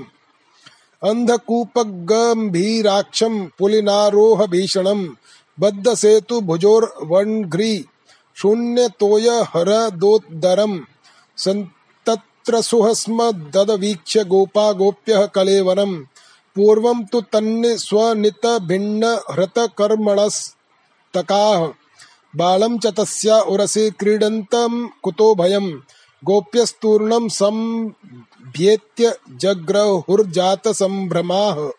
अन्धकूपगम्भीराक्षं 1.09 3.35
पुलिनारोहभीषणम् 3.59 5.03
बद्धसेतुभुजोर्वङ्घ्रि 5.61 7.73
शून्यतोयहरदोत्तरम् 8.41 10.77
सन्तत्र 11.45 12.53
सुहस्म 12.69 13.17
ददवीक्ष्य 13.55 14.19
गोपा 14.33 14.65
गोप्यः 14.81 15.21
कलेवरम् 15.35 15.95
पूर्वं 16.55 16.97
तु 17.11 17.19
तन्नि 17.33 17.71
बालं 22.35 22.77
च 22.77 22.85
तस्या 22.85 23.39
उरसि 23.39 23.91
क्रीडन्तं 23.99 24.87
कुतो 24.87 25.35
भयम्। 25.35 25.79
गोप्यस्तूर्णं 26.23 27.29
सम्भ्येत्य 27.29 29.17
जग्रहुर्जातसम्भ्रमाः। 29.31 31.69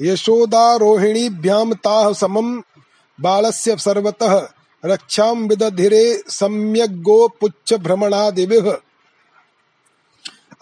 यशोदारोहिणीभ्यां 0.00 1.72
ताः 1.72 2.12
समं 2.12 2.62
बालस्य 3.20 3.76
सर्वतः 3.76 4.48
रक्षां 4.84 5.48
विदधिरे 5.48 6.22
सम्यग्गो 6.28 7.28
पुच्छ 7.28 7.74
भ्रमणादिभिः 7.74 8.76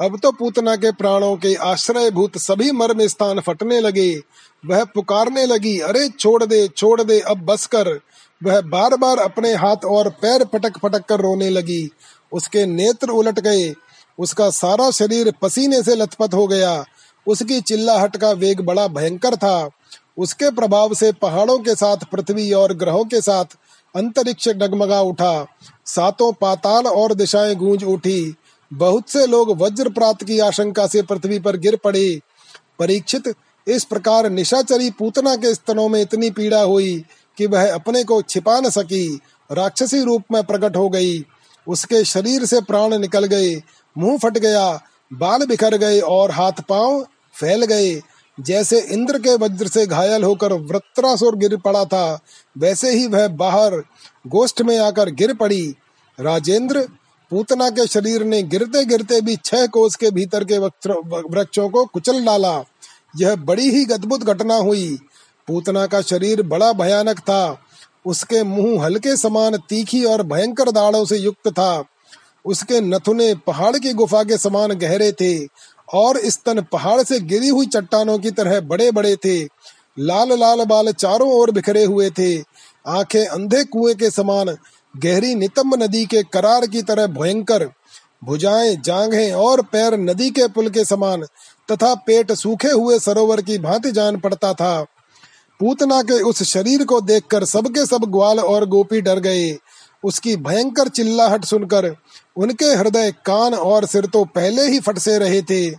अब 0.00 0.18
तो 0.22 0.32
पूतना 0.32 0.76
के 0.76 0.92
प्राणों 0.92 1.36
के 1.36 1.54
आश्रय 1.54 2.10
भूत 2.10 2.38
सभी 2.38 2.72
मर्म 2.72 3.06
स्थान 3.06 3.40
फटने 3.40 3.80
लगे। 3.80 4.22
वह 4.66 4.84
पुकारने 4.84 5.46
लगी, 5.46 5.78
अरे, 5.78 6.08
छोड़ 6.08 6.44
दे 6.44 6.68
छोड़ 6.68 7.02
दे, 7.02 7.20
अब 7.20 7.38
बस 7.38 7.66
कर। 7.66 7.88
वह 8.44 8.60
बार 8.60 8.96
बार 8.96 9.18
अपने 9.18 9.54
हाथ 9.54 9.76
और 9.84 10.08
पैर 10.10 10.44
पटक 10.44 10.78
पटक 10.78 11.04
कर 11.04 11.20
रोने 11.20 11.50
लगी। 11.50 11.90
उसके 12.32 12.66
नेत्र 12.66 13.08
उलट 13.08 13.40
गए। 13.40 13.74
उसका 14.18 14.50
सारा 14.50 14.90
शरीर 14.90 15.34
पसीने 15.42 15.82
से 15.82 15.94
लथपथ 15.94 16.34
हो 16.34 16.46
गया। 16.46 16.84
उसकी 17.26 17.60
चिल्लाहट 17.60 18.16
का 18.16 18.30
वेग 18.30 18.60
बड़ा 18.60 18.88
भयंकर 18.88 19.36
था। 19.36 19.70
उसके 20.18 20.50
प्रभाव 20.50 20.94
से 20.94 21.12
पहाड़ों 21.12 21.58
के 21.58 21.74
साथ, 21.74 21.96
पृथ्वी 21.96 22.52
और 22.52 22.72
ग्रहों 22.72 23.04
के 23.04 23.20
साथ 23.20 23.44
अंतरिक्ष 23.96 24.48
डगमगा 24.48 25.00
उठा। 25.00 25.46
सातों 25.86 26.32
पाताल 26.32 26.86
और 26.86 27.14
दिशाएँ 27.14 27.54
गूंज 27.54 27.84
उठी। 27.84 28.34
बहुत 28.72 29.10
से 29.10 29.26
लोग 29.26 29.62
वज्र 29.62 29.88
प्राप्त 29.88 30.24
की 30.24 30.38
आशंका 30.38 30.86
से 30.86 31.02
पृथ्वी 31.02 31.38
पर 31.38 31.56
गिर 31.56 31.76
पड़े। 31.76 32.20
परीक्षित, 32.78 33.34
इस 33.68 33.84
प्रकार 33.84 34.30
निशाचरी 34.30 34.90
पूतना 34.90 35.36
के 35.36 35.54
स्तनों 35.54 35.88
में 35.88 36.02
इतनी 36.02 36.30
पीड़ा 36.30 36.62
हुई 36.62 37.04
कि 37.38 37.46
वह 37.46 37.74
अपने 37.74 38.04
को 38.04 38.22
छिपा 38.22 38.60
न 38.60 38.70
सकी। 38.70 39.20
राक्षसी 39.52 40.02
रूप 40.02 40.22
में 40.32 40.44
प्रकट 40.44 40.76
हो 40.76 40.88
गई। 40.88 41.26
उसके 41.68 42.04
शरीर 42.04 42.44
से 42.44 42.60
प्राण 42.60 42.98
निकल 42.98 43.24
गए। 43.24 43.62
मुँह 43.98 44.18
फट 44.18 44.38
गया, 44.38 44.82
बाल 45.12 45.46
बिखर 45.46 45.76
गए 45.76 46.00
और 46.00 46.30
हाथ 46.30 46.52
पाँव 46.68 47.06
फैल 47.34 47.64
गए। 47.64 48.02
जैसे 48.40 48.80
इंद्र 48.80 49.18
के 49.18 49.36
वज्र 49.36 49.68
से 49.68 49.86
घायल 49.86 50.24
होकर 50.24 50.52
वृत्रासुर 50.52 51.36
गिर 51.36 51.56
पड़ा 51.56 51.84
था, 51.84 52.20
वैसे 52.58 52.90
ही 52.90 53.06
वह 53.06 53.28
बाहर 53.28 53.82
गोष्ठ 54.26 54.62
में 54.62 54.78
आकर 54.78 55.10
गिर 55.10 55.34
पड़ी। 55.34 55.74
राजेंद्र 56.20 56.88
पूतना 57.30 57.68
के 57.70 57.86
शरीर 57.86 58.22
ने 58.24 58.42
गिरते 58.42 58.84
गिरते 58.84 59.20
भी 59.20 59.36
छह 59.36 59.66
कोस 59.66 59.96
के 59.96 60.10
भीतर 60.10 60.44
के 60.44 60.58
वृक्षों 60.58 61.68
को 61.68 61.84
कुचल 61.84 62.24
डाला। 62.24 62.64
यह 63.16 63.36
बड़ी 63.36 63.70
ही 63.70 63.84
अद्भुत 63.92 64.22
घटना 64.22 64.54
हुई। 64.54 64.98
पूतना 65.48 65.86
का 65.86 66.00
शरीर 66.00 66.42
बड़ा 66.42 66.72
भयानक 66.72 67.18
था। 67.18 67.58
उसके 68.06 68.42
मुँह 68.42 68.84
हल्के 68.84 69.16
समान 69.16 69.56
तीखी 69.68 70.04
और 70.04 70.22
भयंकर 70.22 70.70
दाढ़ों 70.70 71.04
से 71.04 71.16
युक्त 71.16 71.48
था। 71.48 71.84
उसके 72.44 72.80
नथुने 72.80 73.34
पहाड़ 73.46 73.76
की 73.78 73.92
गुफा 73.92 74.22
के 74.24 74.36
समान 74.38 74.72
गहरे 74.72 75.12
थे 75.12 75.46
और 75.94 76.20
स्तन 76.26 76.60
पहाड़ 76.62 77.02
से 77.02 77.20
गिरी 77.20 77.48
हुई 77.48 77.66
चट्टानों 77.66 78.18
की 78.18 78.30
तरह 78.30 78.60
बड़े 78.60 78.90
बड़े 78.90 79.16
थे। 79.16 79.42
लाल 79.98 80.38
लाल 80.38 80.64
बाल 80.64 80.92
चारों 80.92 81.32
ओर 81.32 81.50
बिखरे 81.50 81.84
हुए 81.84 82.10
थे। 82.10 82.38
आँखें 82.86 83.26
अंधे 83.26 83.64
कुएँ 83.64 83.94
के 83.94 84.10
समान 84.10 84.56
गहरी 84.94 85.34
नितंब 85.34 85.82
नदी 85.82 86.04
के 86.06 86.22
करार 86.22 86.66
की 86.66 86.82
तरह 86.82 87.06
भयंकर 87.08 87.68
भुजाएँ, 88.24 88.76
जांघें 88.76 89.32
और 89.32 89.62
पैर 89.62 89.94
नदी 89.98 90.30
के 90.30 90.48
पुल 90.48 90.68
के 90.70 90.84
समान 90.84 91.22
तथा 91.68 91.94
पेट 92.06 92.32
सूखे 92.32 92.70
हुए 92.70 92.98
सरोवर 92.98 93.42
की 93.42 93.58
भांति 93.58 93.92
जान 93.92 94.18
पड़ता 94.20 94.52
था। 94.54 94.80
पूतना 95.60 96.02
के 96.02 96.20
उस 96.22 96.42
शरीर 96.42 96.84
को 96.84 97.00
देखकर 97.00 97.44
सबके 97.44 97.86
सब 97.86 98.04
ग्वाल 98.08 98.40
और 98.40 98.66
गोपी 98.66 99.00
डर 99.00 99.18
गए। 99.18 99.56
उसकी 100.04 100.36
भयंकर 100.36 100.88
चिल्लाहट 100.88 101.44
सुनकर 101.44 101.94
उनके 102.36 102.64
हृदय 102.64 103.12
कान 103.24 103.54
और 103.54 103.86
सिर 103.86 104.06
तो 104.06 104.24
पहले 104.24 104.62
ही 104.62 104.80
फट 104.80 104.98
से 104.98 105.18
रहे 105.18 105.40
थे। 105.42 105.70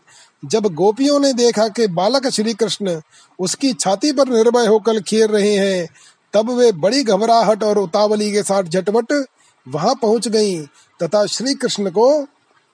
जब 0.43 0.67
गोपियों 0.73 1.19
ने 1.19 1.31
देखा 1.33 1.67
कि 1.67 1.87
बालक 1.87 2.27
श्री 2.27 2.53
कृष्ण 2.53 2.99
उसकी 3.39 3.73
छाती 3.73 4.11
पर 4.11 4.29
निर्भय 4.29 4.67
होकर 4.67 5.01
खेल 5.01 5.27
रहे 5.27 5.53
हैं 5.53 5.87
तब 6.33 6.49
वे 6.49 6.71
बड़ी 6.71 7.03
घबराहट 7.03 7.63
और 7.63 7.77
उतावली 7.77 8.31
के 8.31 8.43
साथ 8.43 8.63
झटपट 8.63 9.25
वहाँ 9.67 9.95
पहुँच 9.95 10.27
गईं 10.27 10.65
तथा 10.99 11.25
श्री 11.25 11.53
कृष्ण 11.53 11.89
को 11.89 12.07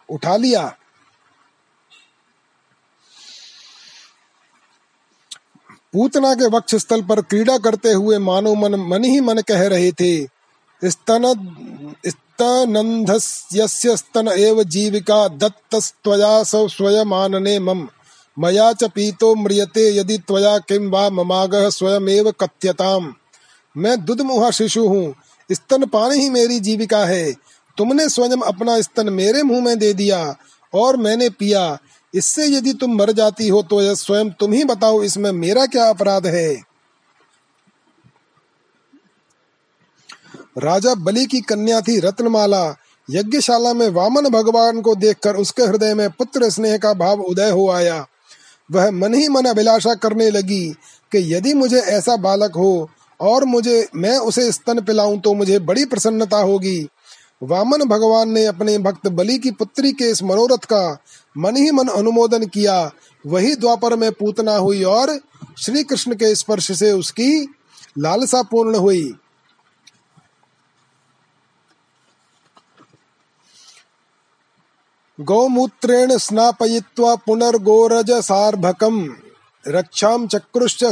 उठा 0.09 0.35
लिया। 0.37 0.67
पूतना 5.93 6.33
के 6.35 6.47
वक्ष 6.47 6.75
स्थल 6.75 7.01
पर 7.01 7.21
क्रीड़ा 7.21 7.57
करते 7.57 7.91
हुए 7.91 8.17
मानो 8.17 8.53
मन 8.55 8.75
मन 8.87 9.03
ही 9.03 9.19
मन 9.21 9.41
कह 9.41 9.67
रहे 9.67 9.91
थे, 9.91 10.25
स्तन 10.81 11.23
स्तनन्धस्य 12.07 13.67
स्तन 13.97 14.27
एव 14.27 14.63
जीविका 14.63 15.27
दत्तस्त्वया 15.27 16.43
सौ 16.43 16.67
स्वयमानने 16.67 17.59
मम। 17.59 17.87
मया 18.37 18.71
च 18.73 18.83
पीतो 18.83 19.33
म्रियते 19.35 19.89
यदि 19.97 20.17
त्वया 20.17 20.57
किं 20.59 20.89
वा 20.89 21.09
ममागः 21.09 21.69
स्वयमेव 21.69 22.31
कथ्यताम्। 22.31 23.13
मैं 23.77 23.97
दुधमुहा 24.05 24.51
शिशु 24.51 24.87
हूँ। 24.87 25.13
स्तन 25.49 25.85
पानी 25.85 26.19
ही 26.19 26.29
मेरी 26.29 26.59
जीविका 26.59 27.03
है। 27.05 27.31
तुमने 27.77 28.07
स्वयं 28.09 28.41
अपना 28.43 28.79
स्तन 28.81 29.09
मेरे 29.09 29.43
मुँह 29.43 29.63
में 29.63 29.77
दे 29.79 29.93
दिया 29.93 30.35
और 30.73 30.97
मैंने 30.97 31.29
पिया। 31.29 31.77
इससे 32.13 32.47
यदि 32.47 32.73
तुम 32.73 32.95
मर 32.95 33.11
जाती 33.11 33.47
हो 33.47 33.61
तो 33.63 33.81
यह 33.81 33.93
स्वयं 33.93 34.29
तुम 34.29 34.53
ही 34.53 34.63
बताओ, 34.63 35.03
इसमें 35.03 35.31
मेरा 35.31 35.65
क्या 35.65 35.89
अपराध 35.89 36.27
है? 36.27 36.53
राजा 40.57 40.93
बलि 40.95 41.25
की 41.25 41.41
कन्या 41.41 41.81
थी 41.81 41.99
रत्नमाला। 41.99 42.75
यज्ञशाला 43.09 43.73
में 43.73 43.87
वामन 43.89 44.27
भगवान 44.29 44.81
को 44.81 44.95
देखकर 44.95 45.35
उसके 45.35 45.63
हृदय 45.63 45.93
में 45.93 46.09
पुत्र 46.09 46.49
स्नेह 46.49 46.77
का 46.77 46.93
भाव 46.93 47.21
उदय 47.21 47.49
हो 47.49 47.69
आया। 47.69 48.05
वह 48.69 48.89
मन 48.91 49.13
ही 49.13 49.27
मन 49.27 49.45
अभिलाषा 49.45 49.93
करने 49.95 50.29
लगी 50.31 50.65
कि 51.11 51.33
यदि 51.33 51.53
मुझे 51.53 51.79
ऐसा 51.79 52.15
बालक 52.17 52.55
हो 52.55 52.89
और 53.19 53.45
मुझे, 53.45 53.87
मैं 53.95 54.17
उसे 54.17 54.51
स्तन 54.51 54.81
पिलाऊं 54.81 55.19
तो 55.19 55.33
मुझे 55.33 55.59
बड़ी 55.59 55.85
प्रसन्नता 55.85 56.37
होगी। 56.37 56.87
वामन 57.43 57.83
भगवान 57.83 58.29
ने 58.29 58.45
अपने 58.45 58.77
भक्त 58.77 59.07
बलि 59.07 59.37
की 59.37 59.51
पुत्री 59.51 59.91
के 59.91 60.09
इस 60.11 60.23
मनोरथ 60.23 60.65
का 60.65 60.97
मन 61.37 61.55
ही 61.55 61.71
मन 61.71 61.87
अनुमोदन 61.87 62.45
किया। 62.45 62.91
वही 63.25 63.55
द्वापर 63.55 63.95
में 63.95 64.11
पूतना 64.11 64.55
हुई 64.55 64.83
और 64.83 65.19
श्री 65.57 65.83
कृष्ण 65.83 66.15
के 66.15 66.35
स्पर्श 66.35 66.71
से 66.71 66.91
उसकी 66.91 67.53
लालसा 67.97 68.41
पूर्ण 68.41 68.75
हुई। 68.75 69.13
गौमूत्रेण 75.19 76.17
स्नापयित्वा 76.17 77.15
पुनर्गोरज 77.15 78.11
सार्भकम 78.11 79.15
रक्षां 79.67 80.27
चक्रुश्च 80.27 80.83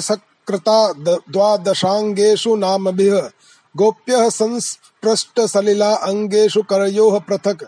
सकृता 0.46 0.94
द्वादशांगेषु 1.32 2.56
नामभिः। 2.56 3.30
गोप्यः 3.78 4.30
संस्पृष्टसलिला 4.30 5.94
अंगेषु 5.94 6.64
करयोः 6.64 7.20
पृथक्। 7.20 7.64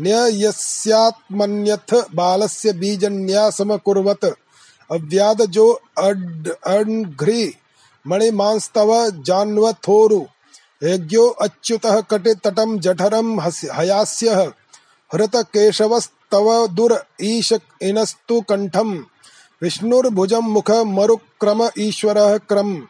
न्ययस्यात्मन्यथ 0.00 1.94
बालस्य 2.14 2.72
बीजन्यासमकुर्वत् 2.72 4.24
अव्यादजो 4.92 5.80
अड्, 5.98 6.48
अण्घ्रि, 6.48 7.54
मणिमांस्तव 8.06 9.10
जान्वथोरु। 9.10 10.26
यज्ञो 10.82 11.28
अच्युतः 11.28 12.00
कटितटं 12.00 12.78
जठरं 12.78 13.40
हयास्यः। 13.72 14.46
हृतकेशवस्तव 15.12 16.66
दुर 16.66 17.04
ईश, 17.22 17.52
इनस्तु 17.82 18.40
कण्ठम्। 18.40 19.04
विष्णुर्भुजं 19.62 20.38
मुख 20.38 20.70
मरुक्रम 20.70 21.70
ईश्वरः 21.78 22.38
क्रम। 22.38 22.86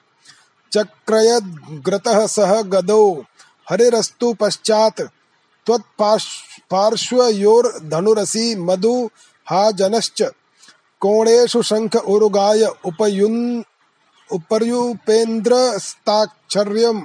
चक्रयद्ग्रतः 0.72 2.26
सह 2.26 2.62
गदौ। 2.62 3.22
हरिरस्तु 3.70 4.34
पश्चात् 4.40 5.00
त्वत्पार्श्वयोर्धनुरसि 5.66 8.56
मधु 8.56 9.10
हा 9.50 9.70
जनश्च 9.70 10.22
कोणेषु 11.00 11.62
शङ्ख 11.62 11.96
उरुगाय 11.96 12.68
उपयुन् 12.84 13.62
उपर्युपेन्द्रस्ताक्षर्यम्। 14.32 17.02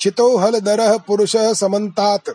चितो 0.00 0.36
हलधरः 0.36 0.98
पुरुषः 0.98 1.52
समन्तात्। 1.52 2.30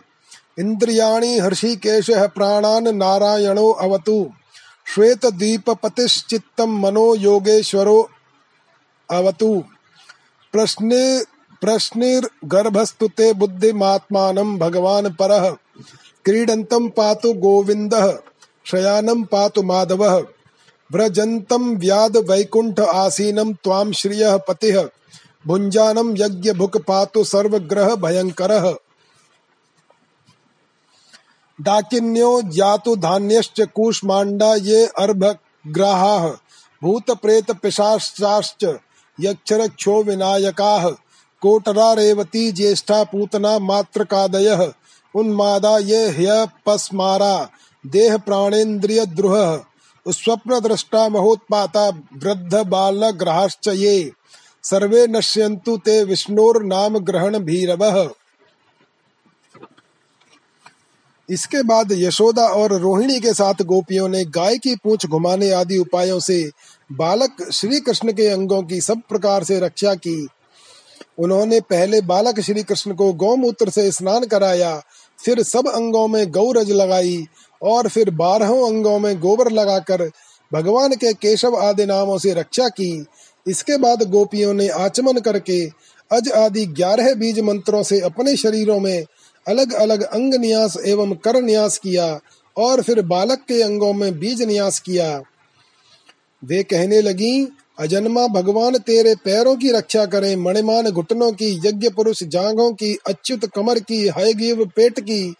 इन्द्रियाणि 0.58 1.38
हर्षिकेशः 1.38 2.26
प्राणान् 2.26 2.96
नारायणो 2.96 3.70
अवतु। 3.70 4.30
श्वेतद्वीपपतिश्चित्तं 4.94 6.80
मनो 6.80 7.14
योगेश्वरो 7.14 8.10
अवतु। 9.10 9.64
प्रश्ने, 10.52 11.24
प्रश्निर्गर्भस्तु 11.60 13.08
ते 13.08 13.32
बुद्धिमात्मानं 13.32 14.58
भगवान् 14.58 15.18
परः। 15.18 15.50
क्रीडन्तं 16.24 16.88
पातु 16.88 17.32
गोविन्दः, 17.32 18.18
शयानं 18.66 19.24
पातु 19.24 19.62
माधवः। 19.62 20.14
व्रजन्तं 20.92 21.76
व्याद 21.76 22.16
वैकुण्ठ 22.16 22.80
आसीनं 22.80 23.52
त्वां 23.52 23.92
श्रियः 23.92 24.36
पतिः। 24.36 24.88
भुञ्जानं 25.46 26.14
यज्ञभुक् 26.18 26.76
पातु 26.76 27.24
सर्वग्रह 27.24 27.94
भयङ्करः 27.94 28.74
डाकिन्यो 31.60 32.42
जातु 32.42 32.96
धान्यश्च 32.96 33.60
कूष्माण्डा 33.74 34.54
ये 34.54 34.86
अर्भग्राहाः 34.86 36.28
भूतप्रेत 36.82 37.50
पिशाचाश्च 37.50 38.64
यक्षरक्षो 39.20 40.02
विनायकाः 40.02 40.88
कोटरा 41.42 41.92
रेवती 41.92 42.52
ज्येष्ठा 42.52 43.04
पूतना 43.04 43.58
मात्रकादयः, 43.58 44.72
उन्मादा 45.14 45.78
ये 45.78 46.08
ह्यपस्मारा 46.08 47.50
देह 47.86 48.16
प्राणेन्द्रिय 48.16 49.06
द्रुह 49.06 49.60
स्वप्न 50.08 50.60
दृष्टा 50.60 51.08
महोत्पाता 51.08 51.88
वृद्ध 51.88 52.54
बाल 52.54 53.10
ग्रहाश्च 53.10 53.68
ये। 53.68 54.12
सर्वे 54.62 55.06
नश्यन्तु 55.06 55.76
ते 55.76 56.04
विष्णुर 56.04 56.62
नाम 56.62 56.98
ग्रहण 56.98 57.38
भीरवः 57.38 58.08
इसके 61.28 61.62
बाद 61.62 61.92
यशोदा 61.92 62.46
और 62.48 62.72
रोहिणी 62.80 63.18
के 63.20 63.32
साथ 63.34 63.62
गोपियों 63.62 64.08
ने 64.08 64.24
गाय 64.24 64.58
की 64.58 64.74
पूंछ 64.76 65.06
घुमाने 65.06 65.50
आदि 65.50 65.78
उपायों 65.78 66.18
से 66.20 66.42
बालक 66.90 67.50
श्री 67.52 67.80
कृष्ण 67.80 68.12
के 68.12 68.26
अंगों 68.28 68.62
की 68.62 68.80
सब 68.80 69.00
प्रकार 69.08 69.44
से 69.44 69.58
रक्षा 69.60 69.94
की। 69.94 70.26
उन्होंने 71.18 71.60
पहले 71.60 72.00
बालक 72.00 72.40
श्री 72.40 72.62
कृष्ण 72.62 72.94
को 72.94 73.12
गौमूत्र 73.14 73.70
से 73.70 73.90
स्नान 73.92 74.24
कराया, 74.24 74.76
फिर 75.18 75.42
सब 75.42 75.68
अंगों 75.68 76.06
में 76.08 76.30
गौरज 76.32 76.70
लगाई 76.70 77.24
और 77.62 77.88
फिर 77.88 78.10
बारहों 78.10 78.68
अंगों 78.68 78.98
में 78.98 79.18
गोबर 79.20 79.50
लगाकर 79.52 80.10
भगवान 80.52 80.94
के 80.94 81.12
केशव 81.12 81.56
आदि 81.58 81.86
नामों 81.86 82.18
से 82.18 82.32
रक्षा 82.34 82.68
की। 82.68 83.04
इसके 83.46 83.76
बाद 83.78 84.02
गोपियों 84.02 84.54
ने 84.54 84.68
आचमन 84.68 85.20
करके 85.20 85.64
अज 86.10 86.30
आदि 86.32 86.64
ग्यारह 86.66 87.14
बीज 87.14 87.40
मंत्रों 87.40 87.82
से 87.82 88.00
अपने 88.00 88.36
शरीरों 88.36 88.78
में 88.80 89.04
अलग 89.48 89.72
अलग 89.72 90.02
अंग 90.02 90.34
न्यास 90.34 90.76
एवं 90.86 91.12
कर 91.12 91.42
न्यास 91.42 91.78
किया 91.78 92.20
और 92.56 92.82
फिर 92.82 93.02
बालक 93.02 93.38
के 93.38 93.62
अंगों 93.62 93.92
में 93.92 94.18
बीज 94.18 94.42
न्यास 94.42 94.78
किया। 94.78 95.22
वे 96.44 96.62
कहने 96.62 97.02
लगी, 97.02 97.48
अजन्मा 97.78 98.26
भगवान 98.26 98.78
तेरे 98.78 99.14
पैरों 99.14 99.56
की 99.56 99.70
रक्षा 99.70 100.06
करे, 100.06 100.36
मणिमान 100.36 100.90
घुटनों 100.90 101.32
की, 101.32 101.60
यज्ञ 101.66 101.88
पुरुष 101.88 102.22
जांघों 102.22 102.72
की, 102.72 102.98
अच्युत 103.06 103.44
कमर 103.54 103.78
की, 103.78 104.08
हयगीव 104.18 104.66
पेट 104.76 105.00
की, 105.00 105.30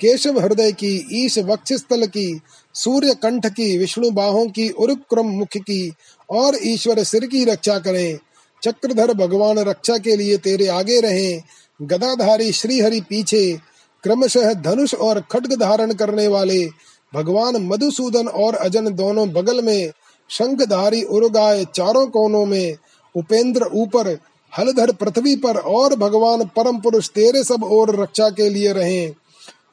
केशव 0.00 0.40
हृदय 0.40 0.72
की, 0.72 1.08
ईश 1.12 1.38
वक्षस्थल 1.38 2.06
की, 2.06 2.40
सूर्य 2.74 3.14
कंठ 3.14 3.46
की, 3.46 3.78
विष्णु 3.78 4.10
बाहों 4.10 4.46
की, 4.46 4.68
उरुक्रम 4.68 5.26
मुख 5.26 5.56
की, 5.56 5.92
और 6.30 6.58
ईश्वर 6.62 7.02
सिर 7.02 7.26
की 7.26 7.44
रक्षा 7.44 7.78
करें। 7.78 8.18
चक्रधर 8.62 9.14
भगवान 9.14 9.58
रक्षा 9.58 9.98
के 9.98 10.16
लिए 10.16 10.36
तेरे 10.36 10.66
आगे 10.66 11.00
रहे। 11.00 11.63
गदाधारी 11.82 12.52
श्री 12.52 12.80
हरि 12.80 13.00
पीछे 13.00 13.58
क्रमशः 14.02 14.52
धनुष 14.52 14.94
और 14.94 15.20
खड्ग 15.20 15.60
धारण 15.60 15.92
करने 15.92 16.28
वाले 16.28 16.66
भगवान 17.14 17.56
मधुसूदन 17.56 18.28
और 18.28 18.54
अजन 18.54 18.94
दोनों 18.94 19.28
बगल 19.28 19.62
में 19.64 19.90
शंखधारी 20.30 21.02
उर्गाय 21.02 21.64
चारों 21.64 22.06
कोनों 22.06 22.46
में 22.46 22.76
उपेंद्र 23.14 23.70
ऊपर, 23.74 24.18
हलधर 24.58 24.92
पृथ्वी 24.92 25.36
पर 25.36 25.56
और 25.56 25.96
भगवान 25.96 26.44
परम 26.44 26.80
पुरुष 26.80 27.10
तेरे 27.10 27.44
सब 27.44 27.64
और 27.64 28.02
रक्षा 28.02 28.30
के 28.30 28.48
लिए 28.48 28.72
रहे। 28.72 29.12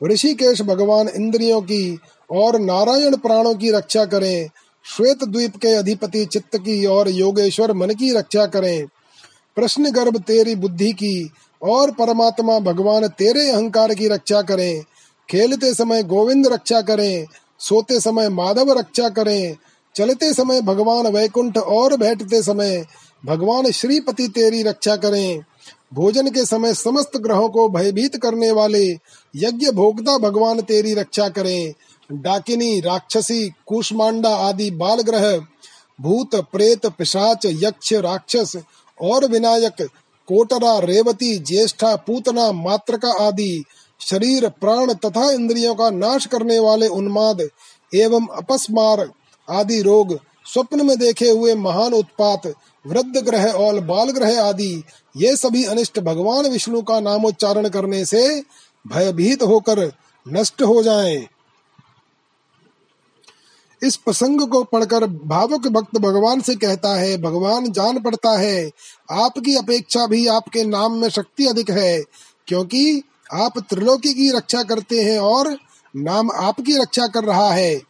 ऋषिकेश 0.03 0.61
भगवान 0.61 1.07
इंद्रियों 1.07 1.61
की 1.61 1.99
और 2.31 2.59
नारायण 2.59 3.15
प्राणों 3.17 3.55
की 3.55 3.71
रक्षा 3.71 4.05
करें। 4.05 4.49
श्वेत 4.85 5.23
द्वीप 5.23 5.55
के 5.55 5.67
अधिपति 5.67 6.25
चित्त 6.25 6.57
की 6.57 6.85
और 6.85 7.09
योगेश्वर 7.09 7.73
मन 7.73 7.89
की 7.89 8.13
रक्षा 8.13 8.45
करें। 8.45 8.85
प्रश्न 9.55 9.91
गर्भ 9.91 10.21
तेरी 10.21 10.55
बुद्धि 10.55 10.93
की 10.93 11.31
और 11.63 11.91
परमात्मा 11.91 12.59
भगवान 12.59 13.07
तेरे 13.07 13.51
अहंकार 13.51 13.93
की 13.93 14.07
रक्षा 14.07 14.41
करें। 14.41 14.83
खेलते 15.29 15.73
समय 15.73 16.03
गोविंद 16.03 16.47
रक्षा 16.47 16.81
करें। 16.81 17.25
सोते 17.59 17.99
समय 17.99 18.29
माधव 18.29 18.79
रक्षा 18.79 19.09
करें। 19.09 19.55
चलते 19.95 20.33
समय 20.33 20.61
भगवान 20.61 21.07
वैकुंठ 21.07 21.57
और 21.57 21.97
बैठते 21.97 22.43
समय 22.43 22.85
भगवान 23.25 23.71
श्रीपति 23.71 24.27
तेरी 24.27 24.63
रक्षा 24.63 24.95
करें। 24.95 25.39
भोजन 25.93 26.27
के 26.27 26.45
समय 26.45 26.73
समस्त 26.73 27.17
ग्रहों 27.17 27.49
को 27.49 27.69
भयभीत 27.69 28.17
करने 28.17 28.51
वाले 28.51 28.87
यज्ञ 29.35 29.71
भोक्ता 29.71 30.17
भगवान 30.17 30.61
तेरी 30.61 30.93
रक्षा 30.93 31.29
करें। 31.29 31.73
डाकिनी, 32.11 32.79
राक्षसी, 32.79 33.49
कुष्मांडा 33.67 34.29
आदि 34.29 34.71
बाल 34.71 35.01
ग्रह 35.01 35.41
भूत, 36.01 36.35
प्रेत, 36.35 36.85
पिशाच, 36.85 37.45
यक्ष, 37.45 37.93
राक्षस 37.93 38.57
और 39.01 39.25
विनायक 39.25 39.87
कोटरा, 40.31 40.79
रेवती, 40.79 41.37
ज्येष्ठा, 41.37 41.95
पूतना, 41.95 42.51
मात्रका 42.51 43.11
आदि 43.27 43.63
शरीर, 43.99 44.47
प्राण 44.49 44.93
तथा 44.93 45.31
इंद्रियों 45.31 45.75
का 45.75 45.89
नाश 45.89 46.25
करने 46.25 46.59
वाले 46.59 46.87
उन्माद 46.87 47.47
एवं 47.95 48.27
अपस्मार 48.27 49.09
आदि 49.49 49.81
रोग 49.81 50.19
स्वप्न 50.45 50.85
में 50.85 50.97
देखे 50.97 51.29
हुए 51.29 51.55
महान 51.55 51.93
उत्पात, 51.93 52.47
वृद्ध 52.85 53.17
ग्रह 53.17 53.45
और 53.45 53.79
बाल 53.79 54.09
ग्रह 54.09 54.41
आदि, 54.41 54.83
ये 55.17 55.35
सभी 55.35 55.63
अनिष्ट 55.65 55.99
भगवान 55.99 56.47
विष्णु 56.47 56.81
का 56.81 56.99
नामोच्चारण 56.99 57.69
करने 57.69 58.05
से 58.05 58.41
भयभीत 58.85 59.43
होकर 59.43 59.91
नष्ट 60.27 60.61
हो 60.61 60.83
जाएँ। 60.83 61.27
इस 63.83 63.95
प्रसंग 63.95 64.41
को 64.41 64.63
पढ़कर 64.63 65.05
भावुक 65.05 65.67
भक्त 65.67 65.97
भगवान 65.97 66.41
से 66.41 66.55
कहता 66.55 66.95
है, 66.95 67.17
भगवान, 67.17 67.71
जान 67.71 67.99
पड़ता 67.99 68.39
है, 68.39 68.71
आपकी 69.11 69.55
अपेक्षा 69.55 70.07
भी 70.07 70.27
आपके 70.27 70.63
नाम 70.63 70.91
में 70.91 71.09
शक्ति 71.09 71.47
अधिक 71.47 71.69
है, 71.69 72.03
क्योंकि 72.47 73.03
आप 73.33 73.59
त्रिलोकी 73.59 74.13
की 74.13 74.31
रक्षा 74.31 74.63
करते 74.63 75.03
हैं 75.03 75.19
और 75.19 75.57
नाम 75.95 76.31
आपकी 76.31 76.77
रक्षा 76.77 77.07
कर 77.07 77.23
रहा 77.23 77.51
है। 77.51 77.81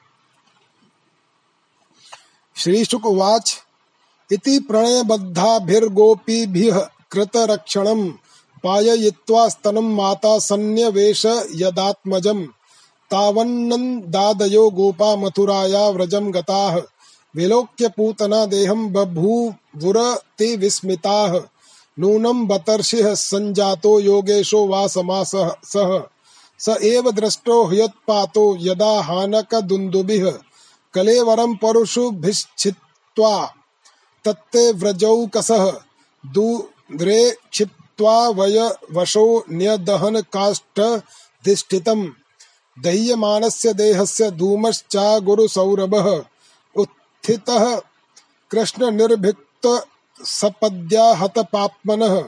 श्री 2.56 2.86
शुकवाच, 2.86 3.60
इति 4.32 4.60
प्रणयबद्धाभिर्गोपीभिः 4.60 6.88
कृतरक्षणं 7.12 8.12
पाययित्वा 8.64 9.48
स्तनं 9.48 9.96
माता 9.96 10.40
सन्न्यवेश 10.40 11.26
यदात्मजम्। 11.56 12.48
तावन्नन्दादयो 13.12 14.70
गोपा 14.70 15.16
मथुराया 15.16 15.90
व्रजं 15.90 16.34
गताः। 16.34 16.82
विलोक्य 17.36 17.88
पूतना 17.88 18.46
देहं 18.46 18.94
बभूवुर 18.94 20.20
ते 20.38 20.56
विस्मिताः। 20.56 21.42
नूनं 22.00 22.48
बतर्षिः 22.48 23.16
सञ्जातो 23.16 24.00
योगेशो 24.00 24.68
वा 24.68 24.88
समासः 24.88 25.56
सः। 25.64 26.02
स 26.60 26.78
एव 26.84 27.12
दृष्टो 27.12 27.64
ह्यत्पातो 27.64 28.58
यदा 28.60 29.02
हानकदुन्दुभिः। 29.02 30.34
कलेवरं 30.94 31.56
परुषुभिश्चित्वा 31.56 33.54
तत्ते 34.26 34.72
व्रजौकसः 34.72 35.72
दूरे 36.26 37.32
क्षिप्त्वा 37.32 38.30
वय 38.30 38.76
वशो 38.92 39.44
न्यदहन 39.52 40.22
काष्ठधिष्ठितम् 40.22 42.08
दह्यमानस्य 42.80 43.74
देहस्य 43.74 44.32
धूमश्चा 44.32 45.20
गुरुसौरभः। 45.20 46.24
उत्थितः 46.76 47.82
कृष्णनिर्भिक्त 48.52 49.86
सपद्या 50.26 51.14
हतपाप्मनः 51.14 52.22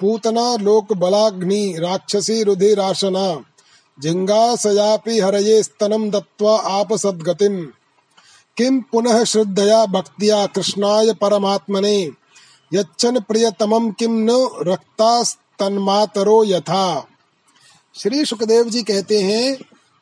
पूतना 0.00 0.56
लोकबलाग्नि 0.56 1.76
राक्षसी 1.78 2.42
रुधिराशना। 2.42 3.44
जिङ्गासयापि 4.00 5.20
हरये 5.20 5.62
स्तनं 5.62 6.10
दत्त्वा 6.10 6.58
आपसद्गतिम्। 6.58 7.66
किम 8.56 8.80
पुनः 8.80 9.24
श्रद्धया 9.24 9.86
भक्तिया 9.86 10.46
कृष्णाय 10.46 11.12
परमात्मने। 11.12 12.10
यच्छन 12.74 13.20
प्रियतमम 13.20 13.90
किम 13.90 14.12
न 14.12 14.48
रक्तास्तन्मातरो 14.62 16.44
यथा। 16.44 17.06
श्री 17.94 18.24
सुखदेव 18.24 18.64
जी 18.64 18.82
कहते 18.82 19.22
हैं 19.22 19.58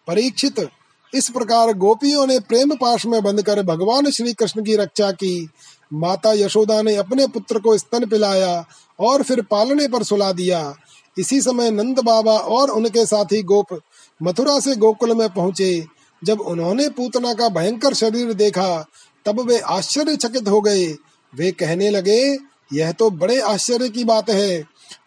परीक्षित। 0.07 0.69
इस 1.15 1.31
प्रकार 1.31 1.73
गोपियों 1.73 2.27
ने 2.27 2.39
प्रेम 2.41 2.75
पाश 2.75 3.07
में 3.07 3.23
बंद 3.23 3.43
कर 3.43 3.63
भगवान 3.63 4.11
श्री 4.11 4.33
कृष्ण 4.33 4.65
की 4.65 4.77
रक्षा 4.77 5.11
की। 5.11 5.49
माता 5.93 6.33
यशोदा 6.33 6.83
ने 6.83 6.97
अपने 6.97 7.27
पुत्र 7.27 7.59
को 7.59 7.79
स्तन 7.79 8.07
पिलाया 8.07 8.67
और 9.01 9.23
फिर 9.23 9.43
पालने 9.43 9.89
पर 9.89 10.03
सुला 10.03 10.33
दिया। 10.33 10.75
इसी 11.19 11.41
समय 11.41 11.71
नंद 11.71 12.01
बाबा 12.01 12.33
और 12.33 12.71
उनके 12.71 13.07
साथी 13.07 13.43
गोप 13.43 13.81
मथुरा 14.23 14.61
से 14.61 14.77
गोकुल 14.77 15.15
में 15.15 15.29
पहुँचे। 15.29 15.87
जब 16.25 16.41
उन्होंने 16.41 16.89
पूतना 16.89 17.35
का 17.35 17.49
भयंकर 17.49 17.95
शरीर 17.95 18.33
देखा, 18.33 18.87
तब 19.27 19.41
वे 19.41 19.59
आश्चर्यचकित 19.59 20.49
हो 20.49 20.61
गए। 20.61 20.87
वे 21.35 21.51
कहने 21.51 21.91
लगे, 21.91 22.39
यह 22.73 22.93
तो 22.93 23.11
बड़े 23.11 23.41
आश्चर्य 23.41 23.89
की 23.89 24.05
बात 24.05 24.31
है। 24.31 24.65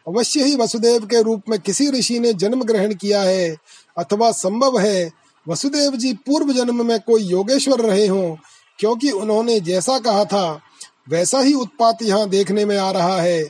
अवश्य 0.07 0.43
ही 0.43 0.55
वसुदेव 0.55 1.05
के 1.05 1.21
रूप 1.21 1.41
में 1.49 1.59
किसी 1.59 1.89
ऋषि 1.89 2.19
ने 2.19 2.33
जन्म 2.33 2.63
ग्रहण 2.63 2.93
किया 2.93 3.21
है। 3.21 3.57
अथवा 3.97 4.31
संभव 4.31 4.79
है, 4.79 5.11
वसुदेव 5.47 5.91
जी 5.91 6.13
पूर्व 6.13 6.53
जन्म 6.53 6.85
में 6.85 6.99
कोई 6.99 7.23
योगेश्वर 7.23 7.79
रहे 7.79 8.07
हों, 8.07 8.35
क्योंकि 8.79 9.11
उन्होंने 9.11 9.59
जैसा 9.59 9.99
कहा 9.99 10.25
था, 10.25 10.61
वैसा 11.09 11.39
ही 11.39 11.53
उत्पात 11.53 11.97
यहाँ 12.01 12.29
देखने 12.29 12.65
में 12.65 12.77
आ 12.77 12.91
रहा 12.91 13.21
है। 13.21 13.43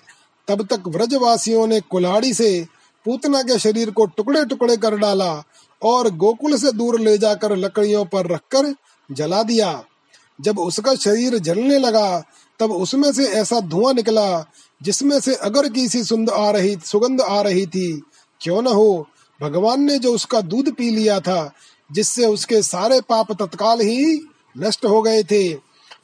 तब 0.47 0.67
तक 0.67 0.83
व्रजवासियों 0.87 1.67
ने 1.67 1.79
कुल्हाड़ी 1.81 2.33
से 2.33 2.67
पूतना 3.05 3.41
के 3.41 3.59
शरीर 3.59 3.91
को 3.91 4.05
टुकड़े 4.05 4.45
टुकड़े 4.45 4.77
कर 4.77 4.97
डाला 4.97 5.43
और 5.83 6.09
गोकुल 6.09 6.57
से 6.57 6.71
दूर 6.71 6.99
ले 6.99 7.17
जाकर 7.17 7.55
लकड़ियों 7.55 8.05
पर 8.05 8.27
रखकर 8.27 8.75
जला 9.11 9.43
दिया। 9.43 9.83
जब 10.41 10.59
उसका 10.59 10.95
शरीर 10.95 11.37
जलने 11.37 11.79
लगा, 11.79 12.23
तब 12.59 12.71
उसमें 12.71 13.13
से 13.13 13.25
ऐसा 13.25 13.59
धुआँ 13.59 13.93
निकला, 13.93 14.45
जिसमें 14.83 15.19
से 15.19 15.35
अगर 15.35 15.69
किसी 15.69 16.03
सुंद 16.03 16.29
आ 16.29 16.51
रही, 16.51 16.77
सुगंध 16.85 17.21
आ 17.21 17.41
रही 17.41 17.65
थी। 17.65 18.01
क्यों 18.41 18.61
न 18.61 18.67
हो 18.67 19.07
भगवान 19.41 19.83
ने 19.83 19.99
जो 19.99 20.13
उसका 20.13 20.41
दूध 20.41 20.73
पी 20.73 20.89
लिया 20.89 21.19
था, 21.19 21.53
जिससे 21.91 22.25
उसके 22.25 22.61
सारे 22.61 23.01
पाप 23.01 23.31
तत्काल 23.31 23.79
ही 23.81 24.27
नष्ट 24.57 24.85
हो 24.85 25.01
गए 25.01 25.23
थे। 25.23 25.53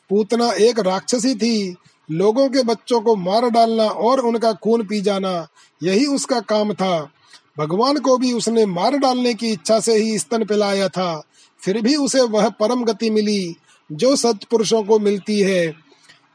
पूतना 0.09 0.51
एक 0.51 0.79
राक्षसी 0.79 1.35
थी। 1.35 1.75
लोगों 2.11 2.49
के 2.49 2.63
बच्चों 2.63 3.01
को 3.01 3.15
मार 3.15 3.49
डालना 3.49 3.83
और 3.83 4.19
उनका 4.19 4.53
खून 4.53 4.83
पी 4.83 5.01
जाना, 5.01 5.47
यही 5.83 6.05
उसका 6.05 6.39
काम 6.39 6.73
था। 6.73 7.11
भगवान 7.59 7.97
को 7.97 8.17
भी 8.17 8.33
उसने 8.33 8.65
मार 8.65 8.97
डालने 8.97 9.33
की 9.33 9.49
इच्छा 9.49 9.79
से 9.79 9.95
ही 9.95 10.19
स्तन 10.19 10.45
पिलाया 10.45 10.87
था। 10.87 11.23
फिर 11.59 11.81
भी 11.81 11.95
उसे 11.95 12.21
वह 12.21 12.49
परम 12.49 12.83
गति 12.83 13.09
मिली, 13.09 13.55
जो 13.91 14.15
सत्पुरुषों 14.15 14.83
को 14.83 14.99
मिलती 14.99 15.39
है। 15.39 15.73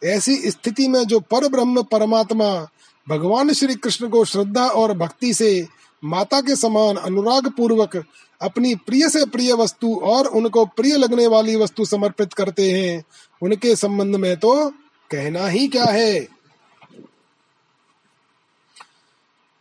ऐसी 0.05 0.51
स्थिति 0.51 0.88
में 0.88 1.05
जो 1.05 1.20
पर 1.20 1.49
ब्रह्म 1.49 1.82
परमात्मा, 1.82 2.68
भगवान 3.09 3.53
श्री 3.53 3.74
कृष्ण 3.74 4.09
को 4.09 4.24
श्रद्धा 4.24 4.66
और 4.66 4.92
भक्ति 4.99 5.34
से 5.34 5.66
माता 6.05 6.40
के 6.40 6.57
समान 6.57 6.97
अनुराग 6.97 7.49
पूर्वक 7.49 8.05
अपनी 8.42 8.74
प्रिय 8.74 9.09
से 9.09 9.26
प्रिय 9.26 9.53
वस्तु 9.53 10.01
और 10.03 10.26
उनको 10.26 10.64
प्रिय 10.64 10.97
लगने 10.97 11.26
वाली 11.26 11.57
वस्तु 11.57 11.84
समर्पित 11.84 12.32
करते 12.32 12.70
हैं। 12.70 13.05
उनके 13.42 13.76
संबंध 13.76 14.16
में 14.16 14.36
तो 14.36 14.72
कहना 15.11 15.47
ही 15.47 15.68
क्या 15.68 15.84
है? 15.84 16.28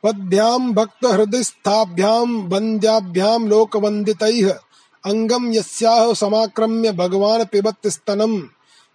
पद्भ्याम 0.04 0.74
भक्त 0.74 1.06
हृदय 1.06 1.44
स्थाभ्याम 1.44 3.48
लोक 3.48 3.76
वंदित 3.76 4.52
अंगम 5.04 5.54
यस्याह 5.54 6.14
समाक्रम्य 6.14 6.92
भगवान 6.92 7.44
पिबत 7.44 7.88
स्तनम। 7.88 8.50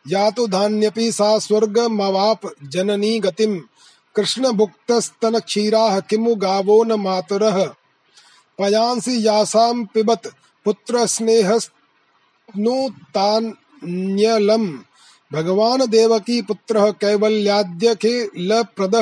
या 0.09 0.30
तो 0.30 0.47
धान्यपि 0.47 1.12
सा 1.12 1.38
स्वर्ग 1.38 1.78
मवाप 1.78 2.41
जननी 2.62 3.20
गतिम। 3.20 3.62
कृष्ण 4.17 4.53
भुक्त 4.53 4.93
स्तन 4.93 5.39
क्षीरा 5.39 6.01
किमु 6.01 6.35
गावो 6.35 6.85
न 6.85 6.93
मातुरः? 6.93 7.65
पयांसी 8.59 9.27
यासाम 9.27 9.85
पिबत 9.85 10.23
पुत्र 10.65 11.07
स्नेह 11.07 11.59
तान्यलम 13.15 14.67
भगवान 15.33 15.87
देवकी 15.87 16.43
पुत्र 16.43 16.91
कैवल्याद्य 16.91 17.97
ल 18.39 18.63
प्रद। 18.77 18.97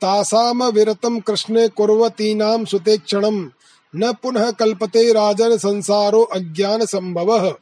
तासाम 0.00 0.64
विरतम 0.64 1.20
कृष्णे 1.20 1.68
कुर्वतीनाम 1.68 2.64
सुतेक्षणम 2.64 3.50
न 3.96 4.12
पुनः 4.12 4.50
कल्पते 4.50 5.12
राजन 5.12 5.56
संसारो 5.56 6.22
अज्ञान 6.22 6.84
संभव 6.84 7.56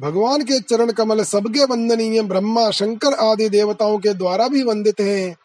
भगवान 0.00 0.42
के 0.42 0.60
चरण 0.60 0.92
कमल 0.92 1.24
सबके 1.24 1.64
वंदनीय, 1.64 2.22
ब्रह्मा, 2.22 2.70
शंकर 2.70 3.12
आदि 3.12 3.48
देवताओं 3.48 3.98
के 3.98 4.14
द्वारा 4.14 4.48
भी 4.48 4.62
वंदित 4.62 5.00
हैं। 5.00 5.36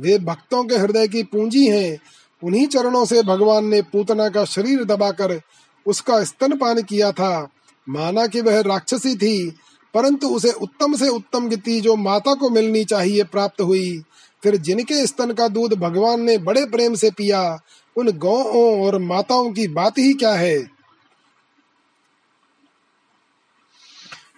वे 0.00 0.18
भक्तों 0.18 0.64
के 0.64 0.76
हृदय 0.76 1.08
की 1.08 1.22
पूंजी 1.22 1.66
हैं। 1.66 1.98
उन्हीं 2.44 2.66
चरणों 2.66 3.04
से 3.04 3.22
भगवान 3.22 3.64
ने 3.64 3.82
पूतना 3.82 4.28
का 4.28 4.44
शरीर 4.44 4.84
दबाकर 4.84 5.40
उसका 5.86 6.24
स्तनपान 6.24 6.82
किया 6.82 7.12
था। 7.12 7.48
माना 7.88 8.26
कि 8.26 8.40
वह 8.40 8.60
राक्षसी 8.60 9.16
थी, 9.16 9.54
परंतु 9.94 10.28
उसे 10.28 10.52
उत्तम 10.52 10.96
से 10.96 11.08
उत्तम 11.08 11.48
गति 11.48 11.80
जो 11.80 11.96
माता 11.96 12.34
को 12.34 12.50
मिलनी 12.50 12.84
चाहिए 12.84 13.22
प्राप्त 13.24 13.60
हुई। 13.60 14.02
फिर 14.42 14.56
जिनके 14.56 15.06
स्तन 15.06 15.32
का 15.32 15.48
दूध 15.48 15.74
भगवान 15.74 16.20
ने 16.20 16.38
बड़े 16.38 16.64
प्रेम 16.64 16.94
से 16.94 17.10
पिया, 17.10 17.58
उन 17.96 18.10
गौओं 18.10 18.86
और 18.86 18.98
माताओं 18.98 19.52
की 19.52 19.68
बात 19.68 19.98
ही 19.98 20.12
क्या 20.14 20.32
है? 20.32 20.81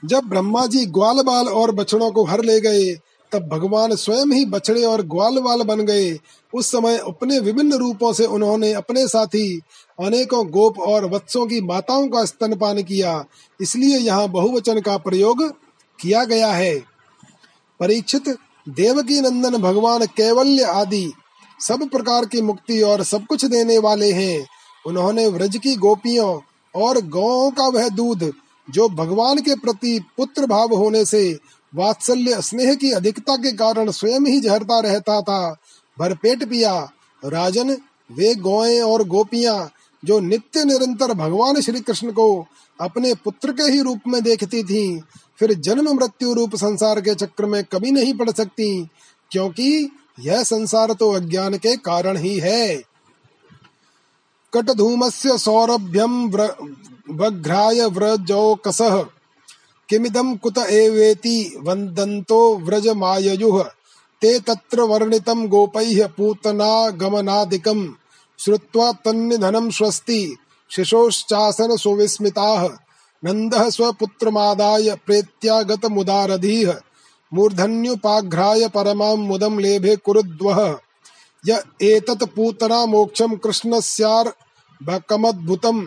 जब 0.05 0.25
ब्रह्मा 0.25 0.67
जी 0.67 0.87
ग्वाल 0.87 1.23
बाल 1.23 1.49
और 1.49 1.71
बछड़ों 1.73 2.11
को 2.11 2.25
हर 2.25 2.45
ले 2.45 2.61
गए, 2.61 2.95
तब 3.33 3.49
भगवान 3.49 3.95
स्वयं 3.95 4.27
ही 4.27 4.45
बछड़े 4.45 4.85
और 4.85 5.03
ग्वाल 5.03 5.39
बाल 5.39 5.63
बन 5.63 5.81
गए। 5.81 6.19
उस 6.55 6.67
समय 6.67 6.97
अपने 6.99 7.39
विभिन्न 7.39 7.73
रूपों 7.73 8.13
से 8.13 8.27
उन्होंने 8.27 8.73
अपने 8.73 9.09
साथी, 9.09 9.61
अनेकों 10.01 10.47
गोप 10.47 10.79
और 10.79 11.05
वत्सों 11.05 11.47
की 11.47 11.61
माताओं 11.61 12.09
का 12.09 12.25
स्तनपान 12.25 12.83
किया। 12.83 13.25
इसलिए 13.61 13.99
यहाँ 13.99 14.29
बहुवचन 14.29 14.81
का 14.81 14.97
प्रयोग 14.97 15.51
किया 16.01 16.25
गया 16.25 16.53
है। 16.53 16.75
परीक्षित 17.81 18.29
देवकी 18.69 19.21
नंदन 19.21 19.57
भगवान 19.57 20.07
कैवल्य 20.07 20.63
आदि 20.63 21.13
सब 21.61 21.89
प्रकार 21.89 22.25
की 22.25 22.43
मुक्ति 22.43 22.81
और 22.83 23.03
सब 23.03 23.27
कुछ 23.27 23.45
देने 23.45 23.79
वाले 23.79 24.13
हैं। 24.13 24.47
उन्होंने 24.87 25.29
व्रज 25.29 25.57
की 25.57 25.77
गोपियों 25.77 26.41
और 26.75 27.01
गौ 27.01 27.51
का 27.51 27.69
वह 27.69 27.89
दूध 27.89 28.33
जो 28.69 28.89
भगवान 28.89 29.39
के 29.39 29.55
प्रति 29.55 29.99
पुत्र 30.17 30.47
भाव 30.47 30.75
होने 30.75 31.05
से 31.05 31.39
वात्सल्य 31.73 32.41
स्नेह 32.43 32.75
की 32.75 32.91
अधिकता 32.93 33.37
के 33.37 33.53
कारण 33.53 33.91
स्वयं 33.91 34.27
ही 34.27 34.41
झरता 34.41 34.79
रहता 34.81 35.21
था 35.23 35.57
भरपेट 35.99 36.45
पिया। 36.45 36.79
राजन 37.23 37.77
वे 38.11 38.35
गौएँ 38.35 38.81
और 38.81 39.07
गोपियाँ 39.09 39.71
जो 40.03 40.19
नित्य 40.21 40.65
निरंतर 40.65 41.13
भगवान 41.15 41.61
श्री 41.61 41.81
कृष्ण 41.81 42.13
को 42.13 42.47
अपने 42.79 43.15
पुत्र 43.15 43.53
के 43.53 43.63
ही 43.63 43.83
रूप 43.83 44.01
में 44.09 44.23
देखती 44.23 44.63
थीं, 44.63 45.01
फिर 45.39 45.53
जन्म 45.55 45.91
मृत्यु 45.93 46.33
रूप 46.35 46.57
संसार 46.57 47.01
के 47.01 47.15
चक्र 47.15 47.47
में 47.47 47.63
कभी 47.65 47.91
नहीं 47.91 48.15
पड़ 48.15 48.31
सकती 48.31 48.89
क्योंकि 49.31 49.91
यह 50.21 50.43
संसार 50.43 50.93
तो 50.93 51.11
अज्ञान 51.13 51.57
के 51.59 51.77
कारण 51.77 52.17
ही 52.17 52.39
है। 52.39 52.77
कटधूमस्य 54.53 55.39
सौरभ्यम 55.39 56.29
वघ्राय 57.11 57.87
व्रजौकसः 57.87 59.05
किमिदं 59.89 60.37
कुत 60.37 60.59
एवेति 60.59 61.59
वन्दन्तो 61.63 62.57
व्रजमाययुः? 62.57 63.71
ते 64.21 64.39
तत्र 64.39 64.81
वर्णितं 64.81 65.47
गोपैः 65.47 66.09
पूतनागमनादिकम् 66.09 67.89
श्रुत्वा 68.39 68.93
तन्निधनं 68.93 69.71
स्वस्ति। 69.71 70.37
शिशोश्चासन 70.71 71.77
सुविस्मिताः। 71.77 72.69
नन्दः 73.25 73.71
स्वपुत्रमादाय 73.71 74.97
प्रेत्यागतमुदारधीः। 75.07 76.75
मूर्धन्युपाघ्राय 77.35 78.69
परमां 78.69 79.17
मुदं 79.17 79.61
लेभे 79.61 79.97
कुरुद्वः। 79.97 80.79
य 81.49 81.63
एतत् 81.83 82.25
पूतना 82.25 82.87
मोक्षं 82.87 83.37
कृष्णस्यार्भकमद्भुतम् 83.37 85.87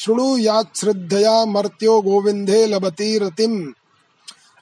शृणुयाच्छ्रद्धया 0.00 1.44
मर्त्यो 1.44 2.00
गोविंदे 2.00 2.66
लबती 2.66 3.18
रतिम। 3.18 3.74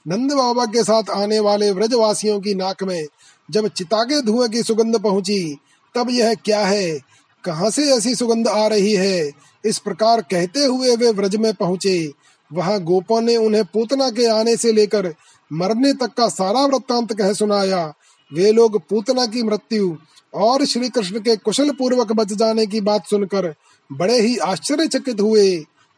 नंद 0.07 0.31
बाबा 0.31 0.65
के 0.65 0.83
साथ 0.83 1.03
आने 1.09 1.39
वाले 1.39 1.71
व्रजवासियों 1.71 2.39
की 2.39 2.55
नाक 2.55 2.83
में 2.83 3.05
जब 3.51 3.67
चिता 3.67 4.03
के 4.03 4.21
धुएँ 4.21 4.49
की 4.49 4.63
सुगंध 4.63 4.99
पहुँची, 4.99 5.57
तब 5.95 6.07
यह 6.09 6.33
क्या 6.33 6.59
है? 6.59 6.99
कहाँ 7.45 7.69
से 7.69 7.93
ऐसी 7.93 8.15
सुगंध 8.15 8.47
आ 8.47 8.67
रही 8.67 8.93
है? 8.93 9.31
इस 9.65 9.79
प्रकार 9.79 10.21
कहते 10.21 10.65
हुए 10.65 10.95
वे 10.95 11.11
व्रज 11.11 11.35
में 11.35 11.53
पहुँचे। 11.53 12.11
वहाँ 12.53 12.79
गोपों 12.79 13.21
ने 13.21 13.35
उन्हें 13.35 13.65
पूतना 13.65 14.09
के 14.09 14.25
आने 14.25 14.57
से 14.57 14.71
लेकर 14.71 15.13
मरने 15.53 15.93
तक 15.93 16.13
का 16.13 16.27
सारा 16.27 16.65
वृत्तांत 16.65 17.13
कह 17.13 17.33
सुनाया। 17.33 17.93
वे 18.33 18.51
लोग 18.51 18.81
पूतना 18.89 19.25
की 19.25 19.43
मृत्यु 19.43 19.95
और 20.33 20.65
श्री 20.65 20.89
कृष्ण 20.89 21.19
के 21.19 21.35
कुशल 21.35 21.71
पूर्वक 21.71 22.11
बच 22.11 22.33
जाने 22.33 22.65
की 22.65 22.81
बात 22.81 23.07
सुनकर 23.07 23.55
बड़े 23.91 24.19
ही 24.21 24.37
आश्चर्यचकित 24.37 25.21
हुए। 25.21 25.57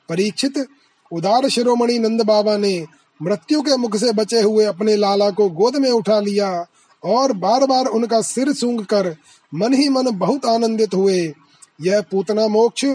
परीक्षित 0.09 0.65
उदार 1.11 1.49
शिरोमणि 1.49 1.99
नंद 1.99 2.21
बाबा 2.21 2.57
ने 2.57 2.85
मृत्यु 3.21 3.61
के 3.61 3.77
मुख 3.77 3.95
से 3.97 4.11
बचे 4.11 4.41
हुए 4.41 4.65
अपने 4.65 4.95
लाला 4.95 5.29
को 5.29 5.49
गोद 5.49 5.75
में 5.75 5.89
उठा 5.91 6.19
लिया 6.19 6.65
और 7.03 7.33
बार 7.33 7.65
बार 7.65 7.85
उनका 7.85 8.21
सिर 8.21 8.53
सूंघ 8.53 8.81
कर 8.85 9.15
मन 9.53 9.73
ही 9.73 9.89
मन 9.89 10.11
बहुत 10.11 10.45
आनंदित 10.45 10.93
हुए। 10.93 11.33
यह 11.81 12.01
पूतना 12.01 12.47
मोक्ष 12.47 12.85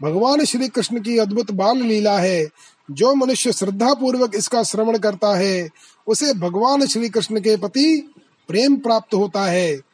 भगवान 0.00 0.44
श्री 0.44 0.68
कृष्ण 0.68 1.00
की 1.00 1.18
अद्भुत 1.18 1.50
बाल 1.50 1.78
लीला 1.78 2.18
है, 2.18 2.48
जो 2.90 3.14
मनुष्य 3.14 3.52
श्रद्धा 3.52 3.94
पूर्वक 3.94 4.32
इसका 4.34 4.62
श्रवण 4.62 4.98
करता 4.98 5.36
है, 5.36 5.68
उसे 6.06 6.34
भगवान 6.34 6.86
श्री 6.86 7.08
कृष्ण 7.08 7.40
के 7.40 7.56
प्रति 7.56 8.14
प्रेम 8.48 8.76
प्राप्त 8.76 9.14
होता 9.14 9.44
है। 9.44 9.91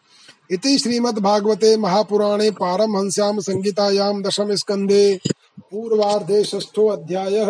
इति 0.51 0.79
श्रीमद्भागवते 0.79 1.77
महापुराणे 1.77 2.51
पारमहंस्याम 2.51 3.41
संहितायाम 3.41 4.23
दशम 4.23 4.55
स्कंदे 4.55 5.21
पूर्वार्धे 5.61 6.45
षष्ठो 6.45 6.87
अध्यायः। 6.89 7.47